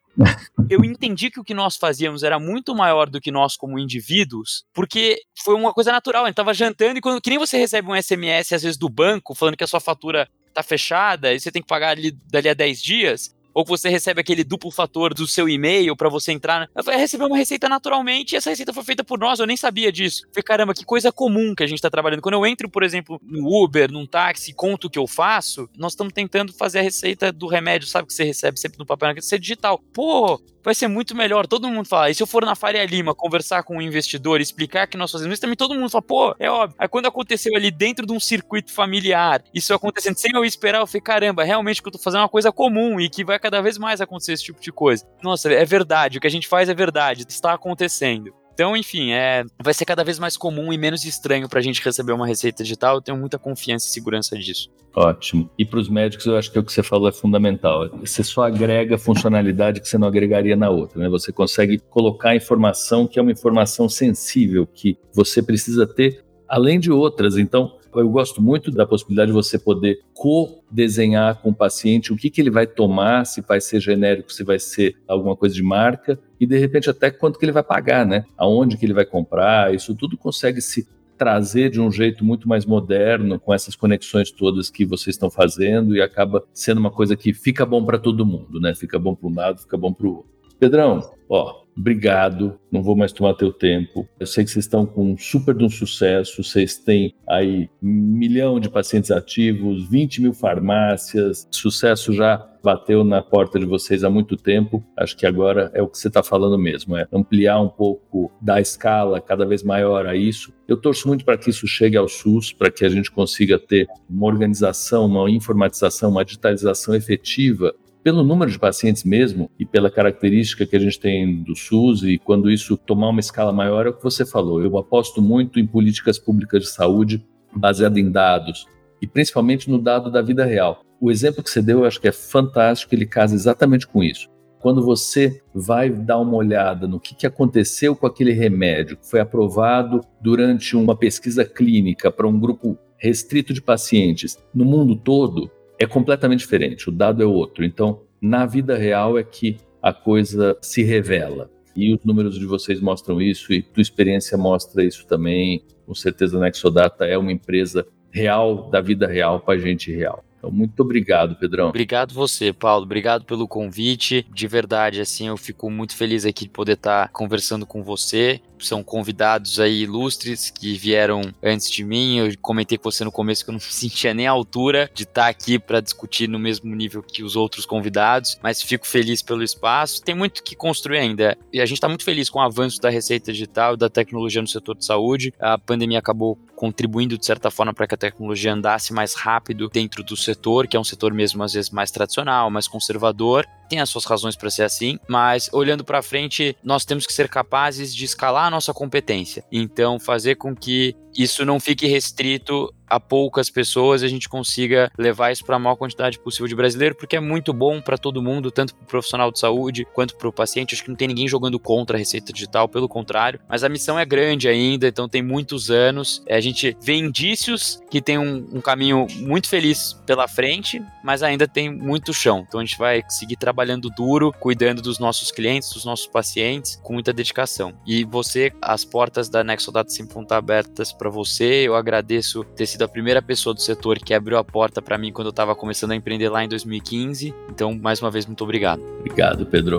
Eu 0.69 0.85
entendi 0.85 1.31
que 1.31 1.41
o 1.41 1.45
que 1.45 1.55
nós 1.55 1.77
fazíamos 1.79 2.23
era 2.23 2.39
muito 2.39 2.75
maior 2.75 3.09
do 3.09 3.23
que 3.23 3.31
nós 3.31 3.57
como 3.57 3.79
indivíduos, 3.79 4.67
porque 4.75 5.23
foi 5.43 5.55
uma 5.55 5.73
coisa 5.73 5.91
natural. 5.91 6.25
A 6.25 6.27
gente 6.27 6.37
tava 6.37 6.53
jantando 6.53 6.99
e 6.99 7.01
quando 7.01 7.23
que 7.23 7.31
nem 7.31 7.39
você 7.39 7.57
recebe 7.57 7.89
um 7.89 8.03
SMS 8.03 8.53
às 8.53 8.63
vezes 8.63 8.77
do 8.77 8.91
banco 8.91 9.35
falando 9.35 9.57
que 9.57 9.65
a 9.65 9.67
sua 9.67 9.81
fatura 9.81 10.29
tá 10.53 10.63
fechada 10.63 11.33
e 11.33 11.41
você 11.41 11.51
tem 11.51 11.63
que 11.63 11.69
pagar 11.69 11.93
ali 11.93 12.11
dali 12.31 12.51
a 12.51 12.55
10 12.55 12.83
dias 12.83 13.35
ou 13.55 13.65
que 13.65 13.71
você 13.71 13.89
recebe 13.89 14.21
aquele 14.21 14.45
duplo 14.45 14.71
fator 14.71 15.15
do 15.15 15.27
seu 15.27 15.49
e-mail 15.49 15.97
para 15.97 16.09
você 16.09 16.33
entrar. 16.33 16.69
Eu 16.75 16.85
falei, 16.85 17.01
receber 17.01 17.25
uma 17.25 17.37
receita 17.37 17.69
naturalmente 17.69 18.33
e 18.33 18.37
essa 18.37 18.51
receita 18.51 18.73
foi 18.73 18.85
feita 18.85 19.05
por 19.05 19.19
nós, 19.19 19.39
eu 19.39 19.47
nem 19.47 19.57
sabia 19.57 19.93
disso. 19.93 20.23
Falei, 20.33 20.43
caramba, 20.43 20.75
que 20.75 20.85
coisa 20.85 21.13
comum 21.13 21.55
que 21.55 21.63
a 21.63 21.67
gente 21.67 21.81
tá 21.81 21.91
trabalhando. 21.91 22.23
Quando 22.23 22.35
eu 22.35 22.47
entro, 22.47 22.69
por 22.69 22.83
exemplo, 22.83 23.21
no 23.23 23.47
Uber, 23.63 23.91
num 23.91 24.07
táxi, 24.07 24.53
conto 24.53 24.87
o 24.87 24.91
que 24.91 24.99
eu 24.99 25.07
faço, 25.07 25.69
nós 25.77 25.93
estamos 25.93 26.13
tentando 26.13 26.53
fazer 26.53 26.81
a 26.81 26.83
receita 26.83 27.33
do 27.33 27.47
remédio, 27.47 27.89
sabe, 27.89 28.07
que 28.07 28.15
você 28.15 28.25
recebe 28.25 28.59
sempre 28.59 28.79
no 28.79 28.87
papel, 28.87 29.21
ser 29.21 29.39
digital. 29.39 29.79
Pô, 29.93 30.41
vai 30.63 30.75
ser 30.75 30.89
muito 30.89 31.15
melhor. 31.15 31.47
Todo 31.47 31.69
mundo 31.69 31.89
fala. 31.89 32.11
E 32.11 32.15
se 32.15 32.23
eu 32.23 32.27
for 32.27 32.45
na 32.45 32.55
Faria 32.55 32.85
Lima 32.85 33.15
conversar 33.15 33.63
com 33.63 33.77
um 33.77 33.83
investidor, 33.83 34.41
explicar 34.41 34.87
que 34.87 34.97
nós 34.97 35.11
fazemos 35.11 35.35
isso, 35.35 35.41
também 35.41 35.57
todo 35.57 35.75
mundo 35.75 35.91
fala, 35.91 36.03
pô, 36.03 36.35
é 36.39 36.51
óbvio. 36.51 36.77
Aí 36.79 36.89
quando 36.89 37.07
aconteceu 37.07 37.55
ali 37.57 37.71
dentro 37.71 38.07
de 38.07 38.13
um 38.13 38.21
circuito 38.21 38.73
familiar, 38.73 39.43
isso 39.53 39.75
acontecendo 39.75 40.17
sem 40.17 40.33
eu 40.35 40.45
esperar, 40.45 40.81
eu 40.81 40.87
falei, 40.87 41.03
caramba, 41.03 41.45
realmente 41.45 41.83
que 41.83 41.89
eu 41.89 41.93
tô 41.93 41.99
fazendo 41.99 42.21
uma 42.21 42.29
coisa 42.29 42.53
comum 42.53 43.01
e 43.01 43.09
que 43.09 43.25
vai 43.25 43.39
cada 43.39 43.61
vez 43.61 43.79
mais 43.79 44.01
acontecer 44.01 44.33
esse 44.33 44.45
tipo 44.45 44.61
de 44.61 44.73
coisa. 44.73 45.07
Nossa, 45.23 45.53
é 45.53 45.65
verdade. 45.65 46.19
O 46.19 46.21
que 46.21 46.27
a 46.27 46.31
gente 46.31 46.49
faz 46.49 46.69
é 46.69 46.75
verdade. 46.75 47.25
Está 47.29 47.53
acontecendo. 47.53 48.42
Então, 48.55 48.77
enfim, 48.77 49.13
é, 49.13 49.45
vai 49.63 49.73
ser 49.73 49.85
cada 49.85 50.05
vez 50.05 50.19
mais 50.19 50.37
comum 50.37 50.73
e 50.73 50.79
menos 50.79 51.05
estranho 51.05 51.49
para 51.49 51.59
a 51.59 51.63
gente 51.63 51.83
receber 51.83 52.13
uma 52.13 52.27
receita 52.27 52.63
digital. 52.63 52.97
Eu 52.97 53.03
tenho 53.03 53.17
muita 53.17 53.39
confiança 53.39 53.89
e 53.89 53.91
segurança 53.91 54.39
disso. 54.39 54.71
Ótimo. 54.95 55.51
E 55.59 55.65
para 55.65 55.79
os 55.79 55.89
médicos, 55.89 56.27
eu 56.27 56.37
acho 56.37 56.53
que 56.53 56.59
o 56.59 56.63
que 56.63 56.73
você 56.73 56.83
falou 56.83 57.09
é 57.09 57.13
fundamental. 57.13 57.89
Você 58.01 58.23
só 58.23 58.43
agrega 58.43 58.99
funcionalidade 58.99 59.81
que 59.81 59.89
você 59.89 59.97
não 59.97 60.07
agregaria 60.07 60.55
na 60.55 60.69
outra. 60.69 61.01
Né? 61.01 61.09
Você 61.09 61.33
consegue 61.33 61.79
colocar 61.79 62.37
informação 62.37 63.07
que 63.07 63.19
é 63.19 63.23
uma 63.23 63.33
informação 63.33 63.89
sensível, 63.89 64.67
que 64.67 64.99
você 65.15 65.43
precisa 65.43 65.87
ter, 65.87 66.23
além 66.47 66.79
de 66.79 66.93
outras. 66.93 67.39
Então, 67.39 67.79
eu 67.95 68.09
gosto 68.09 68.41
muito 68.41 68.71
da 68.71 68.87
possibilidade 68.87 69.29
de 69.29 69.35
você 69.35 69.59
poder 69.59 70.01
co-desenhar 70.15 71.41
com 71.41 71.51
o 71.51 71.55
paciente 71.55 72.13
o 72.13 72.17
que, 72.17 72.31
que 72.31 72.41
ele 72.41 72.51
vai 72.51 72.67
tomar, 72.67 73.25
se 73.25 73.41
vai 73.41 73.61
ser 73.61 73.81
genérico, 73.81 74.33
se 74.33 74.45
vai 74.45 74.59
ser 74.59 74.97
alguma 75.07 75.37
coisa 75.37 75.55
de 75.55 75.63
marca, 75.63 76.19
e 76.41 76.47
de 76.47 76.59
repente 76.59 76.91
até 76.91 77.11
quanto 77.11 77.39
que 77.39 77.45
ele 77.45 77.53
vai 77.53 77.63
pagar, 77.63 78.07
né? 78.07 78.25
Aonde 78.37 78.77
que 78.77 78.87
ele 78.87 78.95
vai 78.95 79.05
comprar, 79.05 79.75
isso 79.75 79.95
tudo 79.95 80.17
consegue 80.17 80.61
se 80.61 80.89
trazer 81.17 81.71
de 81.71 81.81
um 81.81 81.91
jeito 81.91 82.25
muito 82.25 82.49
mais 82.49 82.67
moderno, 82.67 83.39
com 83.39 83.55
essas 83.55 83.77
conexões 83.77 84.31
todas 84.31 84.71
que 84.71 84.85
vocês 84.85 85.15
estão 85.15 85.31
fazendo, 85.31 85.95
e 85.95 86.03
acaba 86.03 86.45
sendo 86.53 86.79
uma 86.79 86.91
coisa 86.91 87.15
que 87.17 87.33
fica 87.33 87.65
bom 87.65 87.85
para 87.85 87.99
todo 87.99 88.27
mundo, 88.27 88.61
né? 88.61 88.75
Fica 88.75 88.99
bom 88.99 89.15
para 89.15 89.29
um 89.29 89.35
lado, 89.35 89.61
fica 89.61 89.77
bom 89.77 89.93
para 89.93 90.07
o 90.07 90.17
outro. 90.17 90.33
Pedrão, 90.59 91.01
ó, 91.29 91.62
obrigado, 91.77 92.59
não 92.71 92.83
vou 92.83 92.97
mais 92.97 93.13
tomar 93.13 93.35
teu 93.35 93.53
tempo. 93.53 94.09
Eu 94.19 94.27
sei 94.27 94.45
que 94.45 94.51
vocês 94.51 94.65
estão 94.65 94.87
com 94.87 95.13
um 95.13 95.19
super 95.19 95.55
de 95.55 95.65
um 95.65 95.71
sucesso, 95.71 96.43
vocês 96.43 96.77
têm 96.77 97.15
aí 97.29 97.69
um 97.83 97.89
milhão 97.89 98.61
de 98.61 98.69
pacientes 98.69 99.11
ativos, 99.11 99.89
20 99.89 100.23
mil 100.23 100.33
farmácias, 100.33 101.47
sucesso 101.51 102.13
já 102.13 102.49
bateu 102.63 103.03
na 103.03 103.21
porta 103.21 103.59
de 103.59 103.67
vocês 103.67 104.05
há 104.05 104.11
muito 104.11 104.37
tempo. 104.37 104.85
Acho 104.97 105.17
que 105.17 105.27
agora 105.27 105.71
é 105.75 105.83
o 105.83 105.89
que 105.89 105.99
você 105.99 106.09
está 106.09 106.23
falando 106.23 106.57
mesmo, 106.57 106.97
é 106.97 107.07
ampliar 107.13 107.61
um 107.61 107.69
pouco 107.69 108.31
da 108.41 108.61
escala 108.61 109.21
cada 109.21 109.45
vez 109.45 109.63
maior 109.63 110.07
a 110.07 110.15
isso. 110.15 110.53
Eu 110.69 110.77
torço 110.77 111.09
muito 111.09 111.25
para 111.25 111.37
que 111.37 111.51
isso 111.51 111.67
chegue 111.67 111.97
ao 111.97 112.09
SUS, 112.09 112.53
para 112.53 112.71
que 112.71 112.85
a 112.85 112.89
gente 112.89 113.11
consiga 113.11 113.59
ter 113.59 113.87
uma 114.09 114.27
organização, 114.27 115.07
uma 115.07 115.29
informatização, 115.29 116.11
uma 116.11 116.25
digitalização 116.25 116.95
efetiva 116.95 117.75
pelo 118.03 118.25
número 118.25 118.51
de 118.51 118.59
pacientes 118.59 119.05
mesmo 119.05 119.51
e 119.59 119.65
pela 119.65 119.91
característica 119.91 120.67
que 120.67 120.75
a 120.75 120.79
gente 120.79 120.99
tem 120.99 121.43
do 121.43 121.55
SUS 121.55 122.03
e 122.03 122.19
quando 122.19 122.51
isso 122.51 122.77
tomar 122.77 123.09
uma 123.09 123.21
escala 123.21 123.53
maior 123.53 123.87
é 123.87 123.91
o 123.91 123.95
que 123.95 124.03
você 124.03 124.27
falou. 124.27 124.63
Eu 124.63 124.77
aposto 124.77 125.23
muito 125.23 125.61
em 125.61 125.67
políticas 125.67 126.19
públicas 126.19 126.63
de 126.63 126.69
saúde 126.69 127.25
baseada 127.55 128.01
em 128.01 128.11
dados 128.11 128.67
e 129.01 129.07
principalmente 129.07 129.71
no 129.71 129.79
dado 129.79 130.11
da 130.11 130.21
vida 130.21 130.45
real. 130.45 130.83
O 131.01 131.11
exemplo 131.11 131.43
que 131.43 131.51
você 131.51 131.63
deu 131.63 131.81
eu 131.81 131.85
acho 131.85 132.01
que 132.01 132.09
é 132.09 132.13
fantástico, 132.13 132.95
ele 132.95 133.07
casa 133.07 133.35
exatamente 133.35 133.87
com 133.87 134.03
isso. 134.03 134.29
Quando 134.61 134.85
você 134.85 135.43
vai 135.53 135.91
dar 135.91 136.19
uma 136.19 136.37
olhada 136.37 136.87
no 136.87 137.01
que, 137.01 137.15
que 137.15 137.27
aconteceu 137.27 137.97
com 137.97 138.07
aquele 138.07 138.33
remédio 138.33 138.97
que 138.97 139.09
foi 139.09 139.19
aprovado 139.19 140.01
durante 140.21 140.77
uma 140.77 140.97
pesquisa 140.97 141.45
clínica 141.45 142.13
para 142.13 142.29
um 142.29 142.39
grupo 142.39 142.79
restrito 142.97 143.53
de 143.53 143.61
pacientes 143.61 144.39
no 144.55 144.65
mundo 144.65 144.95
todo, 144.95 145.51
é 145.83 145.87
completamente 145.87 146.41
diferente. 146.41 146.89
O 146.89 146.93
dado 146.93 147.23
é 147.23 147.27
outro. 147.27 147.65
Então, 147.65 148.03
na 148.21 148.47
vida 148.47 148.77
real 148.77 149.19
é 149.19 149.23
que 149.25 149.57
a 149.83 149.93
coisa 149.93 150.57
se 150.63 150.83
revela. 150.83 151.51
E 151.75 151.93
os 151.93 152.05
números 152.05 152.39
de 152.39 152.47
vocês 152.47 152.81
mostram 152.81 153.21
isso, 153.21 153.53
e 153.53 153.63
tua 153.63 153.81
experiência 153.81 154.37
mostra 154.39 154.85
isso 154.85 155.07
também. 155.07 155.65
Com 155.87 155.95
certeza, 155.95 156.37
a 156.37 156.41
Nexodata 156.41 157.05
é 157.05 157.19
uma 157.19 157.33
empresa 157.33 157.87
real, 158.11 158.71
da 158.71 158.81
vida 158.81 159.07
real, 159.07 159.41
para 159.41 159.59
gente 159.59 159.91
real. 159.91 160.23
Então, 160.39 160.51
muito 160.51 160.81
obrigado, 160.81 161.37
Pedrão. 161.37 161.69
Obrigado 161.69 162.13
você, 162.13 162.53
Paulo. 162.53 162.85
Obrigado 162.85 163.25
pelo 163.25 163.49
convite. 163.49 164.27
De 164.35 164.47
verdade, 164.47 165.01
assim, 165.01 165.29
eu 165.29 165.37
fico 165.37 165.71
muito 165.71 165.97
feliz 165.97 166.27
aqui 166.27 166.45
de 166.45 166.51
poder 166.51 166.73
estar 166.73 167.09
conversando 167.11 167.65
com 167.65 167.83
você 167.83 168.41
são 168.67 168.83
convidados 168.83 169.61
aí 169.61 169.83
ilustres 169.83 170.51
que 170.51 170.75
vieram 170.75 171.33
antes 171.43 171.71
de 171.71 171.85
mim. 171.85 172.19
Eu 172.19 172.33
comentei 172.41 172.79
com 172.79 172.91
você 172.91 173.05
no 173.05 173.13
começo 173.13 173.45
que 173.45 173.51
eu 173.51 173.53
não 173.53 173.61
sentia 173.61 174.15
nem 174.15 174.27
à 174.27 174.31
altura 174.31 174.91
de 174.95 175.05
estar 175.05 175.29
aqui 175.29 175.59
para 175.59 175.81
discutir 175.81 176.29
no 176.29 176.39
mesmo 176.39 176.75
nível 176.75 177.03
que 177.03 177.23
os 177.23 177.37
outros 177.37 177.67
convidados, 177.67 178.39
mas 178.43 178.63
fico 178.63 178.87
feliz 178.87 179.23
pelo 179.23 179.43
espaço. 179.43 180.03
Tem 180.03 180.15
muito 180.15 180.43
que 180.43 180.55
construir 180.55 180.99
ainda 180.99 181.37
e 181.53 181.61
a 181.61 181.67
gente 181.67 181.79
está 181.79 181.89
muito 181.89 182.05
feliz 182.05 182.29
com 182.29 182.39
o 182.39 182.43
avanço 182.43 182.81
da 182.81 182.91
receita 182.91 183.33
digital 183.33 183.77
da 183.77 183.89
tecnologia 183.89 184.43
no 184.43 184.49
setor 184.49 184.77
de 184.77 184.85
saúde. 184.85 185.33
A 185.41 185.59
pandemia 185.59 185.99
acabou 185.99 186.39
contribuindo 186.63 187.19
de 187.19 187.27
certa 187.27 187.51
forma 187.51 187.75
para 187.75 187.89
que 187.89 187.95
a 187.95 187.99
tecnologia 187.99 188.53
andasse 188.53 188.93
mais 188.93 189.15
rápido 189.15 189.69
dentro 189.69 190.05
do 190.05 190.17
setor, 190.17 190.69
que 190.69 190.77
é 190.77 190.81
um 190.81 190.85
setor 190.85 191.13
mesmo 191.13 191.43
às 191.43 191.55
vezes 191.55 191.71
mais 191.71 191.91
tradicional, 191.91 192.51
mais 192.51 192.69
conservador, 192.69 193.45
tem 193.73 193.81
as 193.81 193.89
suas 193.89 194.05
razões 194.05 194.37
para 194.37 194.51
ser 194.51 194.65
assim, 194.65 194.99
mas 195.09 195.49
olhando 195.51 195.83
para 195.83 196.03
frente, 196.03 196.55
nós 196.63 196.85
temos 196.85 197.07
que 197.07 197.13
ser 197.13 197.27
capazes 197.27 197.95
de 197.95 198.05
escalar 198.05 198.45
a 198.45 198.51
nossa 198.51 198.75
competência. 198.75 199.43
Então, 199.51 199.99
fazer 199.99 200.35
com 200.35 200.55
que 200.55 200.95
isso 201.17 201.45
não 201.45 201.61
fique 201.61 201.87
restrito 201.87 202.73
a 202.93 203.01
poucas 203.01 203.49
pessoas, 203.49 204.03
a 204.03 204.09
gente 204.09 204.29
consiga 204.29 204.93
levar 204.99 205.33
isso 205.33 205.43
para 205.47 205.57
a 205.57 205.59
maior 205.59 205.77
quantidade 205.77 206.19
possível 206.19 206.47
de 206.47 206.55
brasileiro, 206.55 206.95
porque 206.95 207.17
é 207.17 207.21
muito 207.21 207.51
bom 207.51 207.81
para 207.81 207.97
todo 207.97 208.21
mundo, 208.21 208.51
tanto 208.51 208.75
para 208.75 208.85
o 208.85 208.87
profissional 208.87 209.33
de 209.33 209.39
saúde 209.39 209.87
quanto 209.95 210.15
para 210.15 210.29
o 210.29 210.33
paciente. 210.33 210.75
Acho 210.75 210.85
que 210.85 210.91
não 210.91 210.97
tem 210.97 211.09
ninguém 211.09 211.27
jogando 211.27 211.59
contra 211.59 211.97
a 211.97 211.99
receita 211.99 212.35
digital, 212.35 212.69
pelo 212.69 212.87
contrário. 212.87 213.41
Mas 213.49 213.65
a 213.65 213.69
missão 213.71 213.99
é 213.99 214.05
grande 214.05 214.47
ainda, 214.47 214.89
então 214.89 215.09
tem 215.09 215.23
muitos 215.23 215.71
anos. 215.71 216.23
A 216.29 216.41
gente 216.41 216.77
vê 216.83 216.95
indícios 216.95 217.81
que 217.91 218.03
tem 218.03 218.19
um, 218.19 218.47
um 218.53 218.61
caminho 218.61 219.07
muito 219.21 219.49
feliz 219.49 219.95
pela 220.05 220.29
frente, 220.29 220.83
mas 221.03 221.23
ainda 221.23 221.49
tem 221.49 221.71
muito 221.71 222.13
chão. 222.13 222.45
Então 222.47 222.61
a 222.61 222.65
gente 222.65 222.77
vai 222.77 223.03
seguir 223.09 223.37
trabalhando 223.37 223.89
duro, 223.89 224.35
cuidando 224.39 224.83
dos 224.83 224.99
nossos 224.99 225.31
clientes, 225.31 225.73
dos 225.73 225.87
nossos 225.87 226.07
pacientes, 226.07 226.79
com 226.83 226.93
muita 226.93 227.11
dedicação. 227.11 227.73
E 227.87 228.05
você, 228.05 228.53
as 228.61 228.85
portas 228.85 229.31
da 229.31 229.43
Nexodata 229.43 229.89
sempre 229.89 230.13
vão 230.13 230.25
estar 230.25 230.37
abertas 230.37 230.93
para 231.03 231.11
você. 231.11 231.67
Eu 231.67 231.75
agradeço 231.75 232.45
ter 232.45 232.65
sido 232.65 232.83
a 232.83 232.89
primeira 232.89 233.21
pessoa 233.21 233.53
do 233.53 233.61
setor 233.61 233.99
que 233.99 234.15
abriu 234.15 234.39
a 234.39 234.45
porta 234.45 234.81
para 234.81 234.97
mim 234.97 235.13
quando 235.13 235.27
eu 235.27 235.31
estava 235.31 235.53
começando 235.53 235.91
a 235.91 235.97
empreender 235.97 236.29
lá 236.29 236.45
em 236.45 236.49
2015. 236.49 237.35
Então, 237.51 237.75
mais 237.75 238.01
uma 238.01 238.11
vez, 238.11 238.25
muito 238.25 238.45
obrigado. 238.45 238.81
Obrigado, 239.01 239.45
Pedro. 239.45 239.79